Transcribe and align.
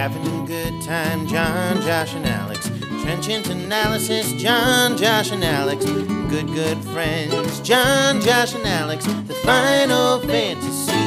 Having 0.00 0.44
a 0.44 0.46
good 0.46 0.80
time, 0.80 1.26
John, 1.26 1.78
Josh, 1.82 2.14
and 2.14 2.24
Alex. 2.24 2.70
Trenchant 3.02 3.50
analysis, 3.50 4.32
John, 4.32 4.96
Josh, 4.96 5.30
and 5.30 5.44
Alex. 5.44 5.84
Good, 5.84 6.46
good 6.54 6.82
friends, 6.84 7.60
John, 7.60 8.22
Josh, 8.22 8.54
and 8.54 8.66
Alex. 8.66 9.04
The 9.04 9.34
final 9.34 10.18
fantasy. 10.20 10.99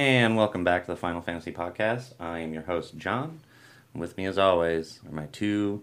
And 0.00 0.34
welcome 0.34 0.64
back 0.64 0.86
to 0.86 0.92
the 0.92 0.96
Final 0.96 1.20
Fantasy 1.20 1.52
Podcast. 1.52 2.14
I 2.18 2.38
am 2.38 2.54
your 2.54 2.62
host, 2.62 2.96
John. 2.96 3.40
With 3.94 4.16
me, 4.16 4.24
as 4.24 4.38
always, 4.38 4.98
are 5.06 5.12
my 5.12 5.26
two 5.26 5.82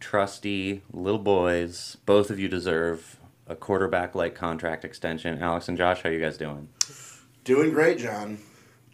trusty 0.00 0.82
little 0.92 1.18
boys. 1.18 1.96
Both 2.04 2.28
of 2.28 2.38
you 2.38 2.46
deserve 2.46 3.16
a 3.46 3.56
quarterback 3.56 4.14
like 4.14 4.34
contract 4.34 4.84
extension. 4.84 5.42
Alex 5.42 5.66
and 5.66 5.78
Josh, 5.78 6.02
how 6.02 6.10
are 6.10 6.12
you 6.12 6.20
guys 6.20 6.36
doing? 6.36 6.68
Doing 7.44 7.70
great, 7.70 7.96
John. 7.96 8.36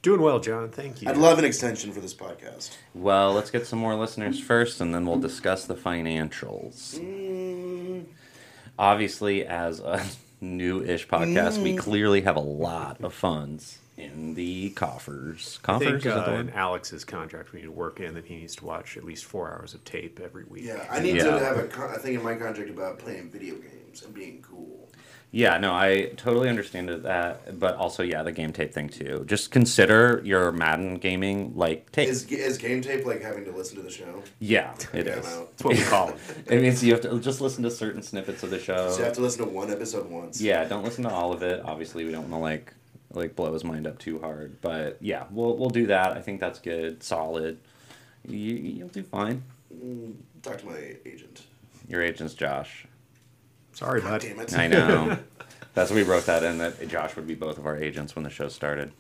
Doing 0.03 0.21
well, 0.21 0.39
John. 0.39 0.69
Thank 0.69 1.03
you. 1.03 1.11
I'd 1.11 1.17
love 1.17 1.41
an 1.41 1.45
extension 1.45 1.91
for 1.91 1.99
this 1.99 2.15
podcast. 2.15 2.77
Well, 2.95 3.33
let's 3.33 3.51
get 3.51 3.67
some 3.67 3.81
more 3.81 3.97
listeners 3.97 4.39
first, 4.39 4.81
and 4.81 4.95
then 4.95 5.05
we'll 5.05 5.19
discuss 5.19 5.65
the 5.65 5.75
financials. 5.75 6.97
Mm, 6.97 8.05
Obviously, 8.79 9.45
as 9.45 9.81
a 9.81 10.01
new 10.41 10.81
ish 10.81 11.09
podcast, 11.09 11.61
we 11.61 11.75
clearly 11.75 12.21
have 12.21 12.37
a 12.37 12.41
lot 12.41 13.01
of 13.03 13.13
funds 13.13 13.79
in 14.01 14.35
the 14.35 14.71
coffers. 14.71 15.59
Coffers 15.63 15.87
I 15.87 15.91
Coffers? 15.91 16.03
think 16.03 16.07
is 16.07 16.13
uh, 16.21 16.25
the 16.31 16.35
in? 16.41 16.51
Alex's 16.51 17.05
contract, 17.05 17.53
we 17.53 17.61
need 17.61 17.67
to 17.67 17.73
work 17.73 18.01
in 18.01 18.15
that 18.15 18.25
he 18.25 18.37
needs 18.37 18.57
to 18.57 18.65
watch 18.65 18.97
at 18.97 19.05
least 19.05 19.25
four 19.25 19.53
hours 19.53 19.75
of 19.75 19.85
tape 19.85 20.21
every 20.23 20.45
week. 20.45 20.65
yeah, 20.65 20.87
I 20.91 21.01
need 21.01 21.17
Yeah. 21.17 21.25
to 21.25 21.39
have 21.39 21.59
a, 21.59 21.65
con- 21.69 21.95
a 21.95 21.99
thing 21.99 22.15
in 22.15 22.23
my 22.23 22.35
contract 22.35 22.71
about 22.71 22.99
playing 22.99 23.31
video 23.31 23.55
games 23.57 24.03
and 24.03 24.15
being 24.15 24.43
cool. 24.43 24.89
Yeah, 25.33 25.59
no, 25.59 25.73
I 25.73 26.11
totally 26.17 26.49
understand 26.49 26.89
that, 26.89 27.61
but 27.61 27.77
also, 27.77 28.03
yeah, 28.03 28.25
the 28.25 28.33
game 28.33 28.53
tape 28.53 28.75
thing 28.75 28.89
too. 28.89 29.23
Just 29.29 29.53
consider 29.53 30.21
your 30.25 30.51
Madden 30.51 30.97
gaming 30.97 31.53
like 31.55 31.93
tape. 31.93 32.09
Is, 32.09 32.25
is 32.33 32.59
game 32.59 32.83
tape 32.83 33.07
like 33.07 33.23
having 33.23 33.45
to 33.45 33.53
listen 33.53 33.77
to 33.77 33.83
the 33.83 33.91
show? 33.93 34.25
yeah, 34.41 34.75
it 34.93 35.07
Yeah, 35.07 35.13
is. 35.21 35.25
That's 35.37 35.63
what 35.63 35.77
we 35.77 35.83
call 35.85 36.09
it. 36.09 36.17
It 36.49 36.61
means 36.63 36.83
you 36.83 36.91
have 36.95 37.03
to 37.03 37.21
just 37.21 37.41
listen 37.41 37.63
to 37.63 37.71
certain 37.71 38.03
snippets 38.03 38.43
of 38.43 38.51
the 38.51 38.59
show. 38.59 38.91
So 38.91 38.99
you 38.99 39.05
have 39.05 39.13
to 39.15 39.21
listen 39.21 39.45
to 39.47 39.51
one 39.53 39.71
episode 39.71 40.11
once. 40.11 40.41
Yeah, 40.41 40.65
don't 40.65 40.83
listen 40.83 41.05
to 41.05 41.11
all 41.11 41.33
of 41.33 41.45
it. 41.45 41.63
Obviously, 41.65 42.05
we 42.05 42.11
don't 42.11 42.29
want 42.29 42.33
to 42.33 42.39
like 42.39 42.75
like 43.13 43.37
blow 43.37 43.53
his 43.53 43.65
mind 43.65 43.87
up 43.87 43.99
too 43.99 44.21
hard. 44.21 44.61
But 44.61 44.99
yeah, 45.01 45.25
we'll 45.31 45.57
we'll 45.57 45.71
do 45.71 45.87
that. 45.87 46.13
I 46.17 46.21
think 46.23 46.41
that's 46.41 46.59
good, 46.59 47.03
solid. 47.03 47.59
You, 48.27 48.55
you'll 48.55 48.89
do 48.89 49.03
fine. 49.03 49.43
Mm, 49.75 50.15
talk 50.43 50.59
to 50.59 50.67
my 50.67 50.97
agent. 51.07 51.43
Your 51.89 52.03
agent's 52.03 52.35
Josh. 52.35 52.87
Sorry, 53.73 54.01
God 54.01 54.11
bud. 54.11 54.21
damn 54.21 54.41
it. 54.41 54.59
I 54.59 54.67
know. 54.69 55.19
That's 55.75 55.93
we 55.93 56.03
wrote 56.03 56.27
that 56.27 56.43
in 56.43 56.59
that 56.59 56.89
Josh 56.89 57.15
would 57.15 57.29
be 57.29 57.37
both 57.37 57.57
of 57.57 57.65
our 57.65 57.77
agents 57.77 58.17
when 58.17 58.25
the 58.25 58.31
show 58.31 58.49
started. 58.49 58.91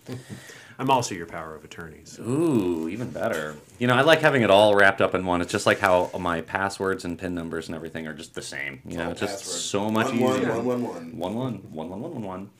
I'm 0.78 0.88
also 0.88 1.14
your 1.14 1.26
power 1.26 1.54
of 1.54 1.64
attorney. 1.64 2.02
So. 2.04 2.22
Ooh, 2.22 2.88
even 2.88 3.10
better. 3.10 3.56
You 3.78 3.88
know, 3.88 3.94
I 3.94 4.02
like 4.02 4.20
having 4.20 4.42
it 4.42 4.50
all 4.50 4.74
wrapped 4.74 5.00
up 5.00 5.14
in 5.14 5.26
one. 5.26 5.40
It's 5.42 5.50
just 5.50 5.66
like 5.66 5.80
how 5.80 6.10
my 6.18 6.40
passwords 6.42 7.04
and 7.04 7.18
PIN 7.18 7.34
numbers 7.34 7.66
and 7.66 7.74
everything 7.74 8.06
are 8.06 8.14
just 8.14 8.34
the 8.34 8.42
same. 8.42 8.80
You 8.86 8.98
know, 8.98 9.06
All 9.06 9.10
it's 9.10 9.20
just 9.20 9.42
password. 9.42 9.60
so 9.60 9.90
much 9.90 10.06
one, 10.14 10.36
easier. 10.36 10.54
One, 10.54 10.64
one, 10.64 10.82
one, 10.82 11.18
one. 11.18 11.18
One 11.18 11.34
one 11.34 11.54
one 11.72 11.90
one 11.90 12.00
one 12.00 12.12
one 12.14 12.22
one. 12.22 12.50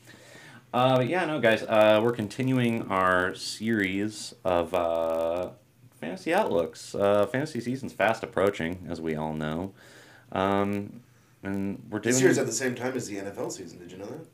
Uh, 0.72 0.98
but 0.98 1.08
yeah, 1.08 1.24
no, 1.24 1.40
guys, 1.40 1.62
uh, 1.64 2.00
we're 2.02 2.12
continuing 2.12 2.82
our 2.88 3.34
series 3.34 4.34
of 4.44 4.72
uh, 4.72 5.50
fantasy 6.00 6.32
outlooks. 6.32 6.94
Uh, 6.94 7.26
fantasy 7.26 7.60
season's 7.60 7.92
fast 7.92 8.22
approaching, 8.22 8.86
as 8.88 9.00
we 9.00 9.16
all 9.16 9.32
know, 9.32 9.72
um, 10.30 11.00
and 11.42 11.82
we're 11.90 11.98
doing. 11.98 12.14
This 12.14 12.22
year's 12.22 12.38
at 12.38 12.46
the 12.46 12.52
same 12.52 12.76
time 12.76 12.96
as 12.96 13.08
the 13.08 13.16
NFL 13.16 13.50
season. 13.50 13.80
Did 13.80 13.90
you 13.90 13.98
know 13.98 14.06
that? 14.06 14.26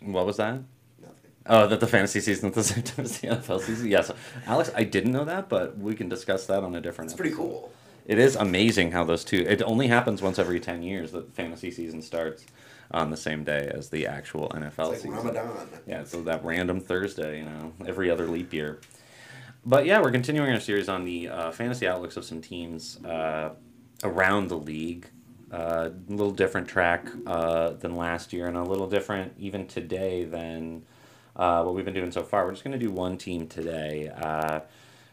what 0.00 0.26
was 0.26 0.38
that? 0.38 0.60
Nothing. 1.00 1.30
Oh, 1.46 1.68
that 1.68 1.78
the 1.78 1.86
fantasy 1.86 2.18
season 2.18 2.48
at 2.48 2.54
the 2.54 2.64
same 2.64 2.82
time 2.82 3.04
as 3.04 3.20
the 3.20 3.28
NFL 3.28 3.60
season. 3.60 3.88
Yes, 3.88 4.10
Alex, 4.44 4.72
I 4.74 4.82
didn't 4.82 5.12
know 5.12 5.24
that, 5.24 5.48
but 5.48 5.78
we 5.78 5.94
can 5.94 6.08
discuss 6.08 6.46
that 6.46 6.64
on 6.64 6.74
a 6.74 6.80
different. 6.80 7.12
It's 7.12 7.16
pretty 7.16 7.36
cool. 7.36 7.70
It 8.06 8.18
is 8.18 8.34
amazing 8.34 8.90
how 8.90 9.04
those 9.04 9.22
two. 9.24 9.44
It 9.48 9.62
only 9.62 9.86
happens 9.86 10.20
once 10.20 10.40
every 10.40 10.58
ten 10.58 10.82
years 10.82 11.12
that 11.12 11.32
fantasy 11.32 11.70
season 11.70 12.02
starts 12.02 12.44
on 12.90 13.10
the 13.10 13.16
same 13.16 13.44
day 13.44 13.70
as 13.74 13.90
the 13.90 14.06
actual 14.06 14.48
NFL 14.50 14.68
It's 14.68 14.78
like 14.78 14.96
season. 14.98 15.12
Ramadan. 15.12 15.50
Yeah, 15.86 16.04
so 16.04 16.22
that 16.22 16.44
random 16.44 16.80
Thursday, 16.80 17.38
you 17.38 17.44
know, 17.44 17.72
every 17.86 18.10
other 18.10 18.26
leap 18.26 18.52
year. 18.52 18.80
But 19.64 19.86
yeah, 19.86 20.00
we're 20.00 20.12
continuing 20.12 20.52
our 20.52 20.60
series 20.60 20.88
on 20.88 21.04
the 21.04 21.28
uh, 21.28 21.50
fantasy 21.50 21.88
outlooks 21.88 22.16
of 22.16 22.24
some 22.24 22.40
teams 22.40 23.02
uh, 23.04 23.50
around 24.04 24.48
the 24.48 24.58
league. 24.58 25.08
Uh, 25.52 25.90
a 26.08 26.10
little 26.12 26.32
different 26.32 26.68
track 26.68 27.06
uh, 27.26 27.70
than 27.70 27.96
last 27.96 28.32
year, 28.32 28.46
and 28.48 28.56
a 28.56 28.62
little 28.62 28.88
different 28.88 29.32
even 29.38 29.66
today 29.66 30.24
than 30.24 30.82
uh, 31.36 31.62
what 31.62 31.74
we've 31.74 31.84
been 31.84 31.94
doing 31.94 32.10
so 32.10 32.22
far. 32.22 32.44
We're 32.44 32.52
just 32.52 32.64
going 32.64 32.78
to 32.78 32.84
do 32.84 32.90
one 32.92 33.16
team 33.16 33.46
today. 33.46 34.08
Uh, 34.08 34.60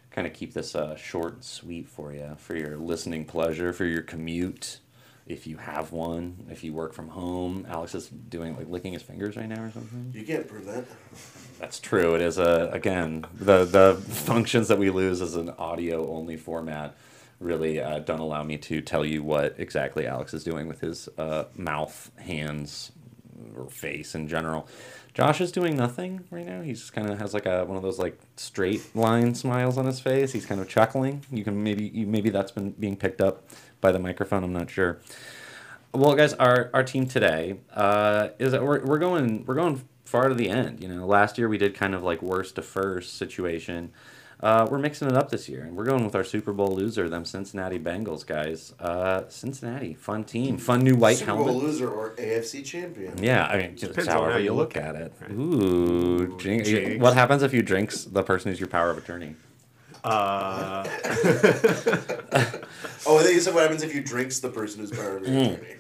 kind 0.10 0.26
of 0.28 0.34
keep 0.34 0.54
this 0.54 0.76
uh, 0.76 0.96
short 0.96 1.34
and 1.34 1.44
sweet 1.44 1.88
for 1.88 2.14
you, 2.14 2.36
for 2.38 2.56
your 2.56 2.78
listening 2.78 3.26
pleasure, 3.26 3.74
for 3.74 3.86
your 3.86 4.02
commute, 4.02 4.80
if 5.26 5.48
you 5.48 5.58
have 5.58 5.92
one, 5.92 6.48
if 6.50 6.64
you 6.64 6.74
work 6.74 6.94
from 6.94 7.08
home. 7.08 7.66
Alex 7.70 7.96
is 7.96 8.08
doing 8.08 8.58
like 8.58 8.68
licking 8.70 8.94
his 8.94 9.02
fingers 9.02 9.38
right 9.38 9.48
now 9.48 9.64
or 9.64 9.72
something. 9.72 10.12
You 10.14 10.26
can't 10.26 10.48
prove 10.48 10.66
that. 10.66 10.86
That's 11.60 11.80
true. 11.80 12.16
It 12.16 12.22
is 12.22 12.38
a 12.38 12.70
again 12.74 13.26
the 13.34 13.66
the 13.66 13.96
functions 13.96 14.68
that 14.68 14.78
we 14.78 14.90
lose 14.90 15.22
as 15.22 15.36
an 15.36 15.50
audio 15.52 16.10
only 16.12 16.36
format 16.38 16.96
really 17.40 17.80
uh, 17.80 18.00
don't 18.00 18.20
allow 18.20 18.44
me 18.44 18.58
to 18.58 18.82
tell 18.82 19.06
you 19.06 19.24
what 19.24 19.56
exactly 19.58 20.08
Alex 20.08 20.34
is 20.34 20.44
doing 20.44 20.68
with 20.68 20.82
his 20.82 21.10
uh, 21.18 21.46
mouth, 21.56 22.12
hands, 22.18 22.92
or 23.56 23.70
face 23.70 24.16
in 24.16 24.28
general. 24.28 24.68
Josh 25.14 25.42
is 25.42 25.52
doing 25.52 25.76
nothing 25.78 26.24
right 26.32 26.46
now. 26.46 26.62
He's 26.62 26.90
kind 26.90 27.10
of 27.10 27.20
has 27.20 27.34
like 27.36 27.46
a 27.46 27.66
one 27.66 27.78
of 27.78 27.84
those 27.84 28.00
like 28.00 28.20
straight 28.36 28.96
line 28.96 29.36
smiles 29.36 29.78
on 29.78 29.86
his 29.86 30.00
face. 30.00 30.32
He's 30.32 30.46
kind 30.46 30.60
of 30.60 30.68
chuckling. 30.68 31.24
You 31.32 31.44
can 31.44 31.64
maybe 31.64 31.86
you, 31.86 32.08
maybe 32.08 32.32
that's 32.32 32.52
been 32.52 32.72
being 32.72 32.96
picked 32.96 33.22
up 33.22 33.44
by 33.84 33.92
the 33.92 34.00
microphone. 34.00 34.44
I'm 34.44 34.54
not 34.54 34.72
sure. 34.72 34.98
Well, 35.94 36.16
guys, 36.16 36.34
our, 36.34 36.72
our 36.74 36.84
team 36.84 37.06
today 37.06 37.58
uh, 37.76 38.30
is 38.40 38.52
that 38.54 38.64
we're, 38.64 38.84
we're 38.84 38.98
going 38.98 39.46
we're 39.46 39.54
going 39.54 39.84
far 40.06 40.28
to 40.30 40.34
the 40.34 40.50
end. 40.50 40.82
You 40.82 40.88
know, 40.88 41.06
last 41.06 41.38
year 41.38 41.48
we 41.48 41.60
did 41.60 41.76
kind 41.76 41.94
of 41.94 42.02
like 42.02 42.24
worst 42.24 42.56
to 42.56 42.64
first 42.64 43.16
situation. 43.18 43.92
Uh, 44.40 44.68
we're 44.70 44.80
mixing 44.80 45.08
it 45.08 45.16
up 45.16 45.30
this 45.30 45.48
year, 45.48 45.62
and 45.64 45.74
we're 45.74 45.86
going 45.86 46.04
with 46.04 46.16
our 46.16 46.24
Super 46.24 46.52
Bowl 46.52 46.68
loser, 46.76 47.08
them 47.08 47.24
Cincinnati 47.24 47.80
Bengals 47.80 48.26
guys. 48.26 48.74
Uh, 48.78 49.22
Cincinnati, 49.30 49.94
fun 49.94 50.24
team, 50.26 50.58
fun 50.58 50.82
new 50.82 50.96
white 50.96 51.18
Super 51.18 51.32
helmet. 51.32 51.48
Bowl 51.48 51.62
loser 51.62 51.90
or 51.90 52.10
AFC 52.16 52.66
champion. 52.66 53.24
Yeah, 53.24 53.46
I 53.46 53.58
mean, 53.58 53.78
just 53.78 53.92
Depends 53.94 54.10
however 54.10 54.32
how 54.34 54.38
you 54.40 54.46
you 54.46 54.54
look 54.54 54.76
look 54.76 54.84
at 54.84 54.96
at 54.96 55.02
it. 55.02 55.14
it, 55.22 55.22
right? 55.22 55.32
Ooh, 55.32 56.38
jinx. 56.40 56.68
jinx. 56.68 57.02
What 57.02 57.14
happens 57.14 57.42
if 57.44 57.54
you 57.54 57.62
drinks 57.62 58.04
the 58.04 58.24
person 58.24 58.52
who's 58.52 58.60
your 58.60 58.68
power 58.68 58.90
of 58.90 58.98
attorney? 58.98 59.36
Uh, 60.04 60.84
Oh, 63.06 63.18
I 63.20 63.24
think 63.24 63.36
you 63.36 63.42
said 63.42 63.54
what 63.54 63.64
happens 63.64 63.84
if 63.84 63.94
you 63.94 64.02
drinks 64.02 64.40
the 64.40 64.50
person 64.50 64.80
who's 64.82 64.92
power 64.92 65.18
of 65.18 65.24
Mm. 65.24 65.54
attorney. 65.56 65.76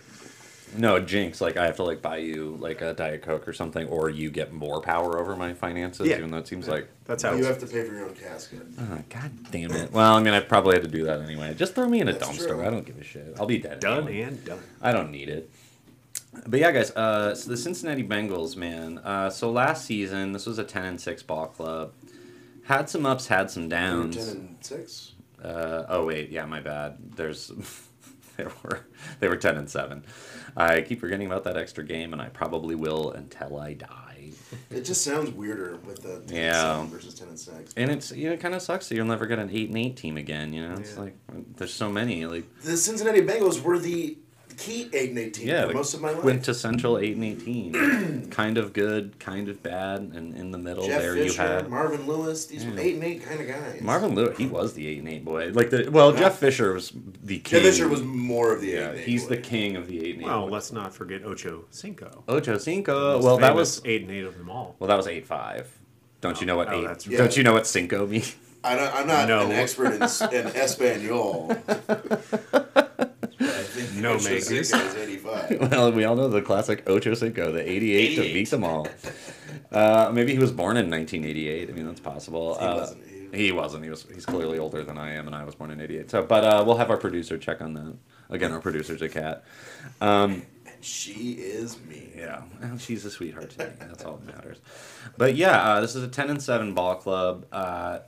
No, 0.75 0.99
jinx. 0.99 1.39
Like 1.39 1.55
I 1.55 1.65
have 1.67 1.75
to 1.75 1.83
like 1.83 2.01
buy 2.01 2.17
you 2.17 2.57
like 2.59 2.81
a 2.81 2.93
diet 2.93 3.21
coke 3.21 3.47
or 3.47 3.53
something, 3.53 3.87
or 3.87 4.09
you 4.09 4.31
get 4.31 4.51
more 4.53 4.81
power 4.81 5.19
over 5.19 5.35
my 5.35 5.53
finances. 5.53 6.07
Yeah. 6.07 6.17
Even 6.17 6.31
though 6.31 6.39
it 6.39 6.47
seems 6.47 6.67
like 6.67 6.87
that's 7.05 7.21
how 7.21 7.31
You 7.33 7.37
it's 7.39 7.47
have 7.47 7.59
to 7.59 7.67
pay 7.67 7.83
for 7.87 7.93
your 7.93 8.05
own 8.05 8.15
casket. 8.15 8.61
Oh, 8.79 8.97
God 9.09 9.31
damn 9.51 9.71
it. 9.71 9.91
Well, 9.91 10.15
I 10.15 10.23
mean, 10.23 10.33
I 10.33 10.39
probably 10.39 10.73
had 10.75 10.81
to 10.83 10.89
do 10.89 11.03
that 11.05 11.21
anyway. 11.21 11.53
Just 11.53 11.75
throw 11.75 11.87
me 11.87 11.99
in 12.01 12.07
a 12.07 12.13
That's 12.13 12.27
dumpster. 12.27 12.47
true. 12.47 12.65
I 12.65 12.71
don't 12.71 12.85
give 12.87 12.97
a 12.97 13.03
shit. 13.03 13.35
I'll 13.39 13.45
be 13.45 13.59
dead. 13.59 13.81
done 13.81 14.07
anyway. 14.07 14.21
and 14.21 14.43
done. 14.45 14.59
I 14.81 14.91
don't 14.91 15.11
need 15.11 15.29
it. 15.29 15.47
But 16.47 16.59
yeah, 16.59 16.71
guys. 16.71 16.89
Uh, 16.91 17.35
so 17.35 17.51
the 17.51 17.57
Cincinnati 17.57 18.03
Bengals, 18.03 18.55
man. 18.55 18.97
Uh, 18.97 19.29
so 19.29 19.51
last 19.51 19.85
season, 19.85 20.31
this 20.31 20.47
was 20.47 20.57
a 20.57 20.63
ten 20.63 20.85
and 20.85 20.99
six 20.99 21.21
ball 21.21 21.45
club. 21.47 21.91
Had 22.63 22.89
some 22.89 23.05
ups, 23.05 23.27
had 23.27 23.51
some 23.51 23.69
downs. 23.69 24.15
Ten 24.17 24.27
and 24.37 24.57
six. 24.61 25.12
Uh, 25.43 25.85
oh 25.89 26.05
wait, 26.05 26.29
yeah, 26.29 26.45
my 26.45 26.59
bad. 26.61 26.97
There's 27.15 27.51
there 28.37 28.51
were 28.63 28.85
they 29.19 29.27
were 29.27 29.35
ten 29.37 29.57
and 29.57 29.69
seven. 29.69 30.03
I 30.55 30.81
keep 30.81 30.99
forgetting 30.99 31.27
about 31.27 31.43
that 31.45 31.57
extra 31.57 31.83
game, 31.83 32.13
and 32.13 32.21
I 32.21 32.29
probably 32.29 32.75
will 32.75 33.11
until 33.11 33.57
I 33.59 33.73
die. 33.73 34.31
It 34.69 34.81
just 34.85 35.03
sounds 35.03 35.31
weirder 35.31 35.77
with 35.85 36.03
the 36.03 36.19
10 36.31 36.35
Yeah. 36.35 36.79
and 36.81 36.89
7 36.89 36.89
versus 36.89 37.13
ten 37.15 37.27
and 37.29 37.39
six. 37.39 37.73
And 37.75 37.89
it's 37.89 38.11
you 38.11 38.27
know, 38.27 38.33
it 38.33 38.39
kind 38.39 38.53
of 38.53 38.61
sucks 38.61 38.87
that 38.89 38.95
you'll 38.95 39.05
never 39.07 39.25
get 39.25 39.39
an 39.39 39.49
eight 39.51 39.69
and 39.69 39.77
eight 39.77 39.97
team 39.97 40.15
again. 40.15 40.53
You 40.53 40.67
know, 40.67 40.75
it's 40.75 40.93
Yeah. 40.95 41.01
like 41.01 41.15
there's 41.57 41.73
so 41.73 41.91
many 41.91 42.25
like 42.27 42.45
The 42.61 42.77
Cincinnati 42.77 43.21
Bengals 43.21 43.61
were 43.61 43.79
the 43.79 44.17
key 44.57 44.89
eight 44.93 45.09
and 45.09 45.19
eight 45.19 45.33
team 45.33 45.47
yeah, 45.47 45.61
for 45.63 45.67
the 45.69 45.73
most 45.73 45.93
of 45.93 46.01
my 46.01 46.11
life. 46.11 46.19
quintessential 46.21 46.97
eight 46.97 47.15
and 47.15 47.23
eighteen. 47.23 48.27
kind 48.31 48.57
of 48.57 48.73
good, 48.73 49.17
kind 49.19 49.49
of 49.49 49.61
bad, 49.63 49.99
and 50.13 50.35
in 50.35 50.51
the 50.51 50.57
middle 50.57 50.85
Jeff 50.87 51.01
there 51.01 51.13
Fisher, 51.15 51.43
you 51.43 51.49
had 51.49 51.69
Marvin 51.69 52.05
Lewis. 52.07 52.45
These 52.45 52.65
were 52.65 52.71
Yeah. 52.73 52.79
eight 52.81 52.95
and 52.95 53.03
eight 53.03 53.23
kind 53.25 53.41
of 53.41 53.47
guys. 53.47 53.81
Marvin 53.81 54.15
Lewis. 54.15 54.37
He 54.37 54.45
was 54.47 54.73
the 54.73 54.87
eight 54.87 54.99
and 54.99 55.09
eight 55.09 55.23
boy. 55.25 55.51
Like 55.53 55.69
the 55.69 55.89
well, 55.89 56.13
Yeah. 56.13 56.19
Jeff 56.21 56.37
Fisher 56.39 56.73
was 56.73 56.91
the 57.23 57.39
king. 57.39 57.61
Jeff 57.61 57.71
Fisher 57.71 57.87
was 57.87 58.01
more 58.03 58.53
of 58.53 58.61
the 58.61 58.71
eight 58.73 58.75
yeah, 58.79 58.89
and 58.89 58.99
eight. 58.99 59.05
he's 59.05 59.27
the 59.27 59.37
king 59.37 59.75
of 59.75 59.87
the 59.87 60.03
eight 60.05 60.15
and 60.15 60.23
eight. 60.23 60.27
Well, 60.27 60.47
boy. 60.47 60.53
let's 60.53 60.71
not 60.71 60.93
forget 60.93 61.23
Ocho 61.25 61.65
Cinco. 61.71 62.23
Ocho 62.27 62.57
Cinco. 62.57 63.21
Well, 63.21 63.37
that 63.37 63.55
was 63.55 63.81
eight 63.85 64.01
and 64.03 64.11
eight 64.11 64.23
of 64.23 64.37
them 64.37 64.49
all. 64.49 64.75
well, 64.79 64.87
that 64.87 64.97
was 64.97 65.07
eight 65.07 65.25
five. 65.27 65.67
Don't 66.21 66.39
you 66.39 66.47
know 66.47 66.55
what 66.55 66.69
Oh, 66.69 66.79
eight? 66.79 66.87
that's 66.87 67.07
right. 67.07 67.17
Don't 67.17 67.35
you 67.35 67.43
know 67.43 67.53
what 67.53 67.67
Cinco 67.67 68.07
means? 68.07 68.35
I 68.65 68.75
don't, 68.77 68.95
I'm 68.95 69.07
not 69.07 69.27
No. 69.27 69.41
an 69.47 69.51
expert 69.51 69.87
in, 69.87 70.01
in 70.01 70.47
Espanol. 70.55 71.49
No 74.03 74.17
makers. 74.19 74.69
Cinco 74.69 74.85
is 74.85 74.95
85. 74.95 75.71
Well, 75.71 75.91
we 75.91 76.03
all 76.05 76.15
know 76.15 76.27
the 76.27 76.41
classic 76.41 76.87
Ocho 76.89 77.13
Cinco, 77.13 77.51
the 77.51 77.61
88, 77.69 78.15
to 78.15 78.21
88. 78.21 78.33
beat 78.33 78.49
them 78.51 78.63
all. 78.63 78.87
Uh, 79.71 80.11
maybe 80.13 80.31
he 80.33 80.37
was 80.39 80.51
born 80.51 80.77
in 80.77 80.87
1988. 80.89 81.67
I 81.69 81.73
mean, 81.73 81.87
that's 81.87 81.99
possible. 81.99 82.53
He 82.59 82.65
Uh, 82.65 82.75
wasn't. 82.77 83.03
He- 83.33 83.51
wasn't. 83.51 83.83
He 83.83 83.89
was. 83.89 84.05
He's 84.13 84.25
clearly 84.25 84.59
older 84.59 84.83
than 84.83 84.99
I 84.99 85.13
am, 85.13 85.25
and 85.25 85.35
I 85.35 85.43
was 85.43 85.55
born 85.55 85.71
in 85.71 85.81
'88. 85.81 86.11
So, 86.11 86.21
but 86.23 86.43
uh, 86.43 86.63
we'll 86.65 86.77
have 86.77 86.91
our 86.91 86.97
producer 86.97 87.39
check 87.39 87.59
on 87.61 87.73
that. 87.73 87.95
Again, 88.29 88.51
our 88.51 88.59
producer's 88.59 89.01
a 89.01 89.09
cat. 89.09 89.43
Um, 89.99 90.43
And 90.67 90.83
she 90.85 91.33
is 91.39 91.79
me. 91.89 92.11
yeah, 92.15 92.43
well, 92.61 92.77
she's 92.77 93.03
a 93.05 93.09
sweetheart 93.09 93.49
to 93.51 93.65
me. 93.65 93.71
That's 93.79 94.05
all 94.05 94.17
that 94.17 94.35
matters. 94.35 94.57
But 95.17 95.35
yeah, 95.35 95.57
uh, 95.73 95.81
this 95.81 95.95
is 95.95 96.03
a 96.03 96.07
10 96.07 96.29
and 96.29 96.41
7 96.41 96.73
ball 96.75 96.95
club. 96.95 97.45
Uh, 97.51 97.99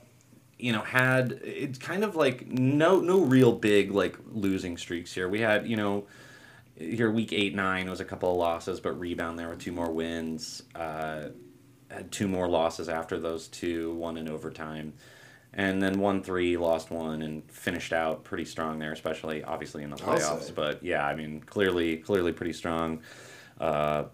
you 0.58 0.72
know, 0.72 0.80
had 0.80 1.40
it's 1.42 1.78
kind 1.78 2.04
of 2.04 2.16
like 2.16 2.46
no 2.46 3.00
no 3.00 3.20
real 3.20 3.52
big 3.52 3.90
like 3.92 4.16
losing 4.32 4.76
streaks 4.76 5.12
here. 5.12 5.28
We 5.28 5.40
had 5.40 5.66
you 5.66 5.76
know 5.76 6.06
here 6.76 7.10
week 7.10 7.32
eight 7.32 7.54
nine 7.54 7.90
was 7.90 8.00
a 8.00 8.04
couple 8.04 8.30
of 8.30 8.36
losses, 8.36 8.80
but 8.80 8.98
rebound 8.98 9.38
there 9.38 9.48
with 9.48 9.58
two 9.58 9.72
more 9.72 9.90
wins. 9.90 10.62
Uh, 10.74 11.28
had 11.90 12.10
two 12.10 12.28
more 12.28 12.48
losses 12.48 12.88
after 12.88 13.18
those 13.18 13.48
two, 13.48 13.94
one 13.94 14.16
in 14.16 14.28
overtime. 14.28 14.94
And 15.52 15.82
then 15.82 16.00
won 16.00 16.22
three, 16.22 16.58
lost 16.58 16.90
one, 16.90 17.22
and 17.22 17.50
finished 17.50 17.94
out 17.94 18.24
pretty 18.24 18.44
strong 18.44 18.78
there, 18.78 18.92
especially 18.92 19.42
obviously 19.42 19.82
in 19.84 19.88
the 19.88 19.96
playoffs. 19.96 20.54
But 20.54 20.82
yeah, 20.82 21.06
I 21.06 21.14
mean, 21.14 21.40
clearly, 21.40 21.96
clearly 21.96 22.32
pretty 22.32 22.52
strong. 22.52 23.00
Uh, 23.58 24.04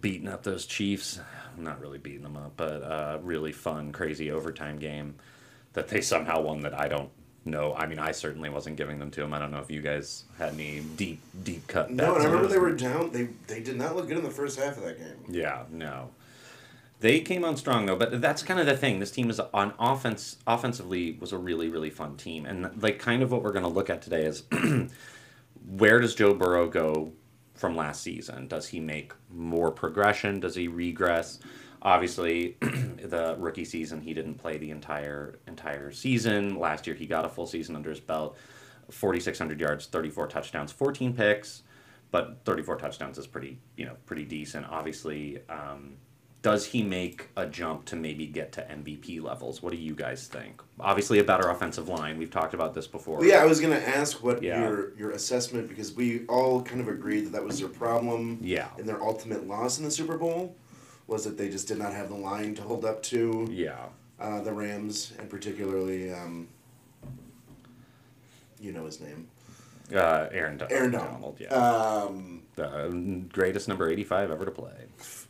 beating 0.00 0.26
up 0.26 0.42
those 0.42 0.66
Chiefs, 0.66 1.20
not 1.56 1.80
really 1.80 1.98
beating 1.98 2.22
them 2.22 2.36
up, 2.36 2.54
but 2.56 2.82
uh, 2.82 3.18
really 3.22 3.52
fun, 3.52 3.92
crazy 3.92 4.32
overtime 4.32 4.78
game 4.78 5.14
that 5.78 5.88
they 5.88 6.00
somehow 6.00 6.40
won. 6.42 6.60
That 6.60 6.78
I 6.78 6.88
don't 6.88 7.10
know. 7.44 7.72
I 7.74 7.86
mean, 7.86 8.00
I 8.00 8.10
certainly 8.10 8.50
wasn't 8.50 8.76
giving 8.76 8.98
them 8.98 9.10
to 9.12 9.20
them. 9.20 9.32
I 9.32 9.38
don't 9.38 9.52
know 9.52 9.60
if 9.60 9.70
you 9.70 9.80
guys 9.80 10.24
had 10.36 10.54
any 10.54 10.80
deep, 10.80 11.20
deep 11.44 11.66
cut. 11.68 11.90
No, 11.90 12.14
and 12.14 12.22
I 12.22 12.26
remember 12.26 12.48
they 12.48 12.58
were 12.58 12.72
down. 12.72 13.12
They 13.12 13.28
they 13.46 13.60
did 13.60 13.76
not 13.76 13.94
look 13.96 14.08
good 14.08 14.18
in 14.18 14.24
the 14.24 14.30
first 14.30 14.58
half 14.58 14.76
of 14.76 14.82
that 14.82 14.98
game. 14.98 15.16
Yeah, 15.28 15.64
no. 15.70 16.10
They 17.00 17.20
came 17.20 17.44
on 17.44 17.56
strong 17.56 17.86
though, 17.86 17.94
but 17.94 18.20
that's 18.20 18.42
kind 18.42 18.58
of 18.58 18.66
the 18.66 18.76
thing. 18.76 18.98
This 18.98 19.12
team 19.12 19.30
is 19.30 19.38
on 19.38 19.72
offense. 19.78 20.36
Offensively, 20.46 21.16
was 21.20 21.32
a 21.32 21.38
really 21.38 21.68
really 21.68 21.90
fun 21.90 22.16
team, 22.16 22.44
and 22.44 22.82
like 22.82 22.98
kind 22.98 23.22
of 23.22 23.30
what 23.30 23.42
we're 23.42 23.52
going 23.52 23.64
to 23.64 23.70
look 23.70 23.88
at 23.88 24.02
today 24.02 24.24
is 24.24 24.42
where 25.68 26.00
does 26.00 26.16
Joe 26.16 26.34
Burrow 26.34 26.68
go 26.68 27.12
from 27.54 27.76
last 27.76 28.02
season? 28.02 28.48
Does 28.48 28.68
he 28.68 28.80
make 28.80 29.12
more 29.30 29.70
progression? 29.70 30.40
Does 30.40 30.56
he 30.56 30.66
regress? 30.66 31.38
Obviously, 31.82 32.56
the 32.60 33.36
rookie 33.38 33.64
season 33.64 34.00
he 34.00 34.12
didn't 34.14 34.34
play 34.34 34.56
the 34.58 34.70
entire 34.70 35.38
entire 35.46 35.90
season. 35.92 36.58
Last 36.58 36.86
year 36.86 36.96
he 36.96 37.06
got 37.06 37.24
a 37.24 37.28
full 37.28 37.46
season 37.46 37.76
under 37.76 37.90
his 37.90 38.00
belt, 38.00 38.36
forty 38.90 39.20
six 39.20 39.38
hundred 39.38 39.60
yards, 39.60 39.86
thirty 39.86 40.10
four 40.10 40.26
touchdowns, 40.26 40.72
fourteen 40.72 41.14
picks, 41.14 41.62
but 42.10 42.38
thirty 42.44 42.62
four 42.62 42.76
touchdowns 42.76 43.18
is 43.18 43.26
pretty 43.26 43.58
you 43.76 43.86
know 43.86 43.96
pretty 44.06 44.24
decent. 44.24 44.66
Obviously. 44.68 45.38
Um, 45.48 45.96
does 46.40 46.64
he 46.64 46.84
make 46.84 47.26
a 47.36 47.44
jump 47.46 47.84
to 47.86 47.96
maybe 47.96 48.24
get 48.24 48.52
to 48.52 48.60
MVP 48.62 49.20
levels? 49.20 49.60
What 49.60 49.72
do 49.72 49.76
you 49.76 49.92
guys 49.92 50.28
think? 50.28 50.62
Obviously, 50.78 51.18
a 51.18 51.24
better 51.24 51.48
offensive 51.50 51.88
line. 51.88 52.16
We've 52.16 52.30
talked 52.30 52.54
about 52.54 52.74
this 52.74 52.86
before. 52.86 53.24
Yeah, 53.24 53.38
I 53.42 53.44
was 53.44 53.60
gonna 53.60 53.74
ask 53.74 54.22
what 54.22 54.40
Yeah. 54.40 54.60
your 54.62 54.96
your 54.96 55.10
assessment 55.10 55.68
because 55.68 55.92
we 55.94 56.24
all 56.26 56.62
kind 56.62 56.80
of 56.80 56.86
agreed 56.86 57.22
that 57.26 57.32
that 57.32 57.42
was 57.44 57.58
their 57.58 57.68
problem. 57.68 58.38
Yeah. 58.40 58.68
In 58.78 58.86
their 58.86 59.02
ultimate 59.02 59.48
loss 59.48 59.78
in 59.78 59.84
the 59.84 59.90
Super 59.90 60.16
Bowl, 60.16 60.54
was 61.08 61.24
that 61.24 61.36
they 61.36 61.48
just 61.48 61.66
did 61.66 61.78
not 61.78 61.92
have 61.92 62.08
the 62.10 62.14
line 62.14 62.54
to 62.54 62.62
hold 62.62 62.84
up 62.84 63.02
to 63.02 63.48
Yeah. 63.50 63.86
uh, 64.20 64.40
the 64.42 64.52
Rams, 64.52 65.12
and 65.18 65.28
particularly, 65.28 66.12
um, 66.12 66.46
you 68.60 68.72
know 68.72 68.84
his 68.86 69.00
name, 69.00 69.28
Uh, 69.94 70.28
Aaron, 70.32 70.58
Don- 70.58 70.70
Aaron 70.70 70.90
Donald. 70.90 71.12
Donald. 71.12 71.36
Yeah. 71.40 71.48
Um, 71.48 72.42
the 72.56 73.24
greatest 73.32 73.68
number 73.68 73.88
85 73.88 74.30
ever 74.30 74.44
to 74.44 74.50
play. 74.50 74.72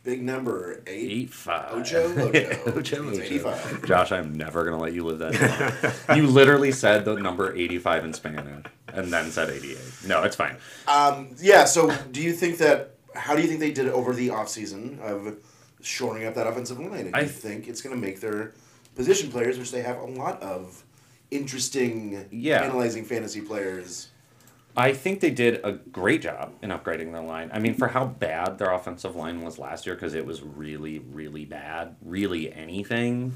big 0.03 0.21
number 0.23 0.81
eight. 0.87 1.11
Eight 1.11 1.29
five. 1.29 1.73
Ocho, 1.73 2.11
Ocho. 2.13 2.27
Ocho, 2.29 2.79
It's 2.79 2.97
Ocho. 2.97 3.11
85. 3.21 3.85
Josh, 3.85 4.11
I'm 4.11 4.33
never 4.33 4.63
gonna 4.65 4.79
let 4.79 4.93
you 4.93 5.05
live 5.05 5.19
that 5.19 5.33
down. 6.07 6.17
you 6.17 6.25
literally 6.27 6.71
said 6.71 7.05
the 7.05 7.15
number 7.15 7.55
85 7.55 8.03
in 8.05 8.13
Spanish 8.13 8.65
and 8.91 9.13
then 9.13 9.29
said 9.31 9.49
88. 9.49 9.77
No, 10.07 10.23
it's 10.23 10.35
fine. 10.35 10.57
Um, 10.87 11.35
yeah. 11.39 11.63
So, 11.65 11.95
do 12.11 12.21
you 12.21 12.33
think 12.33 12.57
that? 12.57 12.95
How 13.15 13.35
do 13.35 13.41
you 13.41 13.47
think 13.47 13.59
they 13.59 13.71
did 13.71 13.85
it 13.87 13.93
over 13.93 14.13
the 14.13 14.29
offseason 14.29 14.99
of 15.01 15.37
shoring 15.81 16.25
up 16.25 16.35
that 16.35 16.47
offensive 16.47 16.79
line? 16.79 17.07
And 17.07 17.15
I- 17.15 17.21
you 17.21 17.27
think 17.27 17.67
it's 17.67 17.81
going 17.81 17.95
to 17.95 18.01
make 18.01 18.19
their 18.19 18.53
position 18.95 19.31
players, 19.31 19.57
which 19.57 19.71
they 19.71 19.81
have 19.81 19.97
a 19.97 20.05
lot 20.05 20.41
of 20.41 20.83
interesting, 21.31 22.25
Yeah. 22.31 22.63
analyzing 22.63 23.05
fantasy 23.05 23.41
players. 23.41 24.09
I 24.77 24.93
think 24.93 25.19
they 25.19 25.31
did 25.31 25.59
a 25.63 25.73
great 25.73 26.21
job 26.21 26.53
in 26.61 26.69
upgrading 26.69 27.11
their 27.11 27.21
line. 27.21 27.49
I 27.53 27.59
mean, 27.59 27.73
for 27.73 27.89
how 27.89 28.05
bad 28.05 28.57
their 28.59 28.71
offensive 28.71 29.15
line 29.15 29.41
was 29.41 29.59
last 29.59 29.85
year, 29.85 29.95
because 29.95 30.13
it 30.13 30.25
was 30.25 30.41
really, 30.41 30.99
really 30.99 31.43
bad. 31.45 31.95
Really, 32.01 32.53
anything 32.53 33.33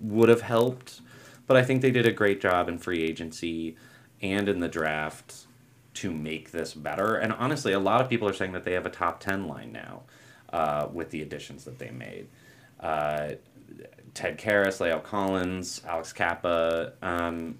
would 0.00 0.28
have 0.28 0.42
helped. 0.42 1.00
But 1.46 1.56
I 1.56 1.62
think 1.62 1.80
they 1.82 1.90
did 1.90 2.06
a 2.06 2.12
great 2.12 2.40
job 2.40 2.68
in 2.68 2.78
free 2.78 3.02
agency 3.02 3.76
and 4.20 4.48
in 4.48 4.60
the 4.60 4.68
draft 4.68 5.46
to 5.94 6.12
make 6.12 6.52
this 6.52 6.74
better. 6.74 7.16
And 7.16 7.32
honestly, 7.32 7.72
a 7.72 7.80
lot 7.80 8.00
of 8.00 8.08
people 8.08 8.28
are 8.28 8.32
saying 8.34 8.52
that 8.52 8.64
they 8.64 8.74
have 8.74 8.86
a 8.86 8.90
top 8.90 9.20
10 9.20 9.46
line 9.48 9.72
now 9.72 10.02
uh, 10.52 10.88
with 10.92 11.10
the 11.10 11.22
additions 11.22 11.64
that 11.64 11.78
they 11.78 11.90
made. 11.90 12.28
Uh, 12.80 13.32
Ted 14.14 14.38
Karras, 14.38 14.78
La'el 14.80 15.02
Collins, 15.02 15.82
Alex 15.86 16.12
Cappa. 16.12 16.94
Um, 17.02 17.58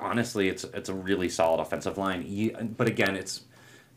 honestly, 0.00 0.48
it's 0.48 0.64
it's 0.64 0.88
a 0.88 0.94
really 0.94 1.28
solid 1.28 1.60
offensive 1.60 1.98
line. 1.98 2.24
Ye- 2.26 2.50
But 2.52 2.86
again, 2.86 3.16
it's 3.16 3.42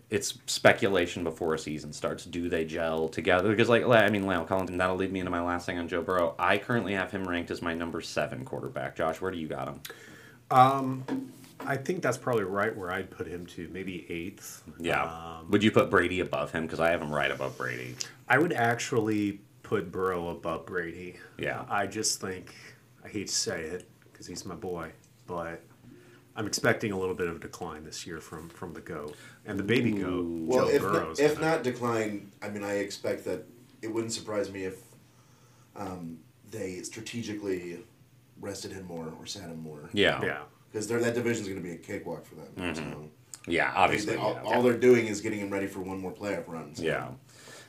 it's 0.10 0.38
speculation 0.48 1.24
before 1.24 1.54
a 1.54 1.60
season 1.60 1.94
starts. 1.94 2.26
Do 2.26 2.50
they 2.50 2.66
gel 2.66 3.08
together? 3.10 3.50
Because 3.50 3.70
like 3.70 3.86
I 3.86 4.10
mean, 4.10 4.24
La'el 4.24 4.48
Collins, 4.48 4.70
and 4.72 4.80
that'll 4.82 4.98
lead 4.98 5.12
me 5.12 5.20
into 5.20 5.32
my 5.32 5.42
last 5.42 5.66
thing 5.66 5.78
on 5.80 5.88
Joe 5.88 6.02
Burrow. 6.02 6.36
I 6.40 6.58
currently 6.58 6.94
have 6.94 7.12
him 7.12 7.26
ranked 7.28 7.52
as 7.52 7.62
my 7.62 7.74
number 7.74 8.02
seven 8.02 8.44
quarterback. 8.46 8.96
Josh, 8.96 9.22
where 9.22 9.32
do 9.32 9.38
you 9.38 9.48
got 9.48 9.68
him? 9.70 9.80
I 11.66 11.78
think 11.78 12.02
that's 12.02 12.18
probably 12.18 12.44
right 12.44 12.76
where 12.76 12.92
I'd 12.92 13.10
put 13.12 13.28
him 13.28 13.46
to, 13.48 13.68
maybe 13.72 14.06
eighth. 14.10 14.64
Yeah. 14.80 15.04
Um, 15.04 15.50
Would 15.52 15.64
you 15.64 15.72
put 15.72 15.90
Brady 15.90 16.20
above 16.20 16.52
him? 16.52 16.64
Because 16.64 16.80
I 16.80 16.92
have 16.92 17.02
him 17.02 17.12
right 17.14 17.32
above 17.32 17.58
Brady. 17.58 17.96
I 18.28 18.38
would 18.38 18.54
actually 18.54 19.40
put 19.64 19.92
Burrow 19.92 20.30
above 20.30 20.66
Brady. 20.66 21.18
Yeah. 21.38 21.66
I 21.70 21.88
just 21.88 22.20
think, 22.22 22.54
I 23.04 23.08
hate 23.08 23.28
to 23.28 23.34
say 23.34 23.62
it 23.62 23.88
because 24.12 24.28
he's 24.28 24.46
my 24.46 24.56
boy, 24.56 24.92
but 25.28 25.62
I'm 26.36 26.48
expecting 26.48 26.92
a 26.92 27.00
little 27.00 27.16
bit 27.16 27.28
of 27.28 27.38
a 27.38 27.40
decline 27.40 27.84
this 27.84 28.06
year 28.08 28.20
from, 28.20 28.50
from 28.50 28.74
the 28.74 28.82
GOAT. 28.82 29.16
And 29.46 29.58
the 29.60 29.64
baby 29.64 29.92
GOAT, 29.92 30.26
Well, 30.48 30.66
Joe 30.68 30.72
if 30.72 30.82
Burrow's. 30.82 31.20
not, 31.20 31.26
if 31.26 31.36
gonna- 31.36 31.48
not 31.48 31.64
decline, 31.64 32.32
I 32.42 32.50
mean, 32.50 32.64
I 32.64 32.78
expect 32.78 33.26
that 33.26 33.46
it 33.82 33.88
wouldn't 33.94 34.14
surprise 34.14 34.52
me 34.52 34.66
if 34.66 34.80
um, 35.76 36.20
they 36.50 36.82
strategically 36.84 37.80
rested 38.40 38.72
him 38.72 38.86
more 38.86 39.12
or 39.20 39.26
sat 39.26 39.44
him 39.44 39.62
more. 39.62 39.90
Yeah. 39.94 40.20
Yeah. 40.24 40.40
Because 40.72 40.88
that 40.88 41.14
division 41.14 41.44
is 41.44 41.50
going 41.50 41.62
to 41.62 41.68
be 41.68 41.74
a 41.74 41.78
cakewalk 41.78 42.26
for 42.26 42.36
them. 42.36 42.48
Mm-hmm. 42.58 42.92
So 42.92 43.10
Yeah, 43.48 43.72
obviously. 43.76 44.16
they, 44.16 44.22
all, 44.22 44.34
yeah. 44.34 44.42
all 44.44 44.62
they're 44.62 44.78
doing 44.78 45.08
is 45.08 45.22
getting 45.22 45.40
him 45.40 45.50
ready 45.50 45.68
for 45.68 45.82
one 45.82 46.00
more 46.00 46.12
playoff 46.14 46.48
run. 46.48 46.76
So. 46.76 46.84
Yeah. 46.84 47.10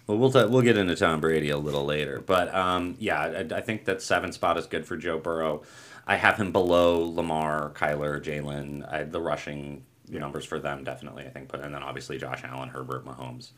Well, 0.07 0.19
we'll 0.19 0.33
t- 0.33 0.47
we'll 0.47 0.63
get 0.63 0.77
into 0.77 0.97
Tom 0.97 1.21
Brady 1.21 1.51
a 1.51 1.57
little 1.57 1.85
later, 1.85 2.21
but 2.25 2.53
um, 2.55 2.97
yeah, 2.99 3.21
I, 3.21 3.57
I 3.59 3.61
think 3.61 3.85
that 3.85 4.03
seven 4.03 4.33
spot 4.33 4.59
is 4.59 4.67
good 4.67 4.85
for 4.85 4.97
Joe 4.97 5.19
Burrow. 5.19 5.63
I 6.07 6.17
have 6.17 6.37
him 6.37 6.51
below 6.51 7.05
Lamar, 7.05 7.71
Kyler, 7.75 8.21
Jalen. 8.23 9.13
The 9.13 9.21
rushing 9.21 9.85
numbers 10.09 10.45
for 10.45 10.59
them 10.59 10.83
definitely, 10.85 11.25
I 11.25 11.29
think, 11.31 11.49
put 11.49 11.61
and 11.61 11.73
then 11.75 11.83
obviously 11.83 12.19
Josh 12.19 12.43
Allen, 12.45 12.69
Herbert, 12.69 13.05
Mahomes 13.07 13.53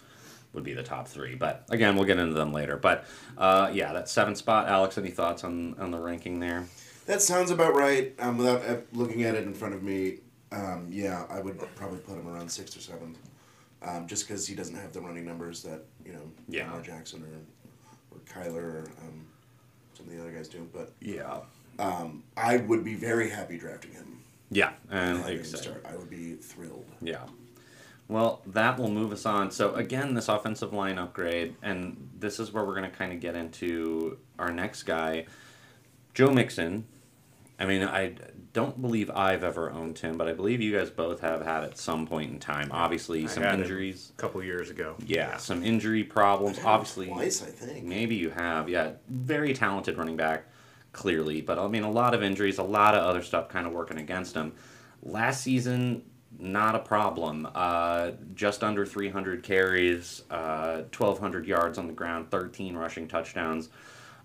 would 0.52 0.64
be 0.64 0.74
the 0.74 0.82
top 0.82 1.08
three. 1.08 1.34
But 1.34 1.64
again, 1.70 1.96
we'll 1.96 2.04
get 2.04 2.18
into 2.18 2.34
them 2.34 2.52
later. 2.52 2.76
But 2.76 3.06
uh, 3.38 3.70
yeah, 3.72 3.92
that 3.94 4.08
seven 4.08 4.34
spot. 4.34 4.68
Alex, 4.68 4.98
any 4.98 5.10
thoughts 5.10 5.44
on 5.44 5.74
on 5.78 5.90
the 5.90 5.98
ranking 5.98 6.40
there? 6.40 6.66
That 7.06 7.20
sounds 7.22 7.50
about 7.50 7.74
right. 7.74 8.14
Um, 8.18 8.38
without 8.38 8.62
uh, 8.66 8.76
looking 8.92 9.24
at 9.24 9.34
it 9.34 9.44
in 9.44 9.52
front 9.54 9.74
of 9.74 9.82
me, 9.82 10.18
um, 10.52 10.86
yeah, 10.90 11.26
I 11.28 11.40
would 11.40 11.58
probably 11.76 11.98
put 11.98 12.16
him 12.16 12.26
around 12.28 12.48
sixth 12.50 12.76
or 12.76 12.80
seventh. 12.80 13.18
Um, 13.82 14.06
just 14.06 14.26
because 14.26 14.46
he 14.46 14.54
doesn't 14.54 14.76
have 14.76 14.92
the 14.94 15.00
running 15.02 15.26
numbers 15.26 15.62
that 15.64 15.84
you 16.06 16.14
know 16.14 16.22
Yeah. 16.48 16.64
Lamar 16.66 16.80
Jackson 16.80 17.22
or 17.22 18.16
or 18.16 18.20
Kyler 18.20 18.62
or 18.62 18.84
um, 19.02 19.26
some 19.92 20.06
of 20.06 20.12
the 20.12 20.20
other 20.20 20.30
guys 20.30 20.48
do. 20.48 20.66
But 20.72 20.92
Yeah. 21.00 21.40
um, 21.78 22.22
I 22.36 22.56
would 22.58 22.82
be 22.82 22.94
very 22.94 23.28
happy 23.28 23.58
drafting 23.58 23.92
him. 23.92 24.20
Yeah, 24.50 24.72
and 24.90 25.20
like 25.22 25.34
you 25.34 25.44
said, 25.44 25.60
start. 25.60 25.84
I 25.90 25.96
would 25.96 26.08
be 26.08 26.34
thrilled. 26.34 26.86
Yeah. 27.02 27.24
Well, 28.08 28.42
that 28.46 28.78
will 28.78 28.90
move 28.90 29.12
us 29.12 29.26
on. 29.26 29.50
So 29.50 29.74
again, 29.74 30.14
this 30.14 30.28
offensive 30.28 30.72
line 30.72 30.98
upgrade, 30.98 31.56
and 31.62 32.08
this 32.18 32.38
is 32.38 32.52
where 32.52 32.64
we're 32.64 32.74
going 32.78 32.90
to 32.90 32.96
kind 32.96 33.12
of 33.12 33.20
get 33.20 33.34
into 33.34 34.18
our 34.38 34.50
next 34.52 34.84
guy, 34.84 35.26
Joe 36.14 36.30
Mixon. 36.30 36.86
I 37.64 37.66
mean, 37.66 37.82
I 37.82 38.12
don't 38.52 38.80
believe 38.80 39.10
I've 39.10 39.42
ever 39.42 39.70
owned 39.70 39.98
him, 39.98 40.16
but 40.18 40.28
I 40.28 40.32
believe 40.34 40.60
you 40.60 40.76
guys 40.76 40.90
both 40.90 41.20
have 41.20 41.42
had 41.42 41.64
at 41.64 41.78
some 41.78 42.06
point 42.06 42.30
in 42.30 42.38
time. 42.38 42.68
Obviously, 42.70 43.24
I 43.24 43.26
some 43.26 43.42
had 43.42 43.58
injuries. 43.58 44.12
A 44.16 44.20
couple 44.20 44.42
years 44.44 44.68
ago. 44.70 44.96
Yeah, 45.06 45.38
some 45.38 45.64
injury 45.64 46.04
problems. 46.04 46.58
I've 46.58 46.64
had 46.64 46.68
him 46.68 46.74
Obviously, 46.74 47.06
twice 47.06 47.42
I 47.42 47.46
think. 47.46 47.84
maybe 47.86 48.14
you 48.16 48.30
have. 48.30 48.68
Yeah, 48.68 48.92
very 49.08 49.54
talented 49.54 49.96
running 49.96 50.16
back. 50.16 50.44
clearly, 50.92 51.40
but 51.40 51.58
I 51.58 51.66
mean, 51.66 51.82
a 51.82 51.90
lot 51.90 52.14
of 52.14 52.22
injuries, 52.22 52.58
a 52.58 52.62
lot 52.62 52.94
of 52.94 53.02
other 53.02 53.22
stuff 53.22 53.48
kind 53.48 53.66
of 53.66 53.72
working 53.72 53.98
against 53.98 54.36
him. 54.36 54.52
Last 55.02 55.42
season, 55.42 56.02
not 56.38 56.76
a 56.76 56.78
problem. 56.78 57.48
Uh, 57.52 58.12
just 58.34 58.62
under 58.62 58.86
300 58.86 59.42
carries, 59.42 60.22
uh, 60.30 60.82
1,200 60.96 61.46
yards 61.46 61.78
on 61.78 61.88
the 61.88 61.92
ground, 61.92 62.30
13 62.30 62.76
rushing 62.76 63.08
touchdowns, 63.08 63.70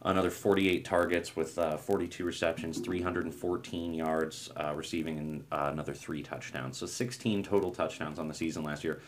another 0.04 0.30
48 0.30 0.86
targets 0.86 1.36
with 1.36 1.58
uh, 1.58 1.78
42 1.78 2.24
receptions, 2.24 2.80
314 2.80 3.94
yards 3.94 4.50
uh, 4.56 4.74
receiving, 4.76 5.18
and 5.18 5.44
uh, 5.52 5.70
another 5.72 5.94
three 5.94 6.24
touchdowns. 6.24 6.78
So 6.78 6.86
16 6.86 7.44
total 7.44 7.72
touchdowns 7.72 8.20
on 8.20 8.28
the 8.28 8.34
season 8.34 8.64
last 8.64 8.84
year. 8.84 9.02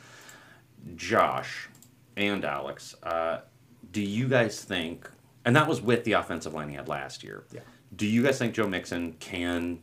Josh 0.96 1.70
and 2.18 2.44
Alex, 2.44 2.96
uh, 3.04 3.42
do 3.92 4.02
you 4.02 4.28
guys 4.28 4.64
think, 4.64 5.10
and 5.46 5.56
that 5.56 5.68
was 5.68 5.82
with 5.82 6.04
the 6.04 6.14
offensive 6.14 6.54
line 6.54 6.70
he 6.70 6.76
had 6.76 6.88
last 6.88 7.24
year. 7.24 7.46
Yeah. 7.52 7.62
Do 7.96 8.08
you 8.08 8.24
guys 8.24 8.38
think 8.38 8.54
Joe 8.54 8.68
Mixon 8.68 9.14
can 9.20 9.80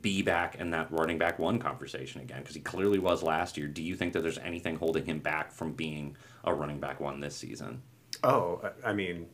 be 0.00 0.22
back 0.22 0.56
in 0.56 0.70
that 0.70 0.90
running 0.90 1.18
back 1.18 1.38
one 1.38 1.58
conversation 1.58 2.20
again? 2.20 2.40
Because 2.40 2.54
he 2.54 2.60
clearly 2.60 2.98
was 2.98 3.22
last 3.22 3.56
year. 3.56 3.68
Do 3.68 3.82
you 3.82 3.94
think 3.94 4.12
that 4.14 4.22
there's 4.22 4.38
anything 4.38 4.76
holding 4.76 5.04
him 5.04 5.18
back 5.18 5.52
from 5.52 5.72
being 5.72 6.16
a 6.44 6.54
running 6.54 6.80
back 6.80 6.98
one 7.00 7.20
this 7.20 7.36
season? 7.36 7.82
Oh, 8.24 8.60
I 8.84 8.90
I 8.90 8.92
mean, 8.92 9.26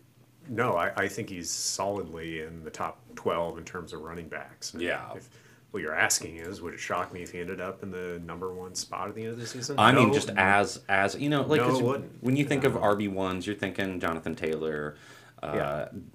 no, 0.48 0.76
I, 0.76 0.92
I 0.96 1.08
think 1.08 1.28
he's 1.28 1.50
solidly 1.50 2.40
in 2.42 2.64
the 2.64 2.70
top 2.70 3.00
12 3.16 3.58
in 3.58 3.64
terms 3.64 3.92
of 3.92 4.00
running 4.00 4.28
backs. 4.28 4.72
And 4.74 4.82
Yeah. 4.82 5.12
If, 5.16 5.28
what 5.70 5.82
you're 5.82 5.94
asking 5.94 6.36
is, 6.36 6.62
would 6.62 6.72
it 6.72 6.80
shock 6.80 7.12
me 7.12 7.22
if 7.22 7.30
he 7.32 7.40
ended 7.40 7.60
up 7.60 7.82
in 7.82 7.90
the 7.90 8.20
number 8.24 8.52
one 8.54 8.74
spot 8.74 9.08
at 9.08 9.14
the 9.14 9.22
end 9.24 9.32
of 9.32 9.38
the 9.40 9.46
season? 9.46 9.78
I 9.78 9.92
mean, 9.92 10.08
No. 10.08 10.14
just 10.14 10.30
as 10.30 10.80
as 10.88 11.14
you 11.14 11.28
know, 11.28 11.42
like 11.42 11.60
No, 11.60 11.68
'cause 11.68 12.02
when 12.20 12.36
you 12.36 12.44
think 12.46 12.64
of 12.64 12.72
RB 12.74 13.08
ones, 13.08 13.46
you're 13.46 13.54
thinking 13.56 14.00
Jonathan 14.00 14.34
Taylor, 14.34 14.96
uh, 15.42 15.52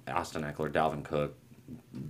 Yeah. 0.08 0.12
Austin 0.12 0.42
Ekeler, 0.42 0.72
Dalvin 0.72 1.04
Cook, 1.04 1.36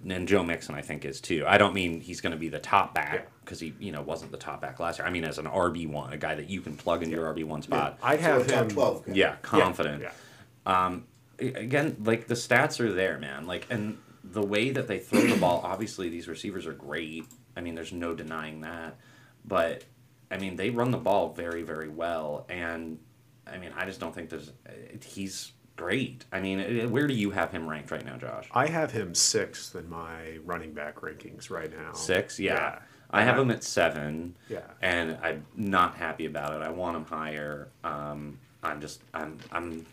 and 0.08 0.26
Joe 0.26 0.42
Mixon. 0.42 0.74
I 0.74 0.80
think 0.80 1.04
is 1.04 1.20
too. 1.20 1.44
I 1.46 1.58
don't 1.58 1.74
mean 1.74 2.00
he's 2.00 2.22
going 2.22 2.32
to 2.32 2.38
be 2.38 2.48
the 2.48 2.58
top 2.58 2.94
back 2.94 3.12
Yeah. 3.14 3.20
because 3.44 3.60
he 3.60 3.74
you 3.78 3.92
know 3.92 4.00
wasn't 4.00 4.30
the 4.32 4.38
top 4.38 4.62
back 4.62 4.80
last 4.80 4.98
year. 4.98 5.06
I 5.06 5.10
mean 5.10 5.24
as 5.24 5.36
an 5.36 5.46
RB 5.46 5.86
one, 5.86 6.14
a 6.14 6.16
guy 6.16 6.34
that 6.34 6.48
you 6.48 6.62
can 6.62 6.74
plug 6.78 7.02
into 7.02 7.14
your 7.14 7.26
RB 7.26 7.44
one 7.44 7.60
spot. 7.60 7.98
I'd 8.02 8.20
So 8.20 8.24
have 8.24 8.40
a 8.40 8.50
top 8.50 8.62
him. 8.64 8.70
12 8.70 9.04
guy. 9.04 9.12
Yeah, 9.14 9.36
confident. 9.42 10.02
Yeah. 10.02 10.12
Again, 11.38 11.96
like 12.04 12.26
the 12.26 12.34
stats 12.34 12.80
are 12.80 12.92
there, 12.92 13.18
man. 13.18 13.46
Like 13.46 13.66
and 13.70 13.98
the 14.22 14.44
way 14.44 14.70
that 14.70 14.88
they 14.88 14.98
throw 14.98 15.20
the 15.22 15.36
ball, 15.36 15.60
obviously 15.64 16.08
these 16.08 16.28
receivers 16.28 16.66
are 16.66 16.72
great. 16.72 17.24
I 17.56 17.60
mean, 17.60 17.74
there's 17.74 17.92
no 17.92 18.14
denying 18.14 18.60
that. 18.62 18.96
But 19.44 19.84
I 20.30 20.38
mean, 20.38 20.56
they 20.56 20.70
run 20.70 20.90
the 20.90 20.98
ball 20.98 21.32
very, 21.32 21.62
very 21.62 21.88
well, 21.88 22.46
and 22.48 22.98
I 23.46 23.58
mean, 23.58 23.72
I 23.76 23.84
just 23.84 24.00
don't 24.00 24.14
think 24.14 24.30
there's. 24.30 24.52
He's 25.04 25.52
great. 25.76 26.24
I 26.32 26.40
mean, 26.40 26.60
eh, 26.60 26.86
where 26.86 27.06
do 27.06 27.14
you 27.14 27.30
have 27.32 27.50
him 27.50 27.68
ranked 27.68 27.90
right 27.90 28.04
now, 28.04 28.16
Josh? 28.16 28.48
I 28.52 28.66
have 28.68 28.92
him 28.92 29.14
sixth 29.14 29.74
in 29.76 29.88
my 29.90 30.38
running 30.44 30.72
back 30.72 31.00
rankings 31.00 31.50
right 31.50 31.70
now. 31.76 31.92
Six, 31.92 32.38
yeah. 32.40 32.54
Yeah. 32.54 32.78
I 33.10 33.22
have 33.22 33.38
Uh, 33.38 33.42
him 33.42 33.50
at 33.50 33.62
seven. 33.62 34.36
Yeah. 34.48 34.60
And 34.82 35.18
I'm 35.22 35.46
not 35.54 35.96
happy 35.96 36.26
about 36.26 36.54
it. 36.54 36.62
I 36.62 36.70
want 36.70 36.96
him 36.96 37.04
higher. 37.04 37.68
Um, 37.84 38.38
I'm 38.62 38.80
just 38.80 39.02
I'm 39.12 39.38
I'm 39.52 39.84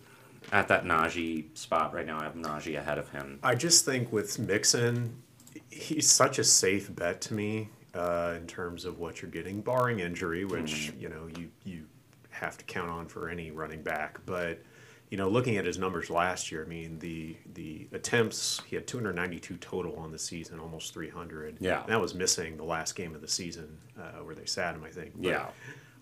at 0.51 0.67
that 0.67 0.86
Najee 0.86 1.55
spot 1.57 1.93
right 1.93 2.05
now. 2.05 2.19
I 2.19 2.24
have 2.24 2.36
Najee 2.36 2.77
ahead 2.77 2.98
of 2.98 3.10
him. 3.10 3.39
I 3.43 3.55
just 3.55 3.86
think 3.86 4.12
with 4.12 4.39
Mixon, 4.39 5.21
he's 5.69 6.10
such 6.10 6.39
a 6.39 6.43
safe 6.43 6.93
bet 6.95 7.21
to 7.21 7.33
me 7.33 7.69
uh, 7.93 8.33
in 8.38 8.48
terms 8.48 8.86
of 8.86 9.00
what 9.00 9.21
you're 9.21 9.31
getting, 9.31 9.62
barring 9.62 10.00
injury, 10.00 10.45
which 10.45 10.91
you 11.00 11.10
know 11.10 11.27
you 11.38 11.50
you 11.63 11.86
have 12.29 12.57
to 12.57 12.65
count 12.65 12.89
on 12.89 13.07
for 13.07 13.29
any 13.29 13.51
running 13.51 13.81
back. 13.83 14.19
But 14.25 14.62
you 15.10 15.17
know, 15.17 15.27
looking 15.27 15.57
at 15.57 15.65
his 15.65 15.77
numbers 15.77 16.10
last 16.10 16.51
year, 16.51 16.63
I 16.65 16.67
mean 16.69 16.98
the 17.00 17.36
the 17.53 17.88
attempts 17.91 18.62
he 18.65 18.75
had 18.75 18.88
292 18.88 19.57
total 19.57 19.95
on 19.98 20.12
the 20.12 20.19
season, 20.19 20.60
almost 20.60 20.93
300. 20.93 21.57
Yeah. 21.60 21.81
and 21.83 21.89
that 21.91 22.00
was 22.01 22.15
missing 22.15 22.57
the 22.57 22.63
last 22.63 22.95
game 22.95 23.13
of 23.13 23.21
the 23.21 23.27
season 23.27 23.77
uh, 24.00 24.24
where 24.24 24.36
they 24.36 24.45
sat 24.45 24.74
him, 24.75 24.83
I 24.86 24.89
think. 24.89 25.12
But 25.15 25.51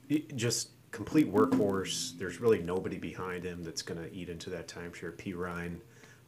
Yeah. 0.10 0.18
just 0.36 0.70
complete 0.92 1.32
workhorse. 1.32 2.18
There's 2.18 2.40
really 2.40 2.60
nobody 2.62 2.98
behind 2.98 3.44
him 3.44 3.64
that's 3.64 3.82
going 3.82 4.02
to 4.02 4.14
eat 4.14 4.30
into 4.30 4.50
that 4.52 4.68
timeshare. 4.68 5.16
Perine 5.16 5.78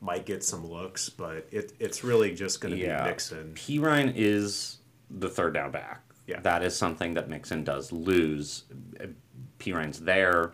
might 0.01 0.25
get 0.25 0.44
some 0.44 0.65
looks, 0.68 1.10
but 1.10 1.48
it, 1.51 1.74
it's 1.80 2.03
really 2.03 2.34
just 2.34 2.62
going 2.62 2.74
to 2.74 2.80
Yeah. 2.80 3.03
be 3.03 3.10
Mixon. 3.10 3.53
Perine 3.56 4.13
is 4.15 4.77
the 5.10 5.30
third 5.30 5.53
down 5.53 5.72
back. 5.72 6.03
Yeah. 6.27 6.39
That 6.41 6.63
is 6.63 6.75
something 6.75 7.13
that 7.15 7.30
Mixon 7.30 7.63
does 7.63 7.91
lose. 7.91 8.63
Perine's 9.60 10.00
there, 10.00 10.53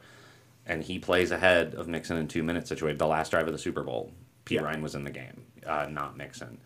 and 0.65 0.83
he 0.83 0.99
plays 0.99 1.31
ahead 1.31 1.75
of 1.75 1.87
Mixon 1.87 2.17
in 2.17 2.27
two 2.27 2.43
minute 2.43 2.67
situation. 2.67 2.97
The 2.97 3.07
last 3.07 3.29
drive 3.31 3.47
of 3.47 3.53
the 3.53 3.59
Super 3.59 3.83
Bowl, 3.83 4.11
P 4.45 4.55
Yeah. 4.55 4.61
Ryan 4.61 4.81
was 4.81 4.95
in 4.95 5.03
the 5.03 5.11
game, 5.11 5.43
uh, 5.65 5.87
not 5.89 6.17
Mixon. 6.17 6.57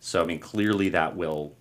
So 0.00 0.22
I 0.22 0.26
mean, 0.26 0.40
clearly 0.40 0.90
that 0.90 1.16
will 1.16 1.54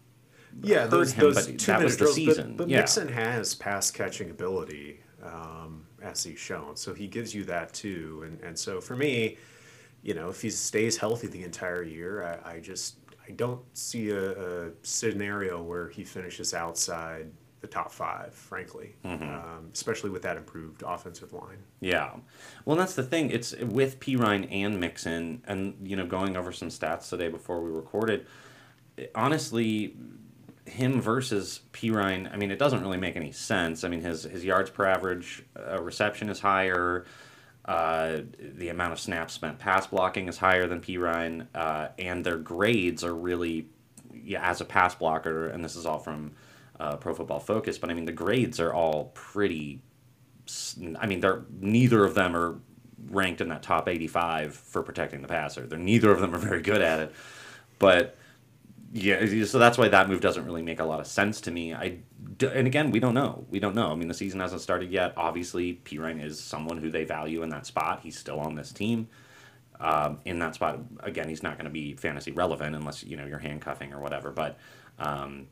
Yeah, 0.62 0.82
hurt 0.82 0.92
those, 0.92 1.12
him, 1.13 1.22
those 1.22 1.36
but 1.48 1.60
two 1.60 1.72
that 1.72 1.84
was 1.84 1.94
the 1.98 2.04
drills. 2.06 2.15
season. 2.15 2.48
But, 2.51 2.58
but 2.58 2.70
Yeah. 2.70 2.77
Mixon 2.80 3.08
has 3.10 3.56
pass 3.56 3.92
catching 3.92 4.30
ability, 4.30 5.01
um, 5.24 5.86
as 6.02 6.24
he's 6.24 6.40
shown. 6.40 6.76
So 6.76 6.94
he 6.94 7.08
gives 7.08 7.34
you 7.34 7.44
that 7.46 7.74
too. 7.74 8.24
And, 8.26 8.40
and 8.42 8.58
so 8.58 8.82
for 8.82 8.96
me, 8.96 9.38
you 10.04 10.14
know, 10.14 10.30
if 10.30 10.42
he 10.42 10.50
stays 10.50 10.98
healthy 10.98 11.28
the 11.28 11.44
entire 11.44 11.84
year, 11.84 12.40
I, 12.46 12.54
I 12.54 12.60
just 12.60 12.98
I 13.28 13.32
don't 13.32 13.62
see 13.76 14.10
a, 14.12 14.68
a 14.68 14.72
scenario 14.84 15.64
where 15.64 15.90
he 15.90 16.04
finishes 16.04 16.54
outside 16.54 17.32
the 17.62 17.68
top 17.68 17.92
five, 17.92 18.32
frankly, 18.36 18.94
Mm-hmm. 19.04 19.24
um, 19.24 19.70
especially 19.74 20.12
with 20.12 20.22
that 20.22 20.38
improved 20.38 20.84
offensive 20.86 21.34
line. 21.34 21.58
Yeah. 21.80 22.12
Well, 22.66 22.78
that's 22.78 22.94
the 22.94 23.02
thing. 23.02 23.32
It's 23.32 23.56
with 23.58 24.00
Perine 24.00 24.48
and 24.52 24.80
Mixon, 24.80 25.42
and, 25.48 25.76
you 25.82 25.96
know, 25.96 26.06
going 26.06 26.38
over 26.38 26.52
some 26.52 26.70
stats 26.70 27.10
today 27.10 27.30
before 27.30 27.62
we 27.62 27.72
recorded, 27.72 28.28
honestly, 29.16 29.96
him 30.66 31.02
versus 31.02 31.62
Perine, 31.74 32.32
I 32.34 32.38
mean, 32.38 32.52
it 32.52 32.60
doesn't 32.60 32.82
really 32.82 32.98
make 32.98 33.16
any 33.16 33.32
sense. 33.32 33.84
I 33.84 33.90
mean, 33.90 34.02
his, 34.02 34.24
his 34.24 34.44
yards 34.44 34.70
per 34.70 34.86
average 34.86 35.44
uh, 35.56 35.82
reception 35.82 36.30
is 36.30 36.40
higher. 36.40 37.06
Uh, 37.66 38.22
the 38.40 38.70
amount 38.70 38.94
of 38.94 39.00
snaps 39.00 39.34
spent 39.34 39.60
pass 39.60 39.88
blocking 39.88 40.28
is 40.28 40.38
higher 40.38 40.68
than 40.68 40.82
Perine, 40.82 41.48
uh, 41.56 41.90
and 41.98 42.24
their 42.24 42.38
grades 42.38 43.04
are 43.04 43.16
really, 43.16 43.68
yeah, 44.14 44.48
as 44.50 44.62
a 44.62 44.66
pass 44.66 44.96
blocker, 44.96 45.48
and 45.48 45.64
this 45.64 45.76
is 45.76 45.86
all 45.86 46.00
from 46.00 46.34
uh, 46.80 46.98
Pro 46.98 47.14
Football 47.14 47.40
Focus, 47.40 47.78
but 47.78 47.90
I 47.90 47.94
mean, 47.94 48.06
the 48.06 48.12
grades 48.12 48.60
are 48.60 48.74
all 48.74 49.12
pretty 49.14 49.82
I 51.00 51.08
mean, 51.08 51.22
they're 51.22 51.44
neither 51.60 52.04
of 52.04 52.14
them 52.14 52.36
are 52.36 52.60
ranked 53.10 53.42
in 53.42 53.50
that 53.50 53.64
top 53.64 53.88
85 53.88 54.56
for 54.56 54.84
protecting 54.84 55.22
the 55.22 55.28
passer. 55.28 55.66
They're 55.66 55.80
neither 55.80 56.12
of 56.12 56.20
them 56.20 56.34
are 56.36 56.40
very 56.40 56.62
good 56.62 56.82
at 56.82 57.00
it. 57.00 57.16
But 57.80 58.18
yeah, 58.94 59.46
so 59.46 59.60
that's 59.60 59.77
why 59.77 59.88
that 59.89 60.10
move 60.10 60.22
doesn't 60.22 60.46
really 60.46 60.62
make 60.62 60.80
a 60.80 60.86
lot 60.86 61.00
of 61.00 61.08
sense 61.08 61.42
to 61.42 61.51
me. 61.51 61.74
I 61.74 62.00
and 62.42 62.68
again, 62.68 62.92
we 62.92 63.00
don't 63.00 63.13
know. 63.13 63.46
We 63.50 63.60
don't 63.60 63.75
know. 63.75 63.92
I 63.92 63.96
mean, 63.96 64.08
the 64.08 64.13
season 64.13 64.39
hasn't 64.39 64.62
started 64.62 64.92
yet. 64.92 65.13
Obviously, 65.18 65.74
P. 65.74 65.98
Is 65.98 66.39
someone 66.39 66.77
who 66.77 66.89
they 66.89 67.04
value 67.04 67.44
in 67.44 67.50
that 67.50 67.65
spot. 67.65 68.01
He's 68.04 68.18
still 68.18 68.39
on 68.39 68.56
this 68.56 68.72
team. 68.72 69.08
Um, 69.80 70.20
in 70.24 70.39
that 70.39 70.56
spot, 70.56 70.80
again, 71.00 71.27
he's 71.27 71.44
not 71.44 71.58
going 71.58 71.65
to 71.65 71.72
be 71.72 71.94
fantasy 71.96 72.32
relevant 72.32 72.75
unless 72.75 73.04
you 73.04 73.18
know 73.18 73.25
you're 73.25 73.39
handcuffing 73.39 73.94
or 73.94 74.00
whatever. 74.00 74.32
But 74.32 74.58
um, 75.00 75.48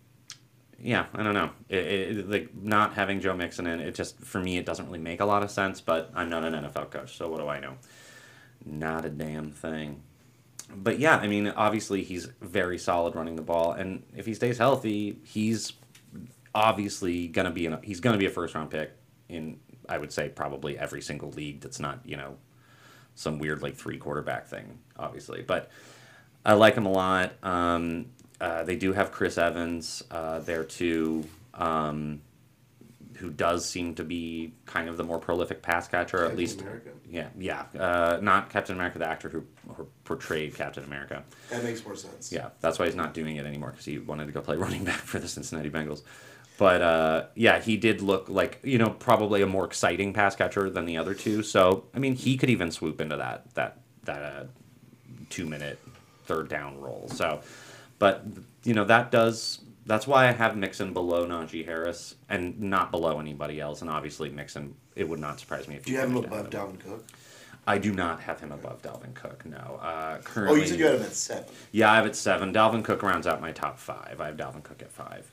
yeah, 0.79 1.05
I 1.13 1.23
don't 1.23 1.33
know. 1.33 1.51
It, 1.69 1.77
it, 1.77 2.29
like 2.29 2.55
not 2.55 2.93
having 2.93 3.19
Joe 3.19 3.35
Mixon 3.35 3.67
in, 3.67 3.79
it 3.79 3.95
just 3.95 4.19
for 4.19 4.39
me 4.39 4.57
it 4.57 4.65
doesn't 4.65 4.85
really 4.85 4.99
make 4.99 5.19
a 5.19 5.25
lot 5.25 5.43
of 5.43 5.51
sense. 5.51 5.81
But 5.81 6.11
I'm 6.15 6.29
not 6.29 6.43
an 6.43 6.53
NFL 6.53 6.91
coach, 6.91 7.17
so 7.17 7.29
what 7.29 7.39
do 7.39 7.47
I 7.47 7.59
know? 7.59 7.75
Not 8.65 9.05
a 9.05 9.09
damn 9.09 9.51
thing. 9.51 10.01
But 10.75 10.99
yeah, 10.99 11.17
I 11.17 11.27
mean, 11.27 11.47
obviously 11.47 12.03
he's 12.03 12.29
very 12.41 12.77
solid 12.77 13.15
running 13.15 13.35
the 13.35 13.41
ball, 13.41 13.73
and 13.73 14.03
if 14.15 14.25
he 14.25 14.33
stays 14.33 14.57
healthy, 14.57 15.19
he's 15.23 15.73
obviously 16.55 17.27
gonna 17.27 17.51
be 17.51 17.65
a, 17.65 17.79
he's 17.83 17.99
gonna 17.99 18.17
be 18.17 18.25
a 18.25 18.29
first 18.29 18.55
round 18.55 18.69
pick 18.69 18.91
in 19.29 19.59
I 19.89 19.97
would 19.97 20.11
say 20.11 20.29
probably 20.29 20.77
every 20.77 21.01
single 21.01 21.31
league 21.31 21.61
that's 21.61 21.79
not 21.79 21.99
you 22.05 22.17
know 22.17 22.37
some 23.15 23.39
weird 23.39 23.61
like 23.61 23.75
three 23.75 23.97
quarterback 23.97 24.47
thing, 24.47 24.79
obviously. 24.97 25.41
But 25.41 25.69
I 26.45 26.53
like 26.53 26.75
him 26.75 26.85
a 26.85 26.91
lot. 26.91 27.33
Um, 27.43 28.07
uh, 28.41 28.63
they 28.63 28.75
do 28.75 28.93
have 28.93 29.11
Chris 29.11 29.37
Evans 29.37 30.03
uh, 30.11 30.39
there 30.39 30.63
too, 30.63 31.23
um, 31.53 32.21
who 33.23 33.29
does 33.29 33.65
seem 33.65 33.95
to 33.95 34.03
be 34.03 34.53
kind 34.65 34.89
of 34.89 34.97
the 34.97 35.03
more 35.03 35.17
prolific 35.17 35.61
pass 35.61 35.87
catcher, 35.87 36.17
or 36.17 36.21
at 36.23 36.31
Captain 36.31 36.37
least. 36.37 36.59
America. 36.59 36.89
Yeah, 37.09 37.29
yeah. 37.39 37.63
Uh, 37.79 38.19
not 38.21 38.49
Captain 38.49 38.75
America, 38.75 38.99
the 38.99 39.07
actor 39.07 39.29
who, 39.29 39.45
who 39.75 39.87
portrayed 40.03 40.53
Captain 40.55 40.83
America. 40.83 41.23
That 41.49 41.63
makes 41.63 41.85
more 41.85 41.95
sense. 41.95 42.33
Yeah, 42.33 42.49
that's 42.59 42.79
why 42.79 42.85
he's 42.85 42.97
not 42.97 43.13
doing 43.13 43.37
it 43.37 43.45
anymore 43.45 43.69
because 43.69 43.85
he 43.85 43.97
wanted 43.97 44.25
to 44.25 44.33
go 44.33 44.41
play 44.41 44.57
running 44.65 44.83
back 44.83 44.99
for 44.99 45.19
the 45.19 45.29
Cincinnati 45.29 45.69
Bengals. 45.69 46.01
But 46.57 46.81
uh, 46.81 47.25
yeah, 47.35 47.61
he 47.61 47.77
did 47.77 48.01
look 48.01 48.27
like 48.27 48.59
you 48.61 48.77
know 48.77 48.89
probably 48.89 49.41
a 49.41 49.47
more 49.47 49.63
exciting 49.63 50.11
pass 50.11 50.35
catcher 50.35 50.69
than 50.69 50.83
the 50.83 50.97
other 50.97 51.13
two. 51.13 51.43
So 51.43 51.85
I 51.95 51.99
mean, 51.99 52.15
he 52.15 52.35
could 52.35 52.49
even 52.49 52.71
swoop 52.71 52.99
into 52.99 53.15
that 53.15 53.53
that 53.55 53.77
that 54.03 54.21
uh, 54.21 54.43
two 55.29 55.45
minute 55.45 55.79
third 56.25 56.49
down 56.49 56.77
role. 56.81 57.07
So, 57.07 57.39
but 57.99 58.25
you 58.65 58.73
know 58.73 58.83
that 58.83 59.11
does 59.11 59.62
that's 59.85 60.07
why 60.07 60.27
I 60.27 60.31
have 60.31 60.55
Mixon 60.57 60.93
below 60.93 61.25
Najee 61.25 61.65
Harris 61.65 62.15
and 62.29 62.59
not 62.59 62.91
below 62.91 63.19
anybody 63.19 63.59
else. 63.59 63.81
And 63.81 63.89
obviously 63.89 64.29
Mixon, 64.29 64.75
it 64.95 65.07
would 65.07 65.19
not 65.19 65.39
surprise 65.39 65.67
me 65.67 65.75
if 65.75 65.85
Do 65.85 65.91
you 65.91 65.97
have 65.99 66.09
him 66.09 66.17
above 66.17 66.49
Dalvin 66.49 66.79
Cook? 66.79 67.05
I 67.65 67.77
do 67.77 67.93
not 67.93 68.19
have 68.21 68.39
him 68.41 68.51
above 68.51 68.81
Dalvin 68.81 69.13
Cook. 69.13 69.45
No. 69.45 69.79
Uh, 69.81 70.19
Oh, 70.35 70.55
you 70.55 70.65
said 70.67 70.79
you 70.79 70.85
had 70.85 70.95
him 70.95 71.03
at 71.03 71.13
seven. 71.13 71.45
yeah, 71.71 71.91
I 71.91 71.95
have 71.95 72.05
it 72.05 72.15
seven. 72.15 72.53
Dalvin 72.53 72.83
Cook 72.83 73.03
rounds 73.03 73.25
out 73.27 73.39
my 73.41 73.51
top 73.51 73.79
five. 73.79 74.19
I 74.19 74.27
have 74.27 74.37
Dalvin 74.37 74.63
Cook 74.63 74.81
at 74.81 74.91
five. 74.91 75.31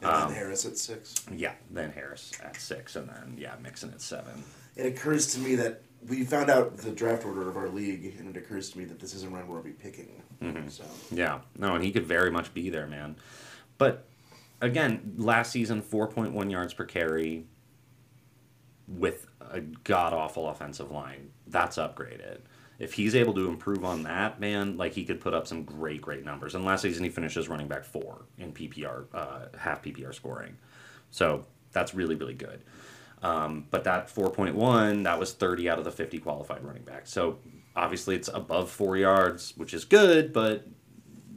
And 0.00 0.06
Um, 0.10 0.28
then 0.28 0.38
Harris 0.38 0.64
at 0.64 0.78
six. 0.78 1.24
Yeah, 1.34 1.52
then 1.70 1.90
Harris 1.90 2.32
at 2.42 2.56
six, 2.60 2.96
and 2.96 3.08
then 3.08 3.36
yeah, 3.36 3.54
Mixon 3.62 3.90
at 3.90 4.00
seven. 4.00 4.44
It 4.76 4.86
occurs 4.86 5.26
to 5.34 5.40
me 5.40 5.56
that 5.56 5.82
we 6.08 6.24
found 6.24 6.48
out 6.50 6.76
the 6.76 6.92
draft 6.92 7.26
order 7.26 7.48
of 7.50 7.56
our 7.56 7.68
league, 7.68 8.14
and 8.18 8.34
it 8.34 8.38
occurs 8.38 8.70
to 8.70 8.78
me 8.78 8.84
that 8.84 9.00
this 9.00 9.12
isn't 9.14 9.32
round 9.32 9.48
where 9.48 9.58
I'll 9.58 9.64
be 9.64 9.72
picking. 9.72 10.22
Mm-hmm. 10.40 10.68
So 10.68 10.84
Yeah, 11.10 11.40
no, 11.58 11.74
and 11.74 11.82
he 11.84 11.90
could 11.90 12.06
very 12.06 12.30
much 12.30 12.54
be 12.54 12.70
there, 12.70 12.86
man. 12.86 13.16
But 13.78 14.06
again, 14.60 15.14
last 15.16 15.52
season, 15.52 15.82
4.1 15.82 16.50
yards 16.50 16.74
per 16.74 16.84
carry 16.84 17.46
with 18.86 19.26
a 19.40 19.60
god 19.60 20.12
awful 20.12 20.48
offensive 20.48 20.90
line. 20.90 21.30
That's 21.46 21.76
upgraded. 21.76 22.40
If 22.78 22.92
he's 22.92 23.14
able 23.16 23.34
to 23.34 23.48
improve 23.48 23.84
on 23.84 24.04
that, 24.04 24.38
man, 24.38 24.76
like 24.76 24.92
he 24.92 25.04
could 25.04 25.20
put 25.20 25.34
up 25.34 25.46
some 25.46 25.64
great, 25.64 26.00
great 26.00 26.24
numbers. 26.24 26.54
And 26.54 26.64
last 26.64 26.82
season, 26.82 27.02
he 27.02 27.10
finishes 27.10 27.48
running 27.48 27.66
back 27.66 27.84
four 27.84 28.26
in 28.38 28.52
PPR, 28.52 29.06
uh, 29.12 29.46
half 29.58 29.82
PPR 29.82 30.14
scoring. 30.14 30.56
So 31.10 31.44
that's 31.72 31.94
really, 31.94 32.14
really 32.14 32.34
good. 32.34 32.62
Um, 33.20 33.66
but 33.70 33.82
that 33.84 34.08
4.1, 34.08 35.04
that 35.04 35.18
was 35.18 35.32
30 35.32 35.68
out 35.68 35.78
of 35.78 35.84
the 35.84 35.90
50 35.90 36.18
qualified 36.18 36.62
running 36.64 36.84
backs. 36.84 37.10
So 37.10 37.38
obviously 37.74 38.14
it's 38.14 38.28
above 38.32 38.70
four 38.70 38.96
yards, 38.96 39.54
which 39.56 39.74
is 39.74 39.84
good, 39.84 40.32
but 40.32 40.64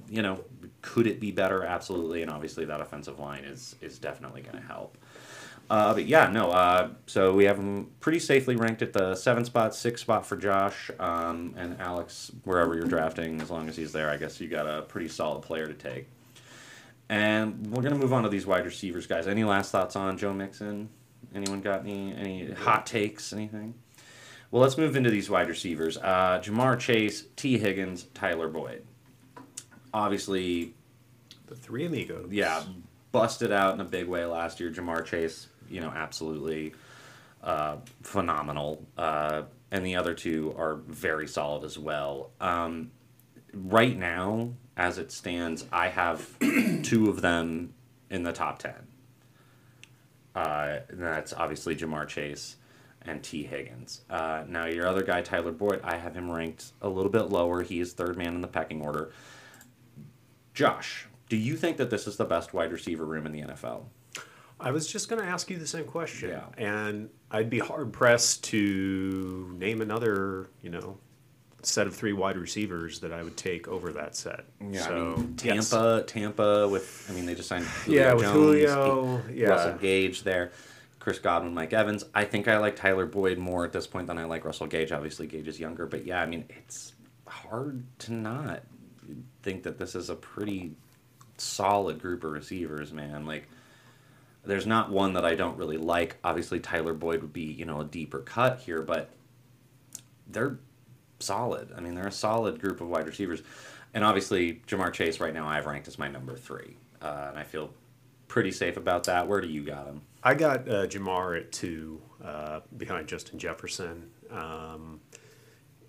you 0.10 0.22
know, 0.22 0.44
could 0.82 1.08
it 1.08 1.20
be 1.20 1.32
better? 1.32 1.64
Absolutely, 1.64 2.22
and 2.22 2.32
obviously 2.32 2.66
that 2.66 2.82
offensive 2.82 3.20
line 3.20 3.44
is 3.44 3.76
is 3.82 4.00
definitely 4.00 4.42
going 4.42 4.56
to 4.56 4.68
help. 4.68 4.98
Uh, 5.70 5.94
but 5.94 6.06
yeah, 6.06 6.28
no. 6.28 6.52
Uh, 6.52 6.90
so 7.06 7.34
we 7.34 7.46
have 7.46 7.58
him 7.58 7.90
pretty 8.02 8.20
safely 8.20 8.56
ranked 8.58 8.82
at 8.82 8.92
the 8.92 9.16
seven 9.16 9.46
spot, 9.46 9.74
six 9.74 10.02
spot 10.02 10.26
for 10.26 10.36
Josh, 10.36 10.92
um, 11.00 11.54
and 11.58 11.80
Alex. 11.80 12.32
Wherever 12.44 12.76
you're 12.76 12.88
drafting, 12.88 13.40
as 13.40 13.50
long 13.50 13.70
as 13.70 13.78
he's 13.78 13.94
there, 13.94 14.10
I 14.10 14.18
guess 14.18 14.42
you 14.42 14.50
got 14.50 14.68
a 14.68 14.82
pretty 14.82 15.08
solid 15.08 15.44
player 15.44 15.68
to 15.68 15.74
take. 15.74 16.08
And 17.08 17.68
we're 17.68 17.84
gonna 17.84 17.96
move 17.96 18.14
on 18.14 18.24
to 18.24 18.30
these 18.30 18.46
wide 18.46 18.66
receivers, 18.66 19.08
guys. 19.08 19.28
Any 19.28 19.44
last 19.44 19.72
thoughts 19.72 19.96
on 19.96 20.18
Joe 20.18 20.34
Mixon? 20.34 20.90
Anyone 21.34 21.62
got 21.62 21.82
any 21.82 22.14
any 22.16 22.52
hot 22.52 22.86
takes? 22.86 23.32
Anything? 23.32 23.76
Well, 24.50 24.62
let's 24.62 24.78
move 24.78 24.98
into 24.98 25.10
these 25.10 25.30
wide 25.30 25.48
receivers. 25.48 25.98
Uh, 25.98 26.42
Ja'Marr 26.44 26.78
Chase, 26.78 27.26
Tee 27.38 27.58
Higgins, 27.58 28.08
Tyler 28.14 28.50
Boyd. 28.50 28.84
Obviously, 29.94 30.74
The 31.48 31.56
three 31.56 31.86
amigos. 31.86 32.30
yeah, 32.32 32.64
busted 33.12 33.52
out 33.52 33.74
in 33.74 33.82
a 33.82 33.86
big 33.86 34.08
way 34.08 34.26
last 34.26 34.60
year. 34.60 34.70
Ja'Marr 34.72 35.06
Chase, 35.06 35.48
you 35.70 35.82
know, 35.82 35.90
absolutely 35.90 36.74
uh, 37.44 37.78
phenomenal. 38.04 38.86
Uh, 38.98 39.44
and 39.72 39.86
the 39.86 39.96
other 39.96 40.14
two 40.14 40.54
are 40.58 40.76
very 40.76 41.28
solid 41.28 41.64
as 41.64 41.78
well. 41.78 42.32
Um, 42.40 42.92
right 43.54 43.98
now, 43.98 44.52
as 44.78 44.98
it 44.98 45.12
stands, 45.12 45.66
I 45.72 45.90
have 45.90 46.28
two 46.84 47.10
of 47.10 47.22
them 47.22 47.74
in 48.10 48.24
the 48.24 48.32
top 48.34 48.60
10. 48.60 48.74
Uh, 50.34 50.80
and 50.90 51.02
that's 51.02 51.34
obviously 51.34 51.76
Ja'Marr 51.76 52.08
Chase 52.08 52.56
and 53.02 53.22
Tee 53.22 53.44
Higgins. 53.44 54.02
Uh, 54.10 54.44
now, 54.48 54.66
your 54.68 54.88
other 54.88 55.04
guy, 55.04 55.22
Tyler 55.22 55.52
Boyd, 55.52 55.82
I 55.84 55.98
have 55.98 56.16
him 56.16 56.32
ranked 56.32 56.72
a 56.82 56.88
little 56.88 57.12
bit 57.12 57.24
lower. 57.30 57.64
He 57.64 57.80
is 57.80 57.92
third 57.94 58.18
man 58.18 58.36
in 58.36 58.42
the 58.42 58.48
pecking 58.48 58.82
order. 58.82 59.12
Josh, 60.54 61.08
do 61.30 61.38
you 61.38 61.56
think 61.56 61.78
that 61.78 61.90
this 61.90 62.08
is 62.08 62.18
the 62.18 62.26
best 62.26 62.54
wide 62.54 62.72
receiver 62.72 63.06
room 63.06 63.26
in 63.26 63.32
the 63.32 63.42
NFL? 63.42 63.86
I 64.60 64.72
was 64.72 64.88
just 64.88 65.10
going 65.10 65.22
to 65.22 65.28
ask 65.28 65.50
you 65.50 65.58
the 65.58 65.68
same 65.68 65.86
question. 65.86 66.30
Yeah. 66.30 66.46
And 66.58 67.10
I'd 67.32 67.50
be 67.50 67.60
hard 67.60 67.92
pressed 67.92 68.44
to 68.46 69.56
name 69.58 69.82
another, 69.82 70.50
you 70.62 70.70
know, 70.70 70.98
set 71.64 71.88
of 71.88 71.96
three 71.96 72.14
wide 72.14 72.38
receivers 72.38 73.00
that 73.00 73.12
I 73.12 73.24
would 73.24 73.38
take 73.38 73.68
over 73.68 73.92
that 73.94 74.16
set. 74.16 74.46
so 74.74 75.16
yes. 75.44 75.70
Tampa, 75.70 76.04
Tampa 76.06 76.68
with, 76.68 77.08
I 77.10 77.14
mean, 77.14 77.26
they 77.26 77.36
just 77.36 77.50
signed 77.50 77.66
Yeah, 77.88 78.14
with 78.14 78.24
Jones, 78.24 78.34
Julio, 78.36 79.22
yeah. 79.32 79.50
Russell 79.50 79.78
Gage 79.78 80.24
there, 80.24 80.52
Chris 81.00 81.20
Godwin, 81.20 81.54
Mike 81.54 81.74
Evans. 81.74 82.06
I 82.14 82.26
think 82.26 82.48
I 82.48 82.58
like 82.58 82.76
Tyler 82.76 83.06
Boyd 83.06 83.38
more 83.38 83.66
at 83.66 83.74
this 83.74 83.88
point 83.88 84.08
than 84.08 84.18
I 84.18 84.26
like 84.26 84.46
Russell 84.46 84.68
Gage. 84.68 84.92
Obviously, 84.92 85.28
Gage 85.28 85.48
is 85.48 85.60
younger, 85.60 85.86
but 85.88 86.06
yeah, 86.06 86.22
I 86.22 86.26
mean, 86.26 86.46
it's 86.50 86.94
hard 87.28 87.84
to 88.00 88.14
not 88.14 88.64
think 89.44 89.64
that 89.64 89.78
this 89.78 89.96
is 89.96 90.10
a 90.10 90.16
pretty 90.16 90.72
solid 91.38 92.00
group 92.00 92.24
of 92.24 92.32
receivers, 92.32 92.94
man. 92.94 93.26
Like, 93.26 93.48
there's 94.44 94.66
not 94.66 94.92
one 94.92 95.14
that 95.14 95.26
I 95.26 95.36
don't 95.36 95.58
really 95.58 95.78
like. 95.78 96.18
Obviously, 96.24 96.60
Tyler 96.60 96.94
Boyd 96.94 97.22
would 97.22 97.34
be, 97.34 97.44
you 97.44 97.66
know, 97.66 97.82
a 97.82 97.86
deeper 97.86 98.20
cut 98.20 98.60
here, 98.60 98.82
but 98.82 99.10
they're 100.28 100.58
solid. 101.20 101.72
I 101.76 101.82
mean, 101.82 101.96
they're 101.96 102.08
a 102.08 102.12
solid 102.12 102.60
group 102.60 102.82
of 102.82 102.88
wide 102.88 103.06
receivers. 103.06 103.44
And 103.94 104.04
obviously, 104.04 104.62
Ja'Marr 104.68 104.94
Chase 104.94 105.20
right 105.20 105.34
now 105.34 105.48
I've 105.48 105.66
ranked 105.66 105.88
as 105.88 106.00
my 106.00 106.08
number 106.08 106.36
three. 106.36 106.78
Uh, 107.02 107.28
and 107.30 107.38
I 107.38 107.44
feel 107.44 107.72
pretty 108.28 108.52
safe 108.52 108.78
about 108.78 109.04
that. 109.06 109.28
Where 109.28 109.42
do 109.42 109.48
you 109.48 109.64
got 109.64 109.86
him? 109.86 110.02
I 110.24 110.34
got 110.34 110.68
uh, 110.68 110.88
Ja'Marr 110.88 111.40
at 111.40 111.52
two 111.52 112.02
uh, 112.24 112.62
behind 112.78 113.08
Justin 113.08 113.38
Jefferson. 113.38 114.10
Um, 114.30 115.02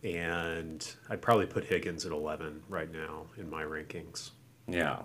and 0.03 0.95
I'd 1.09 1.23
probably 1.23 1.47
put 1.47 1.65
Higgins 1.65 2.05
at 2.05 2.13
11 2.13 2.65
right 2.69 2.91
now 2.91 3.27
in 3.37 3.49
my 3.49 3.63
rankings. 3.63 4.31
Yeah. 4.67 5.03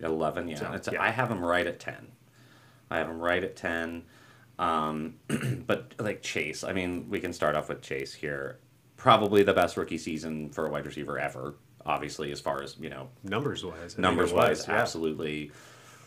11, 0.00 0.48
yeah. 0.48 0.56
So, 0.56 0.72
It's, 0.72 0.88
yeah. 0.92 1.02
I 1.02 1.10
have 1.10 1.30
him 1.30 1.44
right 1.44 1.66
at 1.66 1.80
10. 1.80 2.12
I 2.90 2.98
have 2.98 3.08
him 3.08 3.18
right 3.18 3.42
at 3.42 3.56
10. 3.56 4.04
Um, 4.58 5.14
but 5.66 5.94
like 5.98 6.22
Chase, 6.22 6.62
I 6.62 6.72
mean, 6.72 7.08
we 7.08 7.20
can 7.20 7.32
start 7.32 7.56
off 7.56 7.68
with 7.68 7.80
Chase 7.80 8.12
here. 8.12 8.58
Probably 8.96 9.42
the 9.42 9.54
best 9.54 9.76
rookie 9.76 9.98
season 9.98 10.50
for 10.50 10.66
a 10.66 10.70
wide 10.70 10.86
receiver 10.86 11.18
ever, 11.18 11.56
obviously, 11.84 12.30
as 12.30 12.40
far 12.40 12.62
as, 12.62 12.76
you 12.78 12.90
know, 12.90 13.08
Numbers 13.22 13.64
wise. 13.64 13.98
Numbers 13.98 14.30
it 14.30 14.36
was, 14.36 14.48
wise, 14.48 14.68
yeah. 14.68 14.74
absolutely. 14.74 15.52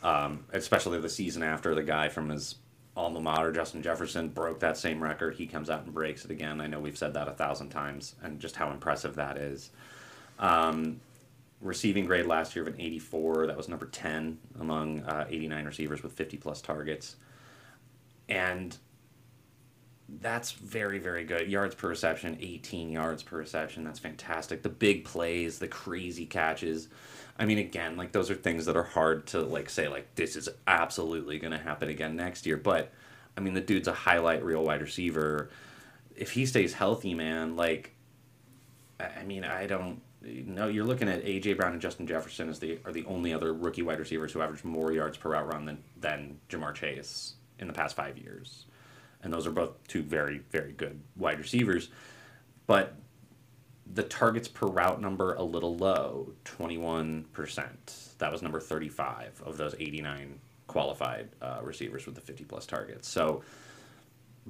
Um, 0.04 0.46
especially 0.54 1.00
the 1.00 1.10
season 1.10 1.42
after 1.42 1.74
the 1.74 1.84
guy 1.84 2.10
from 2.10 2.30
his 2.30 2.56
alma 2.98 3.22
mater, 3.22 3.52
Justin 3.52 3.82
Jefferson, 3.82 4.30
broke 4.30 4.60
that 4.60 4.78
same 4.78 5.02
record. 5.02 5.36
He 5.36 5.46
comes 5.46 5.70
out 5.70 5.84
and 5.84 5.94
breaks 5.94 6.26
it 6.26 6.32
again. 6.32 6.60
I 6.60 6.68
know 6.68 6.80
we've 6.80 6.98
said 6.98 7.14
that 7.14 7.28
a 7.28 7.32
thousand 7.32 7.70
times, 7.70 8.16
and 8.24 8.40
just 8.40 8.56
how 8.56 8.72
impressive 8.72 9.16
that 9.16 9.38
is. 9.38 9.70
Um, 10.40 11.00
receiving 11.62 12.06
grade 12.06 12.26
last 12.26 12.56
year 12.56 12.68
of 12.68 12.74
an 12.74 12.80
84. 12.80 13.48
That 13.48 13.58
was 13.58 13.70
number 13.70 13.86
10 13.86 14.38
among 14.60 15.02
uh, 15.02 15.26
89 15.30 15.66
receivers 15.66 16.04
with 16.04 16.14
50 16.14 16.38
plus 16.38 16.62
targets. 16.62 17.16
And 18.30 18.76
that's 20.10 20.52
very, 20.52 21.00
very 21.00 21.26
good. 21.26 21.50
Yards 21.50 21.76
per 21.76 21.90
reception, 21.90 22.38
18 22.40 22.92
yards 22.92 23.24
per 23.24 23.38
reception. 23.38 23.84
That's 23.84 24.00
fantastic. 24.00 24.64
The 24.64 24.70
big 24.70 25.04
plays, 25.04 25.60
the 25.60 25.68
crazy 25.68 26.26
catches. 26.26 26.88
I 27.38 27.46
mean, 27.46 27.58
again, 27.58 27.98
like 27.98 28.14
those 28.14 28.32
are 28.32 28.36
things 28.36 28.66
that 28.66 28.78
are 28.78 28.84
hard 28.84 29.28
to 29.28 29.42
like 29.42 29.70
say 29.70 29.88
like 29.88 30.16
this 30.16 30.36
is 30.36 30.50
absolutely 30.66 31.40
going 31.40 31.52
to 31.52 31.58
happen 31.58 31.90
again 31.90 32.16
next 32.16 32.46
year. 32.46 32.58
But 32.58 32.92
I 33.38 33.42
mean, 33.42 33.54
the 33.54 33.62
dude's 33.62 33.88
a 33.88 33.94
highlight 33.94 34.44
reel 34.44 34.64
wide 34.64 34.82
receiver. 34.82 35.50
If 36.16 36.32
he 36.32 36.46
stays 36.46 36.74
healthy, 36.74 37.14
man, 37.14 37.56
like 37.56 37.94
I 39.00 39.06
I 39.22 39.24
mean, 39.24 39.44
I 39.44 39.68
don't. 39.68 40.02
No, 40.24 40.68
you're 40.68 40.86
looking 40.86 41.08
at 41.08 41.24
AJ 41.24 41.58
Brown 41.58 41.74
and 41.74 41.82
Justin 41.82 42.08
Jefferson 42.08 42.50
as 42.50 42.60
the 42.60 42.80
are 42.86 42.92
the 42.92 43.06
only 43.06 43.34
other 43.34 43.54
rookie 43.54 43.84
wide 43.84 44.00
receivers 44.00 44.32
who 44.32 44.42
average 44.42 44.64
more 44.64 44.92
yards 44.92 45.18
per 45.18 45.32
route 45.32 45.52
run 45.54 45.66
than 45.66 45.84
than 46.00 46.40
Ja'Marr 46.50 46.74
Chase 46.74 47.36
in 47.60 47.68
the 47.68 47.74
past 47.74 47.96
five 47.96 48.18
years, 48.18 48.66
and 49.28 49.34
those 49.34 49.46
are 49.46 49.52
both 49.52 49.86
two 49.90 50.02
very 50.02 50.38
very 50.52 50.72
good 50.72 51.02
wide 51.18 51.38
receivers, 51.38 51.90
but 52.66 52.96
the 53.94 54.04
targets 54.04 54.48
per 54.48 54.68
route 54.68 55.02
number 55.02 55.34
a 55.34 55.44
little 55.44 55.76
low, 55.76 56.32
twenty 56.46 56.78
one 56.78 57.26
percent. 57.34 58.14
That 58.20 58.32
was 58.32 58.42
number 58.42 58.62
thirty 58.62 58.88
five 58.88 59.42
of 59.46 59.58
those 59.58 59.76
eighty 59.82 60.02
nine 60.02 60.40
qualified 60.68 61.28
uh, 61.42 61.60
receivers 61.62 62.06
with 62.06 62.16
the 62.16 62.22
fifty 62.22 62.46
plus 62.46 62.66
targets. 62.66 63.10
So 63.10 63.44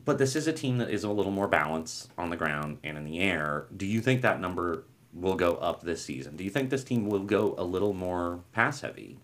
but 0.06 0.20
this 0.20 0.36
is 0.36 0.46
a 0.46 0.54
team 0.54 0.78
that 0.78 0.92
is 0.92 1.04
a 1.04 1.10
little 1.10 1.32
more 1.32 1.48
balanced 1.48 2.12
on 2.20 2.30
the 2.30 2.36
ground 2.36 2.78
and 2.84 3.00
in 3.00 3.04
the 3.04 3.18
air. 3.18 3.66
Do 3.76 3.88
you 3.88 4.00
think 4.00 4.22
that 4.22 4.40
number 4.40 4.84
will 5.12 5.34
go 5.34 5.56
up 5.56 5.82
this 5.82 6.04
season? 6.04 6.36
Do 6.36 6.44
you 6.44 6.52
think 6.52 6.70
this 6.70 6.84
team 6.84 7.10
will 7.10 7.24
go 7.24 7.56
a 7.58 7.64
little 7.64 7.94
more 7.94 8.42
pass 8.52 8.82
heavy? 8.82 9.18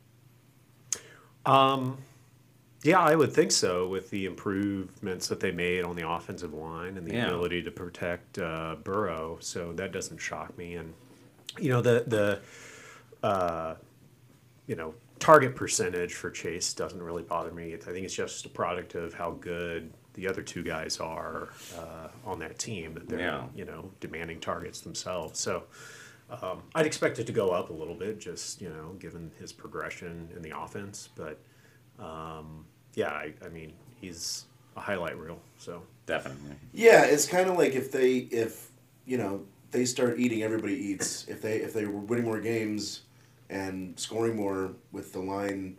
Yeah, 2.84 3.00
I 3.00 3.16
would 3.16 3.32
think 3.32 3.52
so 3.52 3.88
with 3.88 4.10
the 4.10 4.26
improvements 4.26 5.28
that 5.28 5.40
they 5.40 5.52
made 5.52 5.86
on 5.86 5.96
the 5.96 6.08
offensive 6.08 6.54
line 6.54 6.98
and 6.98 7.08
the 7.08 7.14
Yeah. 7.14 7.28
ability 7.28 7.64
to 7.64 7.72
protect 7.72 8.40
uh, 8.40 8.76
Burrow. 8.84 9.38
So 9.40 9.72
that 9.74 9.92
doesn't 9.94 10.18
shock 10.18 10.58
me. 10.58 10.76
And 10.76 10.94
you 11.60 11.70
know 11.70 11.82
the 11.82 12.04
the 13.22 13.28
uh, 13.28 13.76
you 14.68 14.76
know 14.76 14.94
target 15.20 15.56
percentage 15.56 16.14
for 16.14 16.30
Chase 16.30 16.74
doesn't 16.74 17.02
really 17.02 17.24
bother 17.24 17.52
me. 17.52 17.74
I 17.74 17.78
think 17.78 18.06
it's 18.06 18.14
just 18.16 18.46
a 18.46 18.50
product 18.50 18.96
of 18.96 19.14
how 19.14 19.32
good 19.32 19.94
the 20.16 20.28
other 20.28 20.42
two 20.42 20.62
guys 20.64 21.00
are 21.00 21.50
uh, 21.78 22.10
on 22.26 22.40
that 22.40 22.60
team. 22.60 22.96
That 22.96 23.08
they're 23.08 23.20
Yeah. 23.20 23.46
you 23.56 23.64
know 23.66 23.92
demanding 24.00 24.40
targets 24.40 24.82
themselves. 24.82 25.40
So. 25.40 25.64
Um, 26.42 26.64
I'd 26.74 26.88
expect 26.88 27.20
it 27.20 27.28
to 27.28 27.34
go 27.34 27.50
up 27.52 27.70
a 27.70 27.74
little 27.74 27.94
bit, 27.94 28.20
just 28.20 28.60
you 28.60 28.70
know, 28.70 28.94
given 28.98 29.30
his 29.40 29.54
progression 29.54 30.30
in 30.36 30.42
the 30.42 30.58
offense. 30.58 31.10
But 31.16 31.38
um, 32.00 32.66
yeah, 32.96 33.10
I, 33.10 33.34
I 33.46 33.50
mean, 33.50 33.74
he's 34.00 34.46
a 34.76 34.80
highlight 34.80 35.18
reel. 35.18 35.40
So 35.58 35.84
Definitely. 36.06 36.56
Yeah, 36.74 37.06
it's 37.06 37.26
kind 37.28 37.50
of 37.50 37.58
like 37.58 37.74
if 37.76 37.92
they 37.92 38.18
if 38.18 38.70
you 39.06 39.18
know, 39.18 39.44
they 39.72 39.86
start 39.86 40.20
eating, 40.20 40.44
everybody 40.44 40.74
eats. 40.76 41.26
If 41.28 41.42
they 41.42 41.58
if 41.58 41.74
they 41.74 41.86
were 41.86 42.00
winning 42.00 42.26
more 42.26 42.40
games 42.40 43.02
and 43.50 43.98
scoring 44.00 44.36
more 44.36 44.72
with 44.92 45.14
the 45.14 45.20
line, 45.20 45.78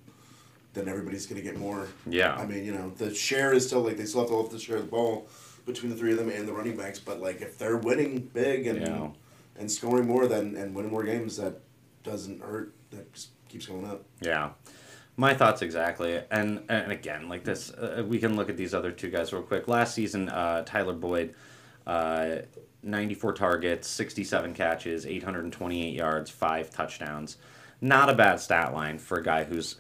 then 0.73 0.89
everybody's 0.89 1.27
gonna 1.27 1.43
get 1.43 1.59
more. 1.59 1.89
Yeah. 2.07 2.35
I 2.35 2.47
mean, 2.47 2.65
you 2.65 2.73
know, 2.73 2.91
the 2.97 3.15
share 3.15 3.53
is 3.53 3.67
still 3.67 3.83
like 3.83 3.97
they 3.97 4.05
still 4.07 4.23
have 4.23 4.31
to 4.31 4.37
have 4.43 4.51
to 4.51 4.59
share 4.59 4.79
the 4.81 4.87
ball 4.87 5.29
between 5.67 5.91
the 5.91 5.97
three 5.97 6.13
of 6.13 6.19
them 6.19 6.31
and 6.31 6.47
the 6.49 6.53
running 6.53 6.77
backs. 6.77 6.99
But 6.99 7.21
like 7.21 7.41
if 7.43 7.59
they're 7.59 7.77
winning 7.77 8.31
big 8.33 8.67
and 8.67 8.81
Yeah. 8.81 9.09
and 9.59 9.71
scoring 9.71 10.07
more 10.07 10.27
than 10.27 10.57
and 10.57 10.75
winning 10.75 10.91
more 10.91 11.05
games, 11.05 11.37
that 11.37 11.61
doesn't 12.03 12.43
hurt. 12.43 12.73
That 12.91 13.13
just 13.13 13.29
keeps 13.49 13.67
going 13.67 13.85
up. 13.87 14.05
Yeah. 14.23 14.51
My 15.17 15.35
thoughts 15.35 15.63
exactly. 15.63 16.21
And 16.31 16.65
and 16.69 16.91
again, 16.91 17.29
like 17.29 17.45
this, 17.45 17.71
uh, 17.71 18.05
we 18.07 18.19
can 18.19 18.37
look 18.37 18.49
at 18.51 18.57
these 18.57 18.75
other 18.75 18.91
two 18.91 19.11
guys 19.11 19.33
real 19.33 19.43
quick. 19.43 19.69
Last 19.69 19.95
season, 19.95 20.29
uh, 20.29 20.65
Tyler 20.65 20.93
Boyd, 20.93 21.35
uh, 21.87 22.37
94 22.83 23.33
targets, 23.35 23.89
67 23.89 24.55
catches, 24.55 25.07
828 25.07 25.95
yards, 25.95 26.31
five 26.31 26.71
touchdowns. 26.71 27.37
Not 27.81 28.11
a 28.11 28.15
bad 28.15 28.41
stat 28.41 28.73
line 28.75 28.99
for 28.99 29.19
a 29.19 29.23
guy 29.23 29.45
who's 29.45 29.77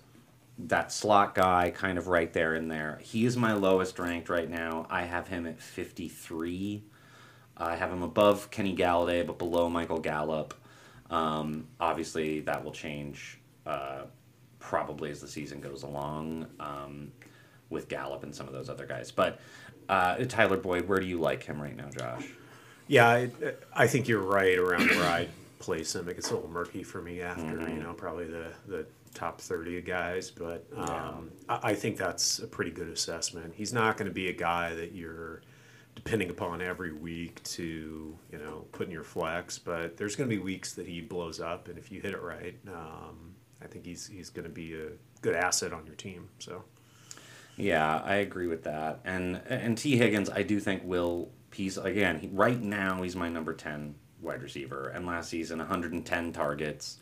that 0.56 0.92
slot 0.92 1.34
guy, 1.34 1.70
kind 1.70 1.98
of 1.98 2.06
right 2.06 2.32
there 2.32 2.54
in 2.54 2.68
there. 2.68 3.00
He 3.02 3.26
is 3.26 3.36
my 3.36 3.54
lowest 3.54 3.98
ranked 3.98 4.28
right 4.28 4.48
now. 4.48 4.86
I 4.88 5.02
have 5.02 5.26
him 5.26 5.46
at 5.46 5.60
53. 5.60 6.84
I 7.56 7.76
have 7.76 7.90
him 7.90 8.02
above 8.02 8.50
Kenny 8.50 8.76
Golladay, 8.76 9.26
but 9.26 9.38
below 9.38 9.68
Michael 9.68 9.98
Gallup. 9.98 10.54
Um, 11.10 11.66
obviously, 11.80 12.40
that 12.40 12.64
will 12.64 12.72
change 12.72 13.38
uh, 13.66 14.02
probably 14.64 15.10
as 15.10 15.20
the 15.20 15.28
season 15.28 15.60
goes 15.60 15.82
along 15.82 16.46
um, 16.58 17.12
with 17.68 17.86
Gallup 17.86 18.22
and 18.22 18.34
some 18.34 18.46
of 18.46 18.54
those 18.54 18.70
other 18.70 18.86
guys. 18.86 19.10
But 19.10 19.38
uh, 19.90 20.16
Tyler 20.24 20.56
Boyd, 20.56 20.88
where 20.88 20.98
do 20.98 21.06
you 21.06 21.20
like 21.20 21.42
him 21.42 21.60
right 21.60 21.76
now, 21.76 21.90
Josh? 21.90 22.26
Yeah, 22.88 23.08
I, 23.08 23.30
I 23.74 23.86
think 23.86 24.08
you're 24.08 24.22
right 24.22 24.58
around 24.58 24.88
where 24.88 25.04
I 25.04 25.28
place 25.58 25.94
him. 25.94 26.08
It 26.08 26.14
gets 26.14 26.30
a 26.30 26.34
little 26.34 26.50
murky 26.50 26.82
for 26.82 27.02
me 27.02 27.20
after, 27.20 27.60
you 27.68 27.82
know, 27.82 27.92
probably 27.92 28.26
the, 28.26 28.52
the 28.66 28.86
top 29.12 29.40
30 29.40 29.78
of 29.78 29.84
guys. 29.84 30.30
But 30.30 30.66
um, 30.76 31.30
I, 31.48 31.60
I 31.62 31.74
think 31.74 31.98
that's 31.98 32.38
a 32.38 32.46
pretty 32.46 32.70
good 32.70 32.88
assessment. 32.88 33.52
He's 33.54 33.72
not 33.72 33.98
going 33.98 34.08
to 34.08 34.14
be 34.14 34.28
a 34.28 34.34
guy 34.34 34.74
that 34.74 34.92
you're 34.92 35.42
depending 35.94 36.30
upon 36.30 36.62
every 36.62 36.92
week 36.92 37.42
to, 37.44 38.16
you 38.32 38.38
know, 38.38 38.64
put 38.72 38.86
in 38.86 38.92
your 38.92 39.04
flex. 39.04 39.58
But 39.58 39.98
there's 39.98 40.16
going 40.16 40.28
to 40.28 40.34
be 40.34 40.42
weeks 40.42 40.72
that 40.72 40.86
he 40.86 41.02
blows 41.02 41.38
up. 41.38 41.68
And 41.68 41.78
if 41.78 41.92
you 41.92 42.00
hit 42.00 42.12
it 42.12 42.22
right, 42.22 42.56
um, 42.68 43.34
I 43.64 43.66
think 43.66 43.86
he's, 43.86 44.06
he's 44.06 44.30
going 44.30 44.44
to 44.44 44.52
be 44.52 44.74
a 44.74 44.90
good 45.22 45.34
asset 45.34 45.72
on 45.72 45.86
your 45.86 45.96
team. 45.96 46.28
So. 46.38 46.64
Yeah, 47.56 48.02
I 48.04 48.16
agree 48.16 48.46
with 48.46 48.64
that. 48.64 49.00
And 49.04 49.40
and 49.48 49.78
Tee 49.78 49.96
Higgins, 49.96 50.28
I 50.28 50.42
do 50.42 50.58
think 50.58 50.82
will 50.84 51.30
he's 51.52 51.78
again 51.78 52.18
he, 52.18 52.26
right 52.32 52.60
now 52.60 53.02
he's 53.02 53.14
my 53.14 53.28
number 53.28 53.54
ten 53.54 53.94
wide 54.24 54.42
receiver, 54.42 54.88
and 54.88 55.06
last 55.06 55.28
season 55.28 55.58
110 55.58 56.32
targets. 56.32 56.98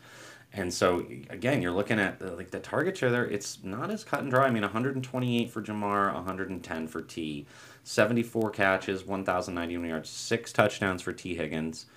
And 0.55 0.71
so 0.71 0.99
again, 1.31 1.63
you're 1.63 1.71
looking 1.71 1.99
at 1.99 2.19
the, 2.19 2.35
like 2.35 2.51
the 2.51 2.59
target 2.59 2.95
share 2.97 3.09
there. 3.09 3.25
It's 3.25 3.63
not 3.63 3.89
as 3.89 4.03
cut 4.03 4.19
and 4.21 4.29
dry. 4.29 4.45
I 4.45 4.51
mean, 4.51 4.61
128 4.61 5.49
for 5.49 5.63
Ja'Marr, 5.63 6.13
110 6.13 6.87
for 6.87 7.01
Tee, 7.01 7.47
74 7.83 8.51
catches, 8.51 9.03
1,091 9.03 9.89
yards, 9.89 10.09
six 10.09 10.53
touchdowns 10.53 11.01
for 11.01 11.11
Tee 11.11 11.33
Higgins. 11.33 11.87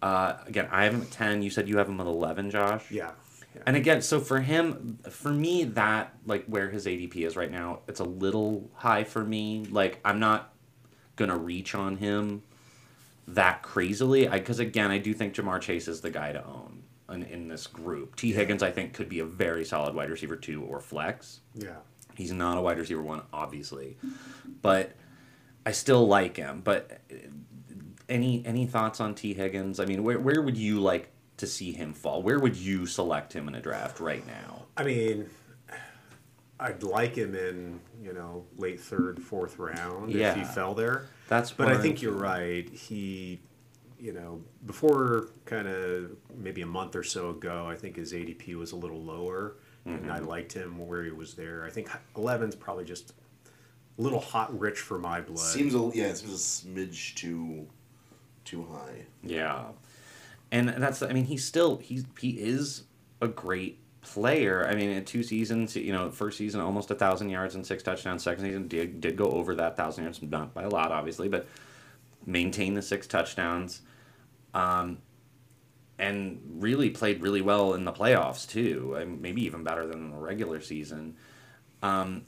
Uh, 0.00 0.34
again, 0.48 0.66
I 0.72 0.82
have 0.82 0.94
him 0.94 1.02
at 1.02 1.12
10. 1.12 1.42
You 1.44 1.50
said 1.50 1.68
you 1.68 1.78
have 1.78 1.88
him 1.88 2.00
at 2.00 2.08
11, 2.08 2.50
Josh. 2.50 2.90
Yeah. 2.90 3.12
Yeah. 3.54 3.62
And 3.66 3.76
again, 3.76 4.02
so 4.02 4.20
for 4.20 4.40
him, 4.40 4.98
for 5.10 5.30
me, 5.32 5.64
that 5.64 6.14
like 6.26 6.46
where 6.46 6.70
his 6.70 6.86
ADP 6.86 7.16
is 7.16 7.36
right 7.36 7.50
now, 7.50 7.80
it's 7.88 8.00
a 8.00 8.04
little 8.04 8.70
high 8.74 9.04
for 9.04 9.24
me. 9.24 9.66
Like 9.70 10.00
I'm 10.04 10.18
not 10.20 10.52
gonna 11.16 11.36
reach 11.36 11.74
on 11.74 11.96
him 11.96 12.42
that 13.28 13.62
crazily. 13.62 14.28
I 14.28 14.38
because 14.38 14.58
again, 14.58 14.90
I 14.90 14.98
do 14.98 15.12
think 15.14 15.34
Ja'Marr 15.34 15.60
Chase 15.60 15.88
is 15.88 16.00
the 16.00 16.10
guy 16.10 16.32
to 16.32 16.44
own 16.44 16.82
in, 17.10 17.22
in 17.24 17.48
this 17.48 17.66
group. 17.66 18.16
Tee 18.16 18.32
Higgins, 18.32 18.62
I 18.62 18.70
think, 18.70 18.94
could 18.94 19.08
be 19.08 19.20
a 19.20 19.24
very 19.24 19.64
solid 19.64 19.94
wide 19.94 20.10
receiver 20.10 20.36
two 20.36 20.62
or 20.62 20.80
flex. 20.80 21.40
yeah. 21.54 21.76
He's 22.14 22.32
not 22.32 22.58
a 22.58 22.60
wide 22.60 22.78
receiver 22.78 23.00
one, 23.00 23.22
obviously, 23.32 23.96
but 24.60 24.92
I 25.64 25.72
still 25.72 26.06
like 26.06 26.36
him. 26.36 26.60
But 26.62 27.00
any 28.06 28.44
any 28.44 28.66
thoughts 28.66 29.00
on 29.00 29.14
Tee 29.14 29.32
Higgins? 29.32 29.80
I 29.80 29.86
mean, 29.86 30.02
where 30.02 30.18
where 30.18 30.42
would 30.42 30.58
you 30.58 30.80
like 30.80 31.11
to 31.42 31.46
see 31.48 31.72
him 31.72 31.92
fall? 31.92 32.22
Where 32.22 32.38
would 32.38 32.56
you 32.56 32.86
select 32.86 33.32
him 33.32 33.48
in 33.48 33.56
a 33.56 33.60
draft 33.60 33.98
right 33.98 34.24
now? 34.24 34.62
I 34.76 34.84
mean, 34.84 35.28
I'd 36.60 36.84
like 36.84 37.16
him 37.16 37.34
in 37.34 37.80
you 38.00 38.12
know 38.12 38.44
late 38.56 38.78
third, 38.80 39.20
fourth 39.20 39.58
round 39.58 40.14
if 40.14 40.36
he 40.36 40.44
fell 40.44 40.72
there. 40.72 41.08
That's 41.28 41.50
But 41.50 41.66
what 41.66 41.72
I 41.72 41.76
I'm 41.76 41.82
think 41.82 42.00
you're 42.00 42.12
right. 42.12 42.68
He, 42.68 43.40
you 43.98 44.12
know, 44.12 44.40
before 44.66 45.30
kind 45.44 45.66
of 45.66 46.12
maybe 46.36 46.62
a 46.62 46.66
month 46.66 46.94
or 46.94 47.02
so 47.02 47.30
ago, 47.30 47.66
I 47.66 47.74
think 47.74 47.96
his 47.96 48.12
ADP 48.12 48.54
was 48.54 48.70
a 48.70 48.76
little 48.76 49.02
lower, 49.02 49.56
and 49.84 50.12
I 50.12 50.18
mm-hmm. 50.18 50.28
liked 50.28 50.52
him 50.52 50.86
where 50.86 51.02
he 51.02 51.10
was 51.10 51.34
there. 51.34 51.64
I 51.64 51.70
think 51.70 51.90
11's 52.14 52.54
probably 52.54 52.84
just 52.84 53.14
a 53.98 54.02
little 54.02 54.20
hot 54.20 54.56
rich 54.56 54.78
for 54.78 54.96
my 54.96 55.20
blood. 55.20 55.40
Seems 55.40 55.74
a 55.74 55.90
yeah, 55.92 56.04
it 56.04 56.18
seems 56.18 56.32
a 56.32 56.36
smidge 56.36 57.16
too 57.16 57.66
too 58.44 58.64
high. 58.70 59.06
Yeah, 59.24 59.64
and 60.52 60.68
that's 60.68 61.02
I 61.02 61.12
mean 61.12 61.24
he's 61.24 61.44
still 61.44 61.78
he's 61.78 62.04
he 62.20 62.30
is 62.30 62.84
a 63.20 63.26
great 63.26 63.80
player. 64.02 64.66
I 64.68 64.74
mean, 64.74 64.90
in 64.90 65.04
two 65.04 65.22
seasons, 65.22 65.74
you 65.74 65.92
know, 65.92 66.10
first 66.10 66.36
season 66.36 66.60
almost 66.60 66.90
a 66.90 66.94
thousand 66.94 67.30
yards 67.30 67.54
and 67.54 67.66
six 67.66 67.82
touchdowns. 67.82 68.22
Second 68.22 68.44
season 68.44 68.68
did 68.68 69.00
did 69.00 69.16
go 69.16 69.24
over 69.24 69.54
that 69.56 69.76
thousand 69.76 70.04
yards, 70.04 70.20
not 70.22 70.52
by 70.52 70.64
a 70.64 70.68
lot, 70.68 70.92
obviously, 70.92 71.28
but 71.28 71.48
maintained 72.26 72.76
the 72.76 72.82
six 72.82 73.06
touchdowns, 73.06 73.80
um, 74.52 74.98
and 75.98 76.40
really 76.58 76.90
played 76.90 77.22
really 77.22 77.40
well 77.40 77.72
in 77.72 77.84
the 77.84 77.92
playoffs 77.92 78.46
too. 78.46 78.94
Mean, 78.98 79.22
maybe 79.22 79.44
even 79.44 79.64
better 79.64 79.86
than 79.86 80.10
the 80.10 80.16
regular 80.18 80.60
season. 80.60 81.16
Um, 81.82 82.26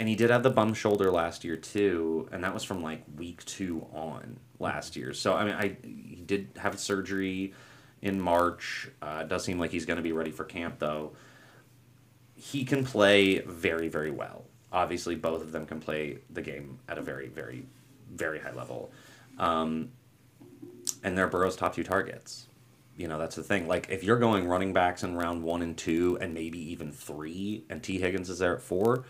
and 0.00 0.08
he 0.08 0.16
did 0.16 0.30
have 0.30 0.42
the 0.42 0.50
bum 0.50 0.72
shoulder 0.72 1.12
last 1.12 1.44
year 1.44 1.56
too, 1.56 2.26
and 2.32 2.42
that 2.42 2.54
was 2.54 2.64
from 2.64 2.82
like 2.82 3.04
week 3.16 3.44
two 3.44 3.86
on 3.92 4.38
last 4.58 4.96
year. 4.96 5.12
So 5.12 5.34
I 5.34 5.44
mean, 5.44 5.54
I 5.54 5.76
he 5.82 6.22
did 6.24 6.48
have 6.56 6.80
surgery 6.80 7.52
in 8.00 8.18
March. 8.18 8.88
Uh, 9.02 9.20
it 9.22 9.28
does 9.28 9.44
seem 9.44 9.58
like 9.60 9.70
he's 9.70 9.84
going 9.84 9.98
to 9.98 10.02
be 10.02 10.12
ready 10.12 10.30
for 10.30 10.44
camp 10.44 10.78
though. 10.78 11.12
He 12.34 12.64
can 12.64 12.82
play 12.82 13.40
very 13.40 13.88
very 13.88 14.10
well. 14.10 14.46
Obviously, 14.72 15.16
both 15.16 15.42
of 15.42 15.52
them 15.52 15.66
can 15.66 15.80
play 15.80 16.18
the 16.30 16.40
game 16.40 16.78
at 16.88 16.96
a 16.96 17.02
very 17.02 17.28
very 17.28 17.66
very 18.10 18.40
high 18.40 18.54
level, 18.54 18.90
um, 19.38 19.90
and 21.04 21.16
they're 21.16 21.28
Burrow's 21.28 21.56
top 21.56 21.74
two 21.74 21.84
targets. 21.84 22.46
You 22.96 23.06
know 23.06 23.18
that's 23.18 23.36
the 23.36 23.42
thing. 23.42 23.68
Like 23.68 23.88
if 23.90 24.02
you're 24.02 24.18
going 24.18 24.48
running 24.48 24.72
backs 24.72 25.02
in 25.02 25.14
round 25.14 25.42
one 25.42 25.60
and 25.60 25.76
two, 25.76 26.16
and 26.22 26.32
maybe 26.32 26.58
even 26.72 26.90
three, 26.90 27.64
and 27.68 27.82
Tee 27.82 27.98
Higgins 27.98 28.30
is 28.30 28.38
there 28.38 28.54
at 28.54 28.62
four 28.62 29.04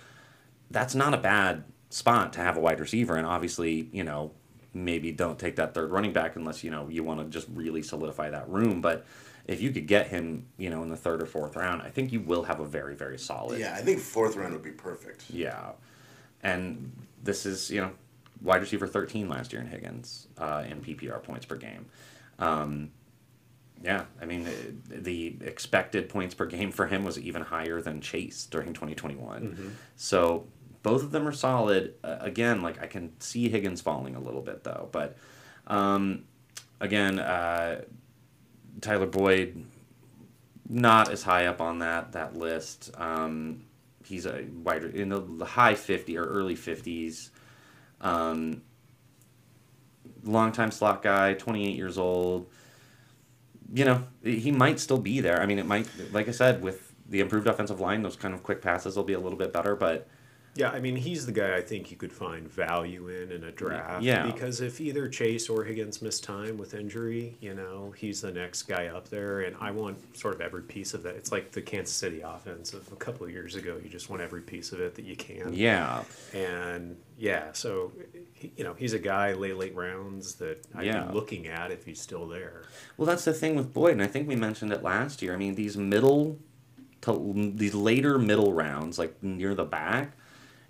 that's 0.70 0.94
not 0.94 1.14
a 1.14 1.18
bad 1.18 1.64
spot 1.90 2.32
to 2.34 2.40
have 2.40 2.56
a 2.56 2.60
wide 2.60 2.80
receiver. 2.80 3.16
And 3.16 3.26
obviously, 3.26 3.88
you 3.92 4.04
know, 4.04 4.32
maybe 4.72 5.12
don't 5.12 5.38
take 5.38 5.56
that 5.56 5.74
third 5.74 5.90
running 5.90 6.12
back 6.12 6.36
unless, 6.36 6.62
you 6.62 6.70
know, 6.70 6.88
you 6.88 7.02
want 7.02 7.20
to 7.20 7.26
just 7.26 7.48
really 7.52 7.82
solidify 7.82 8.30
that 8.30 8.48
room. 8.48 8.80
But 8.80 9.04
if 9.46 9.60
you 9.60 9.70
could 9.70 9.86
get 9.86 10.06
him, 10.08 10.46
you 10.56 10.70
know, 10.70 10.82
in 10.82 10.90
the 10.90 10.96
third 10.96 11.22
or 11.22 11.26
fourth 11.26 11.56
round, 11.56 11.82
I 11.82 11.90
think 11.90 12.12
you 12.12 12.20
will 12.20 12.44
have 12.44 12.60
a 12.60 12.64
very, 12.64 12.94
very 12.94 13.18
solid. 13.18 13.58
Yeah, 13.58 13.74
I 13.74 13.82
think 13.82 13.98
fourth 13.98 14.36
round 14.36 14.52
would 14.52 14.62
be 14.62 14.70
perfect. 14.70 15.24
Yeah. 15.30 15.72
And 16.42 16.92
this 17.22 17.44
is, 17.44 17.70
you 17.70 17.80
know, 17.80 17.90
wide 18.40 18.60
receiver 18.60 18.86
13 18.86 19.28
last 19.28 19.52
year 19.52 19.60
in 19.60 19.68
Higgins 19.68 20.28
uh, 20.38 20.64
in 20.68 20.80
PPR 20.80 21.22
points 21.22 21.44
per 21.44 21.56
game. 21.56 21.86
Um, 22.38 22.90
yeah, 23.82 24.04
I 24.20 24.26
mean, 24.26 24.46
uh, 24.46 24.50
the 24.88 25.36
expected 25.40 26.08
points 26.08 26.34
per 26.34 26.46
game 26.46 26.70
for 26.70 26.86
him 26.86 27.02
was 27.02 27.18
even 27.18 27.42
higher 27.42 27.80
than 27.80 28.00
Chase 28.00 28.46
during 28.46 28.68
2021. 28.74 29.76
So 29.96 30.46
both 30.82 31.02
of 31.02 31.10
them 31.10 31.26
are 31.26 31.32
solid. 31.32 31.94
Uh, 32.02 32.16
again, 32.20 32.62
like 32.62 32.82
I 32.82 32.86
can 32.86 33.12
see 33.20 33.48
Higgins 33.48 33.80
falling 33.80 34.14
a 34.14 34.20
little 34.20 34.42
bit 34.42 34.64
though, 34.64 34.88
but 34.92 35.16
um, 35.66 36.24
again, 36.80 37.18
uh, 37.18 37.82
Tyler 38.80 39.06
Boyd 39.06 39.64
not 40.68 41.10
as 41.10 41.22
high 41.22 41.46
up 41.46 41.60
on 41.60 41.80
that 41.80 42.12
that 42.12 42.36
list. 42.36 42.90
Um, 42.96 43.64
he's 44.04 44.26
a 44.26 44.44
wide 44.62 44.84
in 44.84 45.08
the, 45.08 45.20
the 45.20 45.44
high 45.44 45.74
50 45.74 46.16
or 46.16 46.24
early 46.24 46.56
50s. 46.56 47.30
Um, 48.00 48.62
longtime 50.24 50.70
slot 50.70 51.02
guy, 51.02 51.34
28 51.34 51.76
years 51.76 51.98
old. 51.98 52.46
You 53.72 53.84
know, 53.84 54.04
he 54.24 54.50
might 54.50 54.80
still 54.80 54.98
be 54.98 55.20
there. 55.20 55.40
I 55.40 55.46
mean, 55.46 55.58
it 55.58 55.66
might, 55.66 55.86
like 56.12 56.28
I 56.28 56.32
said, 56.32 56.62
with 56.62 56.92
the 57.08 57.20
improved 57.20 57.46
offensive 57.46 57.80
line, 57.80 58.02
those 58.02 58.16
kind 58.16 58.34
of 58.34 58.42
quick 58.42 58.62
passes 58.62 58.96
will 58.96 59.04
be 59.04 59.12
a 59.12 59.20
little 59.20 59.38
bit 59.38 59.52
better. 59.52 59.76
But 59.76 60.08
Yeah, 60.60 60.70
I 60.70 60.80
mean, 60.80 60.94
he's 60.96 61.24
the 61.26 61.32
guy 61.32 61.56
I 61.56 61.62
think 61.62 61.90
you 61.90 61.96
could 61.96 62.12
find 62.12 62.46
value 62.48 63.08
in 63.08 63.32
in 63.32 63.44
a 63.44 63.50
draft. 63.50 64.02
Yeah. 64.02 64.26
Because 64.26 64.60
if 64.60 64.80
either 64.80 65.08
Chase 65.08 65.48
or 65.48 65.64
Higgins 65.64 66.02
miss 66.02 66.20
time 66.20 66.58
with 66.58 66.74
injury, 66.74 67.36
you 67.40 67.54
know, 67.54 67.92
he's 67.96 68.20
the 68.20 68.30
next 68.30 68.64
guy 68.64 68.88
up 68.88 69.08
there, 69.08 69.40
and 69.40 69.56
I 69.60 69.70
want 69.70 70.16
sort 70.16 70.34
of 70.34 70.40
every 70.40 70.62
piece 70.62 70.92
of 70.94 71.02
that. 71.04 71.16
It's 71.16 71.32
like 71.32 71.50
the 71.52 71.62
Kansas 71.62 71.94
City 71.94 72.20
offense 72.20 72.74
of 72.74 72.90
a 72.92 72.96
couple 72.96 73.24
of 73.26 73.32
years 73.32 73.54
ago. 73.56 73.80
You 73.82 73.88
just 73.88 74.10
want 74.10 74.20
every 74.22 74.42
piece 74.42 74.72
of 74.72 74.80
it 74.80 74.94
that 74.96 75.04
you 75.04 75.16
can. 75.16 75.52
yeah, 75.54 76.04
And 76.34 76.96
yeah, 77.18 77.52
so 77.52 77.92
you 78.56 78.64
know, 78.64 78.74
he's 78.74 78.92
a 78.92 78.98
guy 78.98 79.32
late 79.32 79.56
late 79.56 79.74
rounds 79.74 80.34
that 80.36 80.66
I'd 80.74 80.86
Yeah. 80.86 81.04
be 81.04 81.14
looking 81.14 81.46
at 81.46 81.70
if 81.70 81.84
he's 81.84 82.00
still 82.00 82.26
there. 82.28 82.64
Well, 82.96 83.06
that's 83.06 83.24
the 83.24 83.32
thing 83.34 83.54
with 83.56 83.72
Boyd, 83.72 83.92
and 83.92 84.02
I 84.02 84.06
think 84.06 84.28
we 84.28 84.36
mentioned 84.36 84.72
it 84.72 84.82
last 84.82 85.22
year. 85.22 85.32
I 85.34 85.36
mean, 85.36 85.54
these 85.54 85.76
middle 85.76 86.38
to 87.02 87.52
these 87.54 87.74
later 87.74 88.18
middle 88.18 88.52
rounds, 88.52 88.98
like 88.98 89.22
near 89.22 89.54
the 89.54 89.64
back, 89.64 90.12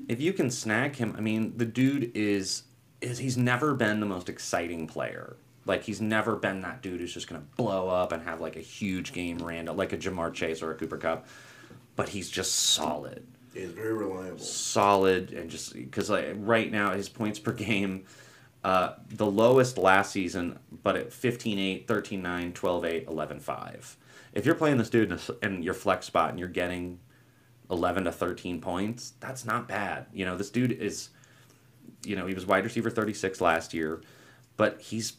if 0.09 0.21
you 0.21 0.33
can 0.33 0.51
snag 0.51 0.97
him, 0.97 1.15
I 1.17 1.21
mean, 1.21 1.55
the 1.57 1.65
dude 1.65 2.13
is 2.15 2.65
is 3.01 3.19
he's 3.19 3.37
never 3.39 3.75
been 3.75 4.01
the 4.01 4.07
most 4.07 4.29
exciting 4.29 4.87
player. 4.87 5.37
Like 5.67 5.83
he's 5.85 6.01
never 6.01 6.37
been 6.37 6.61
that 6.63 6.83
dude 6.83 7.01
who's 7.01 7.15
just 7.15 7.29
gonna 7.29 7.45
blow 7.57 7.89
up 7.89 8.13
and 8.13 8.23
have 8.25 8.41
like 8.41 8.57
a 8.57 8.61
huge 8.61 9.13
game 9.13 9.39
random, 9.39 9.77
like 9.77 9.93
a 9.93 9.97
Ja'Marr 9.97 10.33
Chase 10.35 10.63
or 10.63 10.71
a 10.73 10.75
Cooper 10.75 10.97
Kupp. 10.99 11.27
But 11.97 12.09
he's 12.11 12.31
just 12.31 12.55
solid 12.55 13.27
He's 13.53 13.71
very 13.71 13.93
reliable. 13.93 14.39
solid 14.39 15.33
and 15.33 15.51
just 15.51 15.75
because 15.75 16.09
like 16.09 16.35
right 16.37 16.71
now 16.71 16.93
his 16.95 17.09
points 17.09 17.39
per 17.39 17.53
game 17.53 18.05
uh, 18.65 18.95
the 19.09 19.27
lowest 19.27 19.77
last 19.77 20.13
season 20.13 20.59
but 20.83 20.95
at 20.97 21.11
15-8 21.11 21.87
13-9 21.87 22.53
12-8 22.53 23.07
11-5 23.07 23.97
if 24.35 24.47
you're 24.47 24.55
playing 24.55 24.77
this 24.77 24.89
dude 24.91 25.11
in, 25.11 25.19
a- 25.19 25.45
in 25.47 25.63
your 25.63 25.75
flex 25.75 26.07
spot 26.07 26.31
and 26.31 26.39
you're 26.39 26.49
getting 26.49 27.01
11 27.71 28.05
to 28.05 28.13
13 28.13 28.61
points 28.61 29.13
that's 29.21 29.45
not 29.45 29.69
bad 29.69 30.07
you 30.13 30.25
know 30.25 30.37
this 30.37 30.51
dude 30.51 30.73
is 30.73 31.11
you 32.05 32.17
know 32.17 32.27
he 32.27 32.35
was 32.35 32.47
wide 32.47 32.65
receiver 32.65 32.91
36 32.91 33.41
last 33.41 33.73
year 33.75 34.03
but 34.57 34.81
he's 34.81 35.15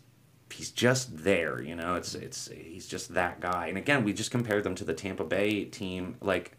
he's 0.52 0.72
just 0.72 1.24
there 1.24 1.62
you 1.62 1.76
know 1.76 1.96
it's 1.96 2.14
it's 2.14 2.50
he's 2.50 2.88
just 2.88 3.14
that 3.14 3.40
guy 3.40 3.68
and 3.68 3.78
again 3.78 4.04
we 4.04 4.12
just 4.12 4.32
compared 4.32 4.64
them 4.64 4.76
to 4.76 4.84
the 4.84 4.94
Tampa 4.94 5.24
Bay 5.24 5.64
team 5.66 6.16
like 6.22 6.58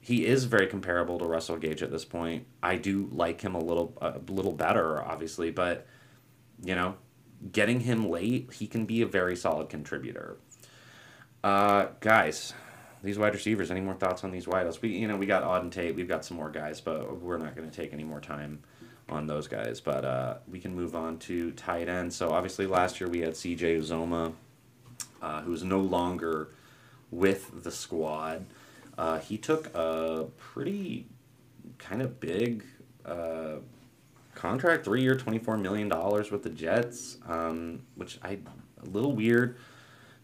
he 0.00 0.24
is 0.24 0.44
very 0.44 0.66
comparable 0.66 1.18
to 1.18 1.26
Russell 1.26 1.58
Gage 1.58 1.82
at 1.82 1.90
this 1.90 2.04
point. 2.04 2.46
I 2.62 2.76
do 2.76 3.10
like 3.12 3.42
him 3.42 3.54
a 3.54 3.62
little 3.62 3.92
a 4.00 4.18
little 4.30 4.52
better, 4.52 5.02
obviously, 5.02 5.50
but 5.50 5.86
you 6.62 6.74
know, 6.74 6.96
getting 7.52 7.80
him 7.80 8.08
late, 8.08 8.52
he 8.54 8.66
can 8.66 8.86
be 8.86 9.02
a 9.02 9.06
very 9.06 9.36
solid 9.36 9.68
contributor. 9.68 10.38
Uh, 11.44 11.88
guys, 12.00 12.54
these 13.02 13.18
wide 13.18 13.34
receivers. 13.34 13.70
Any 13.70 13.80
more 13.80 13.94
thoughts 13.94 14.24
on 14.24 14.30
these 14.30 14.46
wideouts? 14.46 14.80
We 14.82 14.90
you 14.90 15.08
know 15.08 15.16
we 15.16 15.26
got 15.26 15.42
Auden 15.44 15.70
Tate, 15.70 15.94
we've 15.94 16.08
got 16.08 16.24
some 16.24 16.36
more 16.36 16.50
guys, 16.50 16.80
but 16.80 17.20
we're 17.20 17.38
not 17.38 17.54
going 17.56 17.68
to 17.68 17.74
take 17.76 17.92
any 17.92 18.04
more 18.04 18.20
time 18.20 18.60
on 19.08 19.26
those 19.26 19.48
guys. 19.48 19.80
But 19.80 20.04
uh, 20.04 20.36
we 20.50 20.58
can 20.60 20.74
move 20.74 20.94
on 20.94 21.18
to 21.20 21.52
tight 21.52 21.88
end. 21.88 22.12
So 22.12 22.30
obviously 22.30 22.66
last 22.66 23.00
year 23.00 23.08
we 23.08 23.20
had 23.20 23.36
C.J. 23.36 23.78
Uzomah, 23.78 24.32
uh, 25.22 25.42
who's 25.42 25.64
no 25.64 25.80
longer 25.80 26.48
with 27.10 27.62
the 27.64 27.70
squad. 27.70 28.44
Uh, 28.98 29.18
he 29.20 29.38
took 29.38 29.74
a 29.74 30.26
pretty 30.36 31.06
kind 31.78 32.02
of 32.02 32.18
big 32.20 32.64
uh, 33.06 33.56
contract, 34.34 34.84
three 34.84 35.02
year, 35.02 35.14
twenty 35.14 35.38
four 35.38 35.56
million 35.56 35.88
dollars 35.88 36.30
with 36.30 36.42
the 36.42 36.50
Jets, 36.50 37.16
um, 37.26 37.80
which 37.94 38.18
I 38.22 38.38
a 38.82 38.86
little 38.88 39.12
weird. 39.12 39.56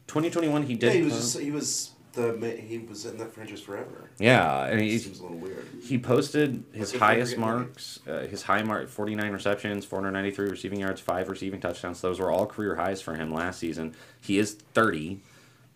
Twenty 0.06 0.28
twenty 0.28 0.48
one, 0.48 0.64
he 0.64 0.74
Yeah, 0.74 0.78
did. 0.80 0.92
he 0.96 1.02
was 1.02 1.14
just, 1.14 1.38
he 1.38 1.50
was 1.50 1.92
the 2.14 2.56
he 2.60 2.78
was 2.78 3.04
in 3.06 3.18
that 3.18 3.32
franchise 3.34 3.60
forever. 3.60 4.10
yeah, 4.18 4.66
and 4.66 4.80
he 4.80 4.98
seems 4.98 5.20
a 5.20 5.22
little 5.22 5.38
weird. 5.38 5.66
he 5.82 5.98
posted 5.98 6.64
his 6.72 6.92
highest 6.94 7.36
marks, 7.38 8.00
uh, 8.08 8.20
his 8.26 8.42
high 8.42 8.62
mark, 8.62 8.88
forty 8.88 9.14
nine 9.14 9.32
receptions, 9.32 9.84
four 9.84 9.98
hundred 10.00 10.12
ninety 10.12 10.30
three 10.30 10.48
receiving 10.48 10.80
yards, 10.80 11.00
five 11.00 11.28
receiving 11.28 11.60
touchdowns. 11.60 12.00
Those 12.00 12.20
were 12.20 12.30
all 12.30 12.46
career 12.46 12.74
highs 12.76 13.00
for 13.02 13.14
him 13.14 13.32
last 13.32 13.58
season. 13.58 13.94
He 14.20 14.38
is 14.38 14.54
thirty 14.54 15.20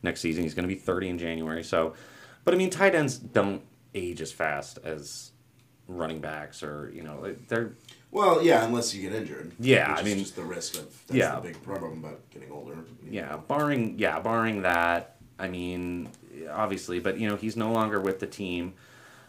next 0.02 0.20
season. 0.20 0.42
He's 0.44 0.54
going 0.54 0.68
to 0.68 0.74
be 0.74 0.80
thirty 0.80 1.08
in 1.08 1.18
January. 1.18 1.62
So, 1.64 1.94
but 2.44 2.54
I 2.54 2.56
mean, 2.56 2.70
tight 2.70 2.94
ends 2.94 3.18
don't 3.18 3.62
age 3.94 4.20
as 4.20 4.32
fast 4.32 4.78
as 4.84 5.32
running 5.86 6.20
backs, 6.20 6.62
or 6.62 6.90
you 6.94 7.02
know, 7.02 7.34
they're 7.48 7.72
Well, 8.10 8.42
yeah, 8.42 8.64
unless 8.64 8.94
you 8.94 9.02
get 9.08 9.14
injured. 9.18 9.52
Yeah, 9.58 9.94
I 9.98 10.02
mean- 10.02 10.18
just 10.18 10.36
the 10.36 10.42
risk 10.42 10.76
of 10.76 10.84
that's 11.06 11.16
Yeah. 11.18 11.34
the 11.36 11.40
big 11.48 11.62
problem 11.62 12.04
about 12.04 12.20
getting 12.30 12.50
older. 12.52 12.76
yeah, 13.08 13.38
barring 13.48 13.98
yeah, 13.98 14.20
barring 14.20 14.62
that. 14.62 15.16
I 15.40 15.46
mean, 15.48 16.08
obviously, 16.50 17.00
but 17.00 17.18
you 17.18 17.28
know, 17.28 17.36
he's 17.36 17.56
no 17.56 17.72
longer 17.72 18.00
with 18.00 18.20
the 18.20 18.26
team, 18.26 18.74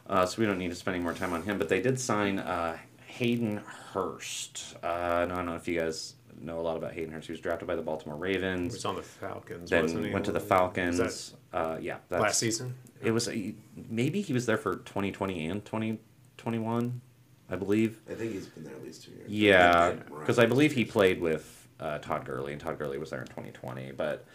uh, 0.08 0.26
so 0.26 0.40
we 0.42 0.46
don't 0.46 0.58
need 0.58 0.70
to 0.70 0.76
spend 0.76 0.96
any 0.96 1.04
more 1.04 1.14
time 1.14 1.34
on 1.34 1.44
him. 1.44 1.58
But 1.58 1.70
they 1.70 1.82
did 1.82 2.00
sign 2.00 2.40
uh, 2.40 2.78
Hayden 3.06 3.58
Hurst. 3.94 4.76
Uh, 4.84 4.88
I 4.88 5.26
don't 5.26 5.46
know 5.46 5.56
if 5.56 5.68
you 5.68 5.80
guys 5.80 6.16
know 6.42 6.60
a 6.60 6.62
lot 6.62 6.78
about 6.78 6.94
Hayden 6.94 7.12
Hurst. 7.12 7.28
He 7.28 7.34
was 7.34 7.42
drafted 7.42 7.68
by 7.68 7.76
the 7.76 7.82
Baltimore 7.82 8.16
He 8.18 8.34
Ravens, 8.34 8.74
was 8.74 8.86
on 8.86 8.96
the 8.96 9.02
Falcons. 9.04 9.72
wasn't 9.72 9.94
then 9.96 10.04
he? 10.06 10.14
went 10.14 10.26
to 10.26 10.32
the 10.32 10.40
Was 10.40 10.48
Falcons. 10.48 10.98
that 10.98 11.58
uh, 11.58 11.78
yeah, 11.82 11.98
that's, 12.10 12.22
last 12.22 12.40
season. 12.40 12.76
It 13.02 13.12
was 13.12 13.28
a, 13.30 13.54
maybe 13.90 14.22
he 14.22 14.34
was 14.34 14.46
there 14.46 14.58
for 14.58 14.76
2020 14.78 15.48
and 15.48 15.64
2021, 15.66 17.02
I 17.50 17.56
believe. 17.56 18.02
I 18.10 18.14
think 18.14 18.34
he's 18.34 18.48
been 18.48 18.64
there 18.64 18.76
at 18.76 18.84
least 18.84 19.04
two 19.06 19.12
years. 19.12 19.30
Yeah, 19.30 19.92
because 20.20 20.40
I 20.40 20.46
believe 20.46 20.74
he 20.74 20.86
played 20.86 21.22
with 21.22 21.68
uh, 21.80 22.00
Todd 22.00 22.26
Gurley, 22.26 22.52
and 22.54 22.62
Todd 22.62 22.78
Gurley 22.78 22.98
was 22.98 23.10
there 23.10 23.22
in 23.22 23.28
2020. 23.28 23.94
But 23.94 24.26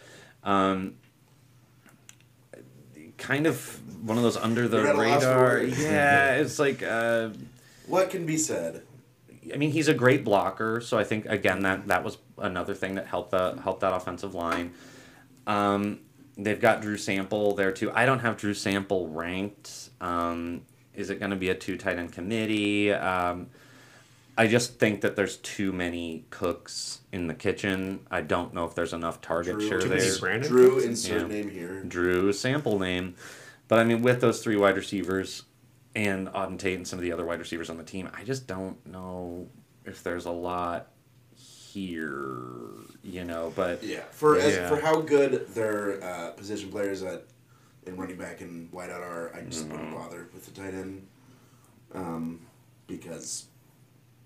um, 0.43 0.95
kind 3.19 3.47
of 3.47 3.81
one 4.07 4.17
of 4.17 4.23
those 4.23 4.37
under 4.37 4.69
the 4.69 4.79
You're 4.79 4.89
at 4.89 4.95
a 4.95 4.99
loss 4.99 5.23
for 5.23 5.57
radar. 5.57 5.63
Yeah, 5.63 6.37
it's 6.37 6.59
like 6.59 6.83
uh, 6.83 7.31
What 7.87 8.11
can 8.11 8.27
be 8.27 8.37
said? 8.37 8.83
I 9.53 9.57
mean 9.57 9.73
he's 9.73 9.89
a 9.89 9.95
great 9.95 10.25
blocker, 10.25 10.81
so 10.81 10.99
I 10.99 11.05
think 11.05 11.27
again 11.27 11.61
that 11.61 11.89
that 11.89 12.03
was 12.03 12.19
another 12.39 12.75
thing 12.75 12.95
that 12.95 13.07
helped 13.07 13.31
the 13.31 13.61
helped 13.63 13.81
that 13.81 13.93
offensive 13.93 14.35
line. 14.35 14.73
Um, 15.47 16.01
they've 16.37 16.61
got 16.61 16.81
Drew 16.81 16.97
Sample 16.97 17.55
there 17.55 17.71
too. 17.73 17.93
I 17.93 18.07
don't 18.07 18.21
have 18.21 18.37
Drew 18.37 18.55
Sample 18.55 19.09
ranked. 19.09 19.91
Um, 20.01 20.63
is 20.95 21.11
it 21.11 21.19
going 21.19 21.31
to 21.31 21.37
be 21.37 21.51
a 21.51 21.55
two 21.55 21.77
tight 21.77 21.99
end 21.99 22.13
committee? 22.13 22.93
Um, 22.93 23.49
I 24.37 24.47
just 24.49 24.79
think 24.81 25.01
that 25.03 25.15
there's 25.17 25.37
too 25.39 25.73
many 25.73 26.25
cooks 26.31 27.01
in 27.13 27.29
the 27.29 27.35
kitchen. 27.35 28.01
I 28.11 28.21
don't 28.21 28.53
know 28.53 28.65
if 28.65 28.75
there's 28.75 28.93
enough 28.93 29.21
target 29.21 29.55
Drew, 29.59 29.69
share 29.69 29.79
there. 29.79 29.89
many 29.91 30.19
Brandon 30.19 30.51
Drew 30.51 30.79
insert 30.81 31.23
Yeah. 31.23 31.27
name 31.29 31.49
here. 31.51 31.83
Drew 31.87 32.33
sample 32.33 32.79
name. 32.79 33.15
But 33.69 33.79
I 33.79 33.85
mean, 33.85 34.03
with 34.03 34.21
those 34.21 34.43
three 34.43 34.57
wide 34.57 34.77
receivers 34.77 35.45
and 35.95 36.29
Auden 36.29 36.59
Tate 36.59 36.77
and 36.77 36.87
some 36.87 36.99
of 36.99 37.03
the 37.05 37.13
other 37.13 37.25
wide 37.25 37.39
receivers 37.39 37.71
on 37.71 37.79
the 37.79 37.85
team, 37.85 38.09
I 38.13 38.25
just 38.25 38.47
don't 38.49 38.85
know 38.87 39.49
if 39.85 40.03
there's 40.03 40.27
a 40.27 40.33
lot 40.33 40.89
here, 41.37 42.73
you 43.03 43.25
know. 43.25 43.53
But 43.55 43.83
Yeah, 43.83 44.03
for 44.11 44.37
Yeah. 44.39 44.45
as 44.45 44.69
for 44.69 44.81
how 44.81 45.01
good 45.01 45.47
their 45.55 46.03
uh, 46.03 46.31
position 46.33 46.71
players 46.71 47.03
at 47.03 47.25
in 47.87 47.97
running 47.97 48.17
back 48.17 48.41
and 48.41 48.71
wideout 48.73 49.01
are, 49.01 49.35
I 49.35 49.43
just 49.43 49.65
Mm-hmm. 49.65 49.73
wouldn't 49.73 49.95
bother 49.95 50.29
with 50.33 50.45
the 50.47 50.51
tight 50.53 50.75
end, 50.75 51.07
um, 51.95 52.41
because 52.87 53.47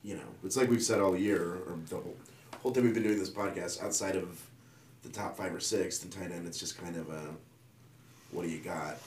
you 0.03 0.15
know 0.15 0.29
it's 0.45 0.57
like 0.57 0.71
we've 0.71 0.83
said 0.83 1.01
all 1.01 1.17
year, 1.17 1.59
or 1.67 1.79
the 1.89 1.97
whole, 1.97 2.17
whole 2.63 2.73
time 2.73 2.85
we've 2.85 2.95
been 2.95 3.03
doing 3.03 3.19
this 3.19 3.31
podcast. 3.31 3.83
Outside 3.83 4.17
of 4.17 4.43
the 5.03 5.09
top 5.09 5.37
five 5.37 5.55
or 5.55 5.61
six, 5.61 5.99
the 5.99 6.09
tight 6.09 6.33
end, 6.33 6.47
it's 6.47 6.59
just 6.59 6.79
kind 6.79 6.97
of 6.97 7.09
a 7.11 7.23
what 8.31 8.43
do 8.43 8.51
you 8.51 8.59
got? 8.59 8.99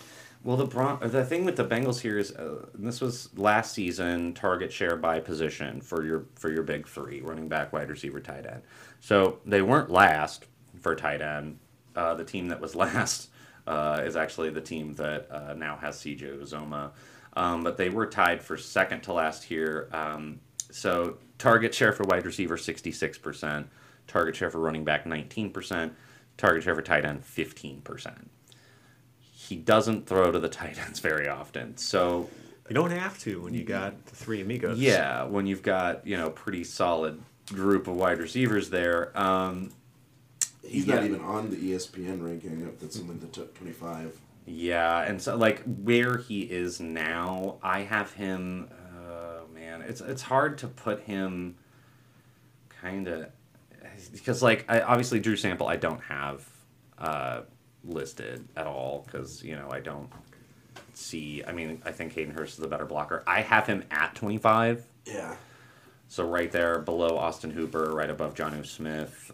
Well, 0.43 0.57
the 0.57 0.65
Bron- 0.65 0.99
the 1.01 1.23
thing 1.23 1.45
with 1.45 1.55
the 1.55 1.65
Bengals 1.65 1.99
here 1.99 2.17
is, 2.17 2.31
uh, 2.31 2.65
this 2.73 2.99
was 2.99 3.29
last 3.37 3.73
season 3.73 4.33
target 4.33 4.71
share 4.71 4.95
by 4.95 5.19
position 5.19 5.81
for 5.81 6.03
your 6.03 6.25
for 6.35 6.51
your 6.51 6.63
big 6.63 6.87
three: 6.87 7.21
running 7.21 7.47
back, 7.47 7.71
wide 7.71 7.89
receiver, 7.89 8.19
tight 8.19 8.47
end. 8.47 8.63
So 8.99 9.39
they 9.45 9.61
weren't 9.61 9.91
last 9.91 10.45
for 10.79 10.95
tight 10.95 11.21
end. 11.21 11.59
Uh, 11.95 12.15
the 12.15 12.23
team 12.23 12.47
that 12.47 12.59
was 12.59 12.75
last 12.75 13.29
uh, 13.67 14.01
is 14.03 14.15
actually 14.15 14.49
the 14.49 14.61
team 14.61 14.93
that 14.93 15.27
uh, 15.29 15.53
now 15.53 15.75
has 15.75 15.97
CJ 15.97 16.41
Uzomah, 16.41 16.89
um, 17.33 17.63
but 17.63 17.77
they 17.77 17.89
were 17.89 18.07
tied 18.07 18.41
for 18.41 18.57
second 18.57 19.01
to 19.03 19.13
last 19.13 19.43
here. 19.43 19.89
Um, 19.91 20.39
so 20.71 21.17
target 21.37 21.73
share 21.73 21.91
for 21.93 22.03
wide 22.03 22.25
receiver 22.25 22.57
sixty 22.57 22.91
six 22.91 23.17
percent, 23.17 23.67
target 24.07 24.35
share 24.35 24.49
for 24.49 24.59
running 24.59 24.83
back 24.83 25.05
nineteen 25.05 25.51
percent, 25.51 25.93
target 26.37 26.63
share 26.63 26.75
for 26.75 26.81
tight 26.81 27.05
end 27.05 27.23
fifteen 27.25 27.81
percent 27.81 28.29
he 29.19 29.55
doesn't 29.57 30.07
throw 30.07 30.31
to 30.31 30.39
the 30.39 30.47
tight 30.47 30.77
ends 30.85 30.99
very 30.99 31.27
often. 31.27 31.75
So 31.75 32.29
You 32.69 32.75
don't 32.75 32.91
have 32.91 33.19
to 33.19 33.41
when 33.41 33.53
you 33.53 33.63
got 33.63 34.05
the 34.05 34.15
three 34.15 34.39
amigos. 34.41 34.79
yeah, 34.79 35.23
when 35.23 35.45
you've 35.45 35.63
got 35.63 36.05
you 36.07 36.15
know 36.15 36.29
pretty 36.29 36.63
solid 36.63 37.21
group 37.47 37.87
of 37.87 37.95
wide 37.95 38.19
receivers 38.19 38.69
there, 38.69 39.11
um, 39.19 39.71
He's 40.63 40.85
Yeah. 40.85 40.95
not 40.95 41.03
even 41.05 41.21
on 41.21 41.49
the 41.49 41.57
ESPN 41.57 42.23
ranking. 42.23 42.65
Up 42.65 42.79
that's 42.79 42.97
only 42.99 43.15
the 43.15 43.27
top 43.27 43.53
twenty-five. 43.55 44.15
yeah, 44.45 45.01
and 45.01 45.21
so 45.21 45.35
like 45.35 45.63
where 45.63 46.17
he 46.19 46.41
is 46.43 46.79
now, 46.79 47.57
I 47.63 47.81
have 47.81 48.13
him. 48.13 48.69
Man, 49.71 49.83
it's 49.83 50.01
it's 50.01 50.21
hard 50.21 50.57
to 50.59 50.67
put 50.67 51.01
him 51.03 51.55
kind 52.81 53.07
of 53.07 53.27
because 54.11 54.43
like 54.43 54.65
I, 54.67 54.81
obviously 54.81 55.21
Drew 55.21 55.37
Sample 55.37 55.65
I 55.67 55.77
don't 55.77 56.01
have 56.01 56.45
uh, 56.97 57.41
listed 57.85 58.45
at 58.57 58.67
all 58.67 59.05
because 59.05 59.41
you 59.43 59.55
know 59.55 59.69
I 59.71 59.79
don't 59.79 60.09
see. 60.93 61.41
I 61.47 61.53
mean 61.53 61.81
I 61.85 61.91
think 61.93 62.13
Hayden 62.13 62.33
Hurst 62.33 62.55
is 62.55 62.59
the 62.59 62.67
better 62.67 62.85
blocker. 62.85 63.23
I 63.25 63.41
have 63.41 63.65
him 63.65 63.85
at 63.91 64.13
twenty 64.13 64.37
five. 64.37 64.85
Yeah, 65.05 65.35
So 66.09 66.27
right 66.27 66.51
there 66.51 66.79
below 66.79 67.17
Austin 67.17 67.49
Hooper, 67.49 67.91
right 67.95 68.09
above 68.09 68.35
Jonnu 68.35 68.65
Smith. 68.65 69.31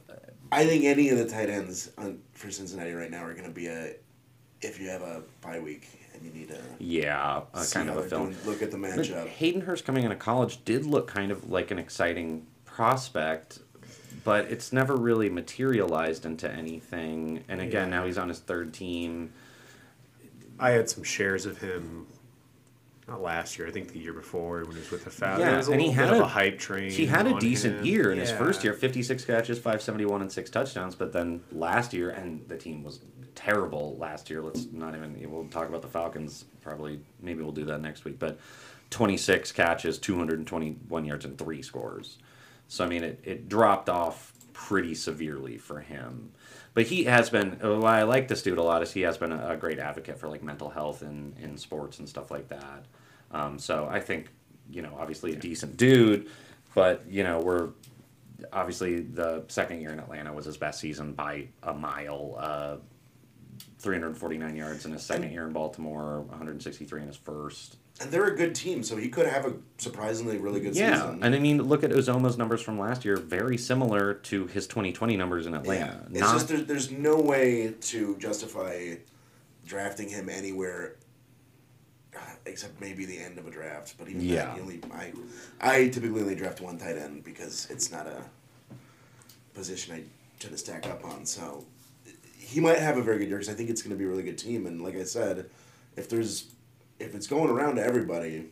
I 0.52 0.66
think 0.66 0.86
any 0.86 1.10
of 1.10 1.18
the 1.18 1.28
tight 1.28 1.50
ends 1.50 1.92
on, 1.98 2.20
for 2.34 2.52
Cincinnati 2.52 2.94
right 2.94 3.12
now 3.12 3.24
are 3.24 3.34
going 3.34 3.48
to 3.48 3.52
be 3.52 3.68
a 3.68 3.96
if 4.62 4.80
you 4.80 4.88
have 4.90 5.02
a 5.02 5.24
bye 5.42 5.60
week 5.60 5.88
and 6.18 6.26
you 6.26 6.32
need 6.42 6.50
to 6.50 6.60
Yeah, 6.80 7.42
uh, 7.54 7.62
see 7.62 7.74
kind 7.76 7.90
how 7.90 7.98
of 8.00 8.06
a 8.06 8.10
film. 8.10 8.32
doing, 8.32 8.38
look 8.46 8.62
at 8.62 8.72
the 8.72 8.78
But 8.78 8.92
matchup. 8.92 9.28
Hayden 9.28 9.62
Hurst 9.62 9.86
coming 9.86 10.04
into 10.04 10.16
college 10.16 10.64
did 10.66 10.86
look 10.86 11.08
kind 11.08 11.32
of 11.32 11.50
like 11.50 11.72
an 11.72 11.80
exciting 11.80 12.46
prospect, 12.66 13.60
but 14.24 14.46
it's 14.46 14.72
never 14.74 14.96
really 14.96 15.30
materialized 15.30 16.26
into 16.26 16.52
anything. 16.52 17.44
And 17.48 17.62
again, 17.62 17.90
Yeah. 17.90 17.98
now 18.00 18.06
he's 18.06 18.18
on 18.18 18.30
his 18.30 18.40
third 18.40 18.74
team. 18.74 19.32
I 20.60 20.72
had 20.72 20.90
some 20.90 21.04
shares 21.04 21.46
of 21.46 21.60
him. 21.60 22.08
Not 23.08 23.22
last 23.22 23.58
year, 23.58 23.70
I 23.70 23.72
think 23.72 23.94
the 23.94 24.00
year 24.00 24.12
before 24.12 24.64
when 24.66 24.72
he 24.74 24.80
was 24.80 24.92
with 24.92 25.06
the 25.06 25.10
Falcons. 25.10 25.40
Yeah, 25.40 25.56
was 25.56 25.70
a 25.70 25.72
and 25.72 25.82
he 25.82 25.92
had 25.92 26.10
bit 26.10 26.14
a- 26.14 26.16
of 26.18 26.22
a 26.24 26.28
hype 26.28 26.60
train. 26.60 26.92
He 26.92 27.06
had 27.06 27.26
a 27.26 27.40
decent 27.40 27.78
him. 27.80 27.86
year 27.86 28.12
in 28.12 28.18
his 28.18 28.32
first 28.32 28.66
year 28.66 28.74
56 28.74 29.24
catches, 29.24 29.58
571, 29.60 30.22
and 30.22 30.30
six 30.30 30.50
touchdowns. 30.50 30.94
But 30.94 31.14
then 31.14 31.42
last 31.54 31.94
year, 31.94 32.10
and 32.10 32.46
the 32.50 32.58
team 32.58 32.84
was 32.84 33.00
terrible 33.38 33.96
last 33.98 34.30
year. 34.30 34.42
Let's 34.42 34.68
not 34.74 34.96
even, 34.96 35.16
we'll 35.32 35.46
talk 35.46 35.70
about 35.70 35.84
the 35.84 35.88
Falcons 35.88 36.46
probably. 36.62 37.00
Maybe 37.22 37.44
we'll 37.44 37.54
do 37.54 37.66
that 37.66 37.82
next 37.82 38.04
week. 38.04 38.18
But 38.20 38.40
26 38.90 39.52
catches, 39.52 39.98
221 40.00 41.06
yards, 41.06 41.24
and 41.24 41.38
three 41.38 41.62
scores. 41.62 42.18
So, 42.68 42.84
I 42.84 42.88
mean, 42.88 43.04
it, 43.04 43.20
it 43.24 43.48
dropped 43.48 43.90
off 43.90 44.34
pretty 44.54 44.96
severely 44.96 45.58
for 45.58 45.80
him. 45.80 46.32
But 46.74 46.88
he 46.88 47.04
has 47.06 47.30
been, 47.30 47.52
why 47.62 48.00
I 48.00 48.04
like 48.04 48.28
this 48.28 48.42
dude 48.42 48.58
a 48.58 48.64
lot 48.64 48.82
is 48.82 48.92
he 48.92 49.02
has 49.02 49.18
been 49.18 49.32
a, 49.32 49.52
a 49.52 49.58
great 49.58 49.80
advocate 49.80 50.20
for 50.20 50.28
like 50.28 50.44
mental 50.44 50.70
health 50.70 51.04
in, 51.04 51.34
in 51.40 51.58
sports 51.58 52.00
and 52.00 52.10
stuff 52.10 52.32
like 52.32 52.50
that. 52.50 52.86
Um, 53.32 53.60
so 53.60 53.88
I 53.90 54.00
think, 54.00 54.30
you 54.70 54.82
know, 54.82 54.98
obviously 55.00 55.34
a 55.34 55.36
decent 55.36 55.78
dude, 55.78 56.30
but, 56.74 57.04
you 57.08 57.24
know, 57.24 57.40
we're 57.40 57.70
obviously 58.52 59.02
the 59.02 59.44
second 59.48 59.82
year 59.82 59.92
in 59.92 60.00
Atlanta 60.00 60.34
was 60.34 60.46
his 60.46 60.58
best 60.58 60.80
season 60.80 61.14
by 61.14 61.48
a 61.64 61.74
mile. 61.74 62.36
Uh, 62.38 62.76
349 63.80 64.56
yards 64.56 64.86
in 64.86 64.92
his 64.92 65.04
second 65.04 65.32
year 65.32 65.46
in 65.46 65.54
Baltimore, 65.54 66.22
163 66.22 67.02
in 67.02 67.08
his 67.08 67.18
first. 67.18 67.78
And 68.02 68.12
they're 68.12 68.26
a 68.28 68.36
good 68.36 68.54
team, 68.54 68.84
so 68.84 68.96
he 68.96 69.10
could 69.10 69.26
have 69.28 69.46
a 69.46 69.54
surprisingly 69.78 70.38
really 70.38 70.60
good 70.60 70.76
Yeah, 70.76 70.96
season. 71.02 71.24
and 71.24 71.34
I 71.36 71.40
mean, 71.40 71.62
look 71.64 71.84
at 71.84 71.92
Uzomah's 71.92 72.38
numbers 72.38 72.62
from 72.62 72.78
last 72.80 73.06
year, 73.06 73.18
very 73.18 73.58
similar 73.58 74.14
to 74.16 74.48
his 74.48 74.68
2020 74.68 75.18
numbers 75.18 75.46
in 75.46 75.54
Atlanta. 75.54 76.06
It's 76.12 76.20
Not, 76.20 76.34
just 76.34 76.48
there, 76.48 76.62
there's 76.62 76.92
no 76.92 77.18
way 77.18 77.74
to 77.82 78.16
justify 78.18 78.96
drafting 79.66 80.10
him 80.10 80.30
anywhere 80.30 80.96
except 82.46 82.80
maybe 82.80 83.06
the 83.06 83.18
end 83.20 83.38
of 83.38 83.46
a 83.48 83.52
draft. 83.52 83.96
But 83.98 84.08
even 84.08 84.22
Yeah. 84.22 84.46
that, 84.46 84.60
only, 84.60 84.80
I, 84.92 85.12
I 85.60 85.88
typically 85.90 86.22
only 86.22 86.36
draft 86.36 86.62
one 86.62 86.78
tight 86.78 86.98
end 86.98 87.24
because 87.24 87.68
it's 87.70 87.92
not 87.92 88.08
a 88.08 88.22
position 89.54 89.94
I 89.96 90.04
tend 90.40 90.54
to 90.54 90.58
stack 90.58 90.88
up 90.88 91.04
on. 91.06 91.26
So 91.26 91.66
he 92.48 92.62
might 92.62 92.80
have 92.80 92.98
a 92.98 93.02
very 93.02 93.18
good 93.20 93.28
year 93.28 93.38
because 93.38 93.54
I 93.54 93.58
think 93.58 93.70
it's 93.70 93.82
going 93.82 93.92
to 93.94 93.98
be 93.98 94.06
a 94.06 94.08
really 94.08 94.24
good 94.24 94.38
team. 94.38 94.66
And 94.68 94.82
like 94.82 94.96
I 94.96 95.04
said, 95.04 95.50
if 95.98 96.08
there's 96.08 96.46
if 96.98 97.14
it's 97.14 97.28
going 97.28 97.50
around 97.50 97.76
to 97.76 97.84
everybody, 97.84 98.46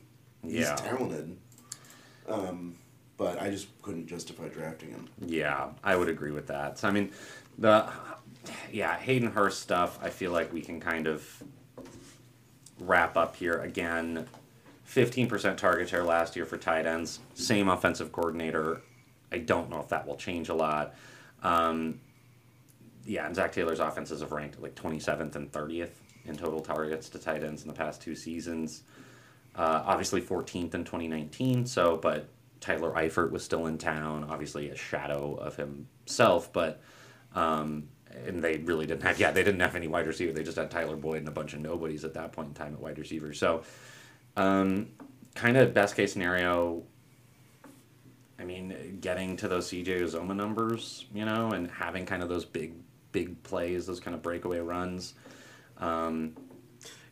he's 0.44 0.54
Yeah. 0.68 0.76
talented. 0.76 1.38
Um, 2.28 2.76
but 3.18 3.42
I 3.42 3.50
just 3.50 3.68
couldn't 3.82 4.08
justify 4.08 4.50
drafting 4.50 4.90
him. 4.90 5.08
Yeah, 5.26 5.70
I 5.84 5.96
would 5.96 6.10
agree 6.10 6.32
with 6.32 6.48
that. 6.48 6.78
So 6.78 6.90
I 6.90 6.92
mean, 6.92 7.12
the 7.58 7.90
yeah 8.72 8.98
Hayden 8.98 9.32
Hurst 9.32 9.62
stuff. 9.62 9.98
I 10.04 10.10
feel 10.10 10.32
like 10.32 10.52
we 10.52 10.62
can 10.62 10.82
kind 10.82 11.08
of 11.08 11.42
wrap 12.80 13.16
up 13.16 13.38
here 13.38 13.62
again. 13.62 14.28
Fifteen 14.84 15.28
percent 15.28 15.58
target 15.58 15.88
share 15.90 16.04
last 16.04 16.36
year 16.36 16.46
for 16.46 16.58
tight 16.58 16.86
ends. 16.86 17.20
Same 17.34 17.70
offensive 17.70 18.12
coordinator. 18.12 18.82
I 19.32 19.38
don't 19.40 19.70
know 19.70 19.80
if 19.80 19.88
that 19.90 20.06
will 20.06 20.18
change 20.18 20.50
a 20.50 20.54
lot. 20.54 20.94
Um, 21.42 22.00
yeah, 23.06 23.26
and 23.26 23.36
Zac 23.36 23.52
Taylor's 23.52 23.80
offenses 23.80 24.22
have 24.22 24.32
ranked 24.32 24.62
like 24.62 24.76
27th 24.76 25.36
and 25.36 25.52
30th 25.52 25.92
in 26.26 26.36
total 26.36 26.60
targets 26.60 27.10
to 27.10 27.20
tight 27.20 27.44
ends 27.44 27.62
in 27.62 27.68
the 27.68 27.74
past 27.74 28.02
two 28.02 28.16
seasons. 28.16 28.84
Uh, 29.56 29.84
obviously 29.86 30.22
14th 30.22 30.74
in 30.74 30.84
2019. 30.84 31.66
So, 31.66 31.98
but 31.98 32.28
Tyler 32.60 32.92
Eifert 32.94 33.32
was 33.32 33.44
still 33.44 33.68
in 33.68 33.78
town. 33.78 34.26
Obviously 34.30 34.70
a 34.70 34.76
shadow 34.76 35.36
of 35.36 35.56
himself, 35.56 36.52
but 36.52 36.82
um, 37.36 37.88
and 38.26 38.44
they 38.44 38.58
really 38.58 38.86
didn't 38.86 39.04
have. 39.04 39.20
Yeah, 39.20 39.32
they 39.32 39.44
didn't 39.44 39.60
have 39.60 39.76
any 39.76 39.88
wide 39.88 40.08
receiver. 40.08 40.32
They 40.32 40.44
just 40.44 40.58
had 40.58 40.72
Tyler 40.72 40.96
Boyd 40.96 41.20
and 41.20 41.28
a 41.28 41.32
bunch 41.32 41.54
of 41.54 41.60
nobodies 41.60 42.04
at 42.04 42.14
that 42.16 42.32
point 42.32 42.50
in 42.50 42.54
time 42.54 42.74
at 42.74 42.80
wide 42.80 42.98
receiver. 42.98 43.34
So, 43.34 43.64
um, 44.36 44.88
kind 45.36 45.58
of 45.58 45.74
best 45.74 45.96
case 45.96 46.14
scenario. 46.14 46.84
I 48.40 48.44
mean, 48.44 48.98
getting 49.00 49.38
to 49.38 49.48
those 49.48 49.70
CJ 49.70 50.02
Uzomah 50.02 50.36
numbers, 50.36 51.06
you 51.14 51.24
know, 51.24 51.52
and 51.52 51.70
having 51.72 52.06
kind 52.06 52.22
of 52.22 52.30
those 52.30 52.46
big, 52.46 52.74
big 53.16 53.42
plays, 53.44 53.86
those 53.88 54.02
kind 54.02 54.14
of 54.14 54.22
breakaway 54.22 54.60
runs. 54.60 55.14
Um, 55.78 56.36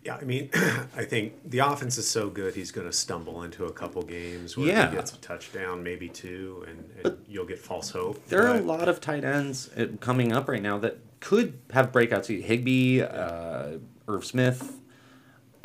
Yeah, 0.03 0.17
I 0.21 0.25
mean, 0.25 0.49
I 1.01 1.05
think 1.05 1.49
the 1.49 1.59
offense 1.59 1.97
is 1.97 2.05
so 2.05 2.29
good. 2.29 2.55
He's 2.55 2.71
going 2.71 2.87
to 2.87 2.91
stumble 2.91 3.43
into 3.43 3.65
a 3.67 3.71
couple 3.71 4.01
games 4.03 4.57
where 4.57 4.67
Yeah. 4.67 4.89
he 4.89 4.95
gets 4.97 5.13
a 5.13 5.17
touchdown, 5.17 5.81
maybe 5.81 6.09
two, 6.09 6.65
and, 6.67 6.79
and 7.05 7.17
you'll 7.25 7.45
get 7.45 7.57
false 7.57 7.89
hope. 7.91 8.15
There 8.27 8.45
are 8.45 8.57
a 8.57 8.61
lot 8.61 8.89
of 8.89 8.99
tight 8.99 9.23
ends 9.23 9.69
uh, 9.77 9.87
coming 10.01 10.33
up 10.33 10.49
right 10.49 10.61
now 10.61 10.77
that 10.79 10.97
could 11.21 11.57
have 11.71 11.93
breakouts. 11.93 12.27
Higbee, 12.43 13.01
uh, 13.01 13.77
Irv 14.09 14.25
Smith. 14.25 14.73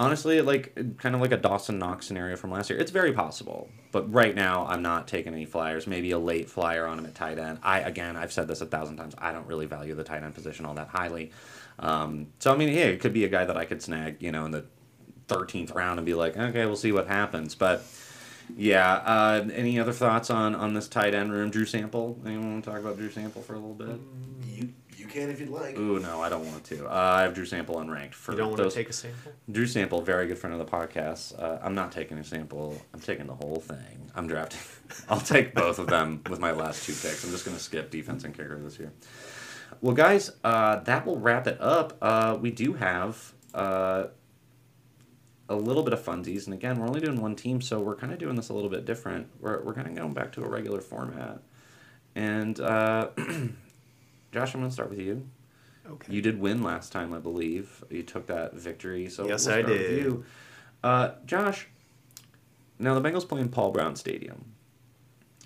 Honestly, 0.01 0.41
like 0.41 0.97
kind 0.99 1.15
of 1.17 1.21
like 1.21 1.33
a 1.33 1.37
Dawson 1.37 1.79
Knox 1.79 2.07
scenario 2.07 2.37
from 2.37 2.53
last 2.53 2.71
year. 2.71 2.79
It's 2.79 2.93
very 2.93 3.13
possible, 3.13 3.69
but 3.91 4.13
right 4.13 4.35
now 4.35 4.65
I'm 4.67 4.81
not 4.81 5.09
taking 5.09 5.35
any 5.35 5.45
flyers. 5.45 5.89
Maybe 5.89 6.13
a 6.13 6.19
late 6.19 6.49
flyer 6.49 6.87
on 6.87 7.01
him 7.01 7.07
at 7.07 7.17
tight 7.17 7.39
end. 7.39 7.59
I 7.65 7.81
again, 7.81 8.17
I've 8.17 8.33
said 8.33 8.47
this 8.47 8.61
a 8.61 8.67
thousand 8.67 8.97
times. 8.97 9.15
I 9.19 9.33
don't 9.33 9.47
really 9.47 9.67
value 9.67 9.95
the 9.97 10.05
tight 10.05 10.23
end 10.23 10.35
position 10.35 10.65
all 10.67 10.75
that 10.75 10.89
highly. 10.89 11.33
Um, 11.81 12.29
so 12.39 12.53
I 12.53 12.57
mean, 12.57 12.69
yeah, 12.69 12.85
it 12.85 13.01
could 13.01 13.13
be 13.13 13.25
a 13.25 13.29
guy 13.29 13.45
that 13.45 13.57
I 13.57 13.65
could 13.65 13.83
snag, 13.83 14.23
you 14.23 14.31
know, 14.31 14.45
in 14.45 14.53
the 14.53 14.67
13th 15.29 15.75
round 15.75 15.99
and 15.99 16.07
be 16.07 16.15
like, 16.15 16.37
okay, 16.37 16.65
we'll 16.67 16.77
see 16.77 16.93
what 16.93 17.09
happens. 17.09 17.55
But 17.55 17.83
yeah, 18.57 18.95
uh, 18.95 19.49
any 19.53 19.79
other 19.79 19.93
thoughts 19.93 20.31
on 20.31 20.55
on 20.55 20.75
this 20.75 20.89
tight 20.89 21.15
end 21.15 21.33
room? 21.33 21.51
Drew 21.51 21.65
Sample. 21.65 22.19
Anyone 22.25 22.53
want 22.53 22.65
to 22.65 22.71
talk 22.71 22.81
about 22.81 22.97
Drew 22.97 23.11
Sample 23.11 23.43
for 23.43 23.55
a 23.55 23.59
little 23.59 23.75
bit? 23.75 24.01
You 24.47 24.69
you 24.88 24.88
can 25.19 25.31
if 25.31 25.41
you'd 25.41 25.51
like. 25.51 25.77
Ooh, 25.77 25.99
no, 25.99 26.23
I 26.23 26.29
don't 26.29 26.47
want 26.47 26.65
to. 26.65 26.87
Uh, 26.87 26.93
I 26.93 27.23
have 27.23 27.35
Drew 27.35 27.45
Sample 27.45 27.77
unranked 27.77 28.15
for 28.15 28.33
You 28.33 28.39
don't 28.39 28.51
want 28.51 28.63
to 28.63 28.71
take 28.71 28.89
a 28.89 28.93
sample? 28.93 29.33
Drew 29.51 29.67
Sample, 29.67 30.01
very 30.03 30.27
good 30.27 30.39
friend 30.39 30.59
of 30.59 30.65
the 30.65 30.71
podcast. 30.71 31.41
Uh, 31.41 31.59
I'm 31.63 31.75
not 31.75 31.93
taking 31.93 32.19
a 32.19 32.25
sample. 32.25 32.81
I'm 32.95 33.01
taking 33.01 33.27
the 33.27 33.35
whole 33.35 33.61
thing. 33.61 34.11
I'm 34.15 34.27
drafting. 34.27 34.61
I'll 35.09 35.21
take 35.21 35.55
both 35.55 35.79
of 35.79 35.89
them 35.89 36.23
with 36.29 36.39
my 36.39 36.53
last 36.53 36.85
two 36.85 36.93
picks. 36.93 37.25
I'm 37.25 37.31
just 37.31 37.45
going 37.45 37.57
to 37.57 37.63
skip 37.63 37.91
defense 37.91 38.25
and 38.25 38.35
kicker 38.35 38.59
this 38.59 38.79
year. 38.79 38.93
Well, 39.81 39.95
guys, 39.95 40.33
uh, 40.45 40.77
that 40.81 41.07
will 41.07 41.19
wrap 41.19 41.47
it 41.47 41.61
up. 41.61 41.97
Uh, 42.01 42.37
we 42.41 42.51
do 42.51 42.73
have 42.75 43.33
uh, 43.55 44.07
a 45.49 45.57
little 45.57 45.83
bit 45.83 45.93
of 45.93 46.03
funsies, 46.03 46.47
and 46.47 46.55
again, 46.55 46.79
we're 46.79 46.87
only 46.87 47.01
doing 47.01 47.21
one 47.21 47.37
team, 47.37 47.61
so 47.61 47.81
we're 47.81 47.95
kind 47.95 48.13
of 48.13 48.19
doing 48.19 48.35
this 48.35 48.49
a 48.49 48.55
little 48.55 48.71
bit 48.71 48.85
different. 48.85 49.29
We're 49.41 49.63
we're 49.63 49.75
kind 49.75 49.87
of 49.87 49.95
going 49.95 50.15
back 50.15 50.33
to 50.33 50.45
a 50.45 50.49
regular 50.49 50.81
format. 50.81 51.43
And 52.15 52.59
uh, 52.59 53.11
Josh, 54.33 54.55
I'm 54.55 54.61
going 54.61 54.71
to 54.71 54.75
start 54.75 54.91
with 54.91 54.99
you. 55.01 55.29
Okay. 55.91 56.13
You 56.13 56.21
did 56.21 56.39
win 56.39 56.63
last 56.63 56.93
time, 56.93 57.13
I 57.15 57.19
believe. 57.19 57.83
You 57.91 58.03
took 58.03 58.27
that 58.27 58.55
victory. 58.55 59.09
So 59.09 59.27
Yes, 59.27 59.47
we'll 59.47 59.57
I 59.57 59.63
did. 59.63 60.03
you. 60.03 60.25
Uh, 60.85 61.11
Josh, 61.25 61.67
now 62.79 62.99
the 62.99 63.07
Bengals 63.07 63.27
play 63.27 63.41
in 63.41 63.49
Paul 63.49 63.71
Brown 63.73 63.97
Stadium. 63.97 64.45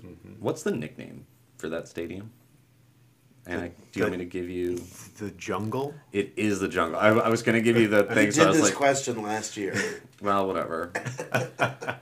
Mm-hmm. 0.04 0.32
What's 0.40 0.62
the 0.62 0.72
nickname 0.72 1.26
for 1.58 1.68
that 1.68 1.86
stadium? 1.88 2.32
And 3.46 3.60
I, 3.60 3.68
do 3.68 3.74
you 3.94 4.02
want 4.04 4.12
me 4.12 4.18
to 4.18 4.24
give 4.24 4.48
you? 4.48 4.80
The 5.16 5.30
jungle? 5.32 5.94
It 6.12 6.32
is 6.36 6.60
the 6.60 6.68
jungle. 6.68 7.00
I, 7.00 7.08
I 7.08 7.28
was 7.28 7.42
going 7.42 7.56
to 7.56 7.62
give 7.62 7.76
you 7.76 7.88
the 7.88 8.04
thing, 8.14 8.26
did 8.26 8.34
so 8.34 8.48
I 8.50 8.52
this 8.52 8.62
like, 8.62 8.74
question 8.74 9.20
last 9.22 9.56
year. 9.56 9.74
well, 10.20 10.46
whatever. 10.46 10.92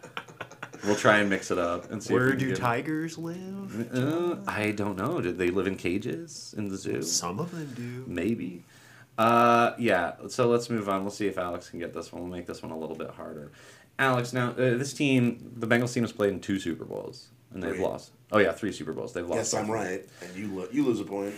we'll 0.85 0.97
try 0.97 1.19
and 1.19 1.29
mix 1.31 1.51
it 1.51 1.59
up 1.59 1.91
and 1.91 2.03
see. 2.03 2.13
Where 2.15 2.31
we 2.31 2.37
do 2.37 2.49
give- 2.49 2.59
tigers 2.59 3.19
live? 3.19 3.95
Uh, 3.95 4.37
I 4.47 4.73
don't 4.73 4.97
know. 4.97 5.21
Did 5.21 5.39
they 5.39 5.51
live 5.51 5.67
in 5.67 5.77
cages 5.77 6.55
in 6.57 6.69
the 6.69 6.77
zoo? 6.77 7.03
Some 7.03 7.39
of 7.39 7.51
them 7.51 7.73
do. 7.77 8.05
Maybe. 8.07 8.65
Uh, 9.19 9.73
yeah. 9.79 10.13
So 10.29 10.49
let's 10.49 10.71
move 10.71 10.89
on. 10.89 11.03
We'll 11.03 11.11
see 11.11 11.27
if 11.27 11.37
Alex 11.39 11.69
can 11.71 11.79
get 11.79 11.93
this 11.93 12.13
one. 12.13 12.23
We'll 12.23 12.31
make 12.33 12.47
this 12.47 12.63
one 12.63 12.73
a 12.73 12.79
little 12.79 12.97
bit 12.97 13.11
harder. 13.11 13.53
Alex, 13.99 14.33
now 14.33 14.51
uh, 14.53 14.79
this 14.79 14.95
team, 14.95 15.53
the 15.57 15.67
Bengals 15.67 15.93
team 15.93 16.05
has 16.05 16.13
played 16.13 16.33
in 16.33 16.41
two 16.41 16.59
Super 16.59 16.87
Bowls 16.87 17.29
and 17.53 17.63
they've 17.63 17.75
Three. 17.75 17.85
lost. 17.85 18.13
Oh 18.33 18.39
yeah, 18.39 18.53
three 18.53 18.73
Super 18.73 18.93
Bowls. 18.93 19.13
They've 19.13 19.27
lost. 19.27 19.37
yes, 19.37 19.55
I'm 19.55 19.67
both. 19.67 19.77
right, 19.77 20.07
and 20.23 20.37
you 20.37 20.49
lo- 20.55 20.69
you 20.73 20.85
lose 20.87 21.01
a 21.01 21.05
point. 21.05 21.35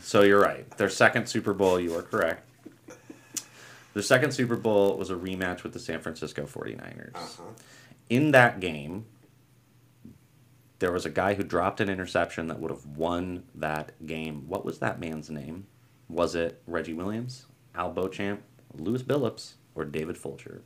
So 0.03 0.23
you're 0.23 0.41
right. 0.41 0.69
Their 0.77 0.91
second 0.91 1.27
Super 1.29 1.55
Bowl, 1.55 1.81
you 1.81 1.97
are 1.97 2.03
correct. 2.03 2.47
Their 3.95 4.03
second 4.03 4.33
Super 4.33 4.57
Bowl 4.57 4.99
was 4.99 5.11
a 5.11 5.15
rematch 5.15 5.63
with 5.63 5.73
the 5.73 5.79
San 5.79 6.01
Francisco 6.01 6.43
49ers. 6.45 7.15
Uh-huh. 7.15 7.43
In 8.11 8.33
that 8.33 8.61
game, 8.61 9.07
there 10.81 10.93
was 10.93 11.07
a 11.07 11.11
guy 11.11 11.35
who 11.35 11.45
dropped 11.45 11.81
an 11.81 11.89
interception 11.89 12.49
that 12.49 12.59
would 12.59 12.71
have 12.71 12.85
won 12.85 13.45
that 13.55 13.93
game. 14.05 14.49
What 14.49 14.65
was 14.65 14.81
that 14.81 14.99
man's 14.99 15.31
name? 15.31 15.67
Was 16.09 16.35
it 16.35 16.61
Reggie 16.67 16.93
Williams, 16.93 17.47
Al 17.75 17.91
Beauchamp, 17.91 18.43
Lewis 18.77 19.03
Billups, 19.03 19.55
or 19.77 19.85
David 19.85 20.19
Fulcher? 20.19 20.63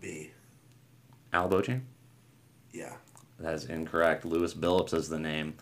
B. 0.00 0.30
Al 1.32 1.48
Beauchamp? 1.48 1.82
Yeah. 2.72 2.94
That 3.40 3.54
is 3.54 3.64
incorrect. 3.64 4.24
Lewis 4.24 4.54
Billups 4.54 4.94
is 4.94 5.08
the 5.08 5.18
name. 5.18 5.54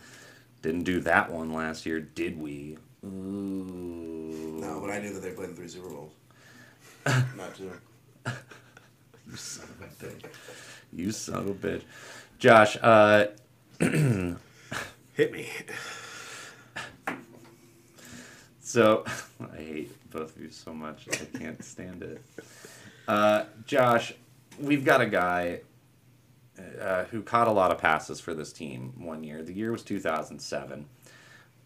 Didn't 0.60 0.84
do 0.84 1.00
that 1.00 1.32
one 1.32 1.52
last 1.52 1.86
year, 1.86 2.00
did 2.00 2.38
we? 2.38 2.76
Ooh. 3.04 4.58
No, 4.60 4.80
but 4.80 4.90
I 4.90 5.00
knew 5.00 5.12
that 5.12 5.20
they 5.20 5.30
played 5.30 5.50
in 5.50 5.56
three 5.56 5.68
Super 5.68 5.88
Bowls. 5.88 6.12
Not 7.36 7.54
two. 7.56 7.70
you 9.30 9.36
son 9.36 9.68
of 9.68 9.82
a 9.82 10.04
bitch. 10.06 10.24
You 10.92 11.12
son 11.12 11.34
of 11.34 11.48
a 11.48 11.54
bitch. 11.54 11.82
Josh, 12.38 12.76
uh, 12.82 13.26
Hit 15.14 15.32
me. 15.32 15.48
so 18.60 19.04
I 19.40 19.56
hate 19.56 20.10
both 20.10 20.34
of 20.34 20.42
you 20.42 20.50
so 20.50 20.74
much. 20.74 21.06
I 21.12 21.38
can't 21.38 21.64
stand 21.64 22.02
it. 22.02 22.20
Uh, 23.06 23.44
Josh, 23.64 24.12
we've 24.58 24.84
got 24.84 25.00
a 25.00 25.06
guy 25.06 25.60
uh, 26.80 27.04
who 27.04 27.22
caught 27.22 27.46
a 27.46 27.52
lot 27.52 27.70
of 27.70 27.78
passes 27.78 28.18
for 28.18 28.34
this 28.34 28.52
team 28.52 28.92
one 28.96 29.22
year. 29.22 29.42
The 29.42 29.52
year 29.52 29.70
was 29.70 29.84
2007. 29.84 30.86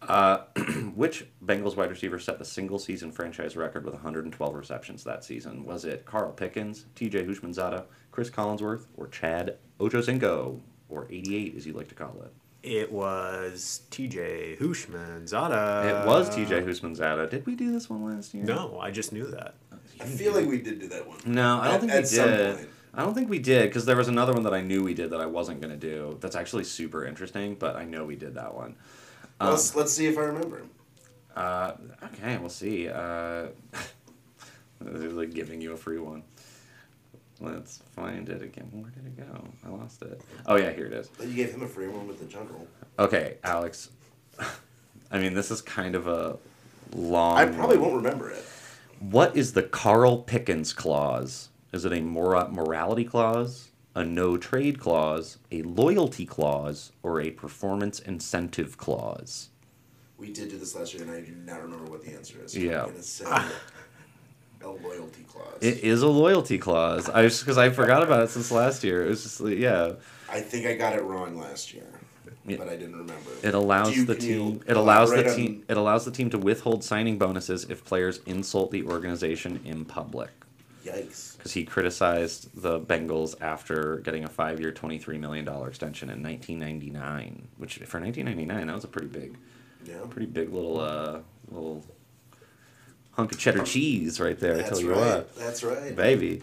Uh, 0.01 0.37
which 0.95 1.25
Bengals 1.45 1.75
wide 1.75 1.89
receiver 1.89 2.19
set 2.19 2.39
the 2.39 2.45
single 2.45 2.79
season 2.79 3.11
franchise 3.11 3.55
record 3.57 3.83
with 3.85 3.93
112 3.93 4.55
receptions 4.55 5.03
that 5.03 5.23
season? 5.23 5.65
Was 5.65 5.85
it 5.85 6.05
Carl 6.05 6.31
Pickens, 6.31 6.85
TJ 6.95 7.27
Houshmandzadeh, 7.27 7.83
Cris 8.11 8.29
Collinsworth, 8.29 8.85
or 8.97 9.07
Chad 9.07 9.57
Ochocinco, 9.79 10.59
or 10.89 11.05
88 11.09 11.55
as 11.57 11.65
you 11.67 11.73
like 11.73 11.89
to 11.89 11.95
call 11.95 12.15
it? 12.23 12.31
It 12.61 12.91
was 12.91 13.81
TJ 13.91 14.59
Hushman 14.59 15.27
Zada. 15.27 15.87
It 16.03 16.07
was 16.07 16.29
TJ 16.29 16.65
Houshmandzadeh. 16.65 17.29
Did 17.29 17.45
we 17.45 17.55
do 17.55 17.71
this 17.71 17.89
one 17.89 18.03
last 18.05 18.33
year? 18.33 18.43
No, 18.43 18.79
I 18.79 18.91
just 18.91 19.11
knew 19.13 19.27
that. 19.27 19.55
I 20.01 20.05
feel 20.05 20.33
like 20.33 20.45
we 20.47 20.59
did 20.61 20.79
do 20.79 20.87
that 20.87 21.07
one. 21.07 21.17
No, 21.25 21.59
I 21.59 21.65
don't 21.65 21.73
At- 21.75 21.79
think 21.81 21.91
at 21.93 21.99
we 22.01 22.05
some 22.05 22.27
did. 22.29 22.55
point. 22.55 22.69
I 22.93 23.03
don't 23.03 23.13
think 23.13 23.29
we 23.29 23.39
did 23.39 23.69
because 23.69 23.85
there 23.85 23.95
was 23.95 24.07
another 24.07 24.33
one 24.33 24.43
that 24.43 24.53
I 24.53 24.61
knew 24.61 24.81
we 24.83 24.93
did 24.93 25.11
that 25.11 25.21
I 25.21 25.25
wasn't 25.25 25.61
going 25.61 25.71
to 25.71 25.77
do. 25.77 26.17
That's 26.21 26.35
actually 26.35 26.63
super 26.63 27.05
interesting, 27.05 27.55
but 27.55 27.75
I 27.75 27.83
know 27.85 28.03
we 28.05 28.15
did 28.15 28.33
that 28.35 28.53
one. 28.55 28.75
Um, 29.39 29.51
let's 29.51 29.75
let's 29.75 29.93
see 29.93 30.07
if 30.07 30.17
I 30.17 30.21
remember. 30.21 30.63
Uh, 31.35 31.73
okay, 32.03 32.37
we'll 32.37 32.49
see. 32.49 32.89
Uh, 32.89 33.47
they're 34.81 35.09
like 35.11 35.33
giving 35.33 35.61
you 35.61 35.73
a 35.73 35.77
free 35.77 35.99
one. 35.99 36.23
Let's 37.41 37.81
find 37.95 38.27
it 38.27 38.41
again. 38.41 38.69
Where 38.73 38.91
did 38.91 39.05
it 39.05 39.17
go? 39.17 39.47
I 39.65 39.69
lost 39.69 40.01
it. 40.01 40.21
Oh 40.45 40.57
yeah, 40.57 40.71
here 40.71 40.87
it 40.87 40.93
is. 40.93 41.07
But 41.07 41.27
you 41.27 41.35
gave 41.35 41.51
him 41.51 41.63
a 41.63 41.67
free 41.67 41.87
one 41.87 42.07
with 42.07 42.19
the 42.19 42.25
jungle. 42.25 42.67
Okay, 42.97 43.37
Alex. 43.43 43.89
I 45.11 45.19
mean, 45.19 45.33
this 45.33 45.49
is 45.49 45.61
kind 45.61 45.95
of 45.95 46.07
a 46.07 46.37
long. 46.93 47.37
I 47.37 47.45
probably 47.45 47.77
won't 47.77 47.95
remember 47.95 48.29
it. 48.29 48.43
What 48.99 49.37
is 49.37 49.53
the 49.53 49.63
Carl 49.63 50.17
Pickens 50.17 50.73
clause? 50.73 51.49
Is 51.71 51.85
it 51.85 51.93
a 51.93 52.01
mora- 52.01 52.49
morality 52.49 53.05
clause, 53.05 53.68
a 53.95 54.03
no 54.03 54.37
trade 54.37 54.79
clause, 54.79 55.37
a 55.51 55.61
loyalty 55.63 56.25
clause, 56.25 56.91
or 57.03 57.21
a 57.21 57.31
performance 57.31 57.99
incentive 57.99 58.77
clause? 58.77 59.49
We 60.17 60.31
did 60.31 60.49
do 60.49 60.57
this 60.57 60.75
last 60.75 60.93
year, 60.93 61.03
and 61.03 61.11
I 61.11 61.21
do 61.21 61.31
not 61.45 61.61
remember 61.61 61.89
what 61.89 62.03
the 62.03 62.13
answer 62.13 62.37
is. 62.43 62.55
Yeah. 62.57 62.83
I'm 62.83 62.89
gonna 62.91 63.03
say 63.03 63.25
a 64.61 64.67
loyalty 64.67 65.23
clause. 65.23 65.57
It 65.61 65.83
is 65.83 66.01
a 66.01 66.07
loyalty 66.07 66.57
clause. 66.57 67.09
I 67.09 67.23
just 67.23 67.41
because 67.41 67.57
I 67.57 67.69
forgot 67.69 68.03
about 68.03 68.23
it 68.23 68.29
since 68.29 68.51
last 68.51 68.83
year. 68.83 69.05
It 69.05 69.09
was 69.09 69.23
just 69.23 69.39
like, 69.41 69.57
yeah. 69.57 69.93
I 70.29 70.41
think 70.41 70.65
I 70.65 70.75
got 70.75 70.93
it 70.93 71.03
wrong 71.03 71.37
last 71.37 71.73
year, 71.73 71.87
but 72.45 72.67
I 72.67 72.75
didn't 72.75 72.97
remember. 72.97 73.31
It 73.41 73.53
allows 73.53 73.95
you- 73.95 74.05
the 74.05 74.15
team. 74.15 74.61
It 74.67 74.75
allows 74.75 75.11
the 75.11 75.23
team. 75.33 75.63
It 75.69 75.77
allows 75.77 76.05
the 76.05 76.11
team 76.11 76.29
to 76.31 76.37
withhold 76.37 76.83
signing 76.83 77.17
bonuses 77.17 77.63
if 77.69 77.85
players 77.85 78.19
insult 78.25 78.71
the 78.71 78.83
organization 78.83 79.61
in 79.65 79.85
public. 79.85 80.29
Yikes! 80.85 81.28
Because 81.39 81.53
he 81.53 81.63
criticized 81.63 82.49
the 82.61 82.79
Bengals 82.81 83.33
after 83.41 83.97
getting 84.03 84.25
a 84.25 84.27
five-year, 84.27 84.71
twenty-three 84.73 85.17
million 85.17 85.45
dollar 85.45 85.69
extension 85.69 86.09
in 86.09 86.21
1999. 86.21 87.47
Which 87.57 87.77
for 87.77 87.99
1999, 87.99 88.67
that 88.67 88.75
was 88.75 88.83
a 88.83 88.87
pretty 88.89 89.07
big, 89.07 89.37
Yeah. 89.85 89.95
pretty 90.09 90.27
big 90.27 90.51
little, 90.53 90.79
uh, 90.81 91.19
little 91.49 91.85
hunk 93.11 93.31
of 93.31 93.39
cheddar 93.39 93.63
cheese 93.63 94.19
right 94.19 94.37
there. 94.37 94.57
I 94.57 94.61
tell 94.63 94.79
you 94.81 94.91
right. 94.91 94.99
what. 94.99 95.35
That's 95.37 95.63
right. 95.63 95.95
baby. 95.95 96.41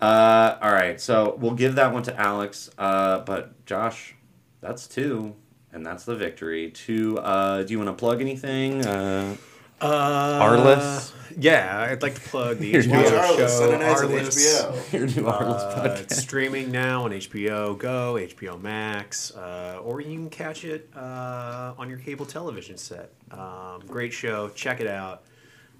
Uh, 0.00 0.58
all 0.60 0.72
right, 0.72 1.00
so 1.00 1.36
we'll 1.40 1.54
give 1.54 1.76
that 1.76 1.90
one 1.94 2.02
to 2.02 2.14
Alex. 2.20 2.68
Uh, 2.76 3.20
but 3.20 3.64
Josh, 3.64 4.14
that's 4.60 4.86
two, 4.86 5.34
and 5.72 5.84
that's 5.86 6.04
the 6.04 6.14
victory. 6.14 6.70
Two. 6.70 7.16
Uh, 7.18 7.62
do 7.62 7.72
you 7.72 7.78
want 7.78 7.88
to 7.88 7.94
plug 7.98 8.20
anything? 8.20 8.84
Uh, 8.84 9.36
Uh, 9.80 10.42
Arliss? 10.42 11.12
Yeah, 11.38 11.88
I'd 11.90 12.00
like 12.00 12.14
to 12.14 12.20
plug 12.22 12.58
the 12.58 12.68
Your 12.68 12.82
HBO 12.82 12.86
new- 12.86 12.96
Watch 13.02 13.12
Arliss 13.12 13.36
show. 13.36 13.46
Sunday 13.48 13.78
nights 13.78 14.02
on 14.02 14.08
Arliss. 14.08 14.64
HBO. 14.64 14.92
your 14.92 15.06
new 15.06 15.30
Arliss 15.30 15.60
Uh, 15.60 15.74
podcast. 15.88 16.00
it's 16.00 16.16
streaming 16.16 16.70
now 16.72 17.04
on 17.04 17.10
HBO 17.10 17.76
Go, 17.78 18.14
HBO 18.14 18.60
Max, 18.60 19.34
uh, 19.36 19.78
or 19.84 20.00
you 20.00 20.14
can 20.14 20.30
catch 20.30 20.64
it 20.64 20.88
uh, 20.96 21.74
on 21.76 21.90
your 21.90 21.98
cable 21.98 22.24
television 22.24 22.78
set. 22.78 23.10
Um, 23.30 23.82
great 23.86 24.14
show. 24.14 24.48
Check 24.50 24.80
it 24.80 24.86
out. 24.86 25.24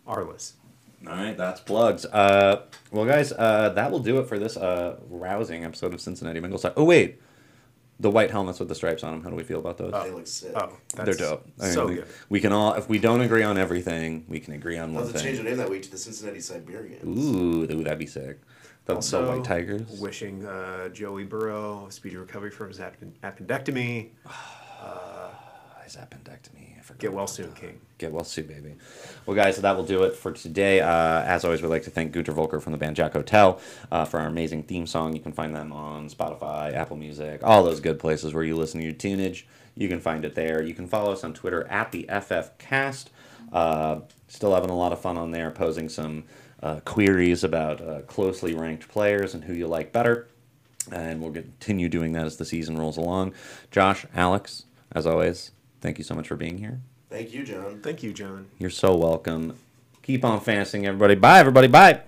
Arliss. 0.06 0.52
All 1.06 1.14
right, 1.14 1.36
that's 1.36 1.60
plugs. 1.60 2.04
Uh, 2.04 2.62
well, 2.90 3.04
guys, 3.06 3.32
uh, 3.32 3.70
that 3.70 3.90
will 3.90 3.98
do 4.00 4.18
it 4.18 4.28
for 4.28 4.38
this 4.38 4.56
uh, 4.56 4.98
rousing 5.08 5.64
episode 5.64 5.94
of 5.94 6.00
Cincinnati 6.02 6.40
Bengals. 6.40 6.62
Talk. 6.62 6.74
Oh 6.76 6.84
wait, 6.84 7.20
the 7.98 8.10
white 8.10 8.30
helmets 8.30 8.58
with 8.58 8.68
the 8.68 8.74
stripes 8.74 9.02
on 9.02 9.12
them. 9.12 9.22
How 9.22 9.30
do 9.30 9.36
we 9.36 9.42
feel 9.42 9.58
about 9.58 9.78
those? 9.78 9.92
They 9.92 10.10
look 10.10 10.26
sick. 10.26 10.52
Oh, 10.54 10.72
They're 10.94 11.06
that's 11.06 11.18
dope. 11.18 11.46
I 11.60 11.64
mean, 11.64 11.72
so 11.72 11.86
we, 11.86 11.94
good. 11.96 12.06
we 12.28 12.40
can 12.40 12.52
all, 12.52 12.74
if 12.74 12.88
we 12.88 12.98
don't 12.98 13.20
agree 13.20 13.42
on 13.42 13.56
everything, 13.58 14.24
we 14.28 14.38
can 14.40 14.52
agree 14.54 14.76
on 14.78 14.90
I'll 14.90 14.94
one 14.96 15.04
have 15.04 15.14
to 15.14 15.22
change 15.22 15.36
thing. 15.36 15.44
the 15.44 15.50
name 15.50 15.58
that 15.58 15.70
week 15.70 15.82
to 15.82 15.90
the 15.90 15.98
Cincinnati 15.98 16.40
Siberians. 16.40 17.04
Ooh, 17.04 17.62
ooh, 17.62 17.82
that'd 17.82 17.98
be 17.98 18.06
sick. 18.06 18.40
The, 18.84 18.92
the 18.92 18.94
Also, 18.96 19.34
white 19.36 19.44
tigers. 19.44 19.98
Wishing 20.00 20.44
uh, 20.44 20.88
Joey 20.90 21.24
Burrow 21.24 21.86
speedy 21.90 22.16
recovery 22.16 22.50
from 22.50 22.68
his 22.68 22.80
appen- 22.80 23.14
appendectomy. 23.22 24.10
His 25.86 25.94
appendectomy. 25.94 26.76
I 26.76 26.82
forgot. 26.82 26.98
Get 26.98 27.12
well 27.12 27.28
soon, 27.28 27.52
King. 27.52 27.80
Get 27.98 28.10
well 28.10 28.24
soon, 28.24 28.48
baby. 28.48 28.74
Well, 29.24 29.36
guys, 29.36 29.54
so 29.54 29.62
that 29.62 29.76
will 29.76 29.84
do 29.84 30.02
it 30.02 30.16
for 30.16 30.32
today. 30.32 30.80
Uh, 30.80 31.22
as 31.22 31.44
always, 31.44 31.62
we'd 31.62 31.68
like 31.68 31.84
to 31.84 31.90
thank 31.90 32.10
Gunter 32.10 32.32
Volker 32.32 32.58
from 32.58 32.72
the 32.72 32.76
band 32.78 32.96
Jack 32.96 33.12
Hotel 33.12 33.60
uh, 33.92 34.04
for 34.04 34.18
our 34.18 34.26
amazing 34.26 34.64
theme 34.64 34.88
song. 34.88 35.14
You 35.14 35.20
can 35.20 35.30
find 35.30 35.54
them 35.54 35.72
on 35.72 36.08
Spotify, 36.08 36.74
Apple 36.74 36.96
Music, 36.96 37.40
all 37.44 37.62
those 37.62 37.78
good 37.78 38.00
places 38.00 38.34
where 38.34 38.42
you 38.42 38.56
listen 38.56 38.80
to 38.80 38.84
your 38.84 38.96
tunage. 38.96 39.44
You 39.76 39.86
can 39.86 40.00
find 40.00 40.24
it 40.24 40.34
there. 40.34 40.60
You 40.60 40.74
can 40.74 40.88
follow 40.88 41.12
us 41.12 41.22
on 41.22 41.34
Twitter 41.34 41.64
at 41.68 41.92
the 41.92 42.04
FFCast. 42.08 43.06
Uh, 43.52 44.00
still 44.26 44.52
having 44.56 44.70
a 44.70 44.76
lot 44.76 44.90
of 44.90 45.00
fun 45.00 45.16
on 45.16 45.30
there, 45.30 45.52
posing 45.52 45.88
some 45.88 46.24
uh, 46.64 46.80
queries 46.84 47.44
about 47.44 47.80
uh, 47.80 48.00
closely 48.02 48.56
ranked 48.56 48.88
players 48.88 49.34
and 49.34 49.44
who 49.44 49.52
you 49.52 49.68
like 49.68 49.92
better. 49.92 50.26
And 50.90 51.20
we'll 51.20 51.32
continue 51.32 51.88
doing 51.88 52.10
that 52.12 52.26
as 52.26 52.38
the 52.38 52.44
season 52.44 52.76
rolls 52.76 52.96
along. 52.96 53.34
Josh, 53.70 54.04
Alex, 54.16 54.64
as 54.92 55.06
always, 55.06 55.52
thank 55.86 55.98
you 55.98 56.04
so 56.04 56.14
much 56.14 56.26
for 56.26 56.36
being 56.36 56.58
here. 56.58 56.80
Thank 57.08 57.32
you, 57.32 57.44
John. 57.44 57.80
Thank 57.80 58.02
you, 58.02 58.12
John. 58.12 58.48
You're 58.58 58.70
so 58.70 58.96
welcome. 58.96 59.56
Keep 60.02 60.24
on 60.24 60.40
fantasing, 60.40 60.84
everybody. 60.84 61.14
Bye, 61.14 61.38
everybody. 61.38 61.68
Bye. 61.68 62.02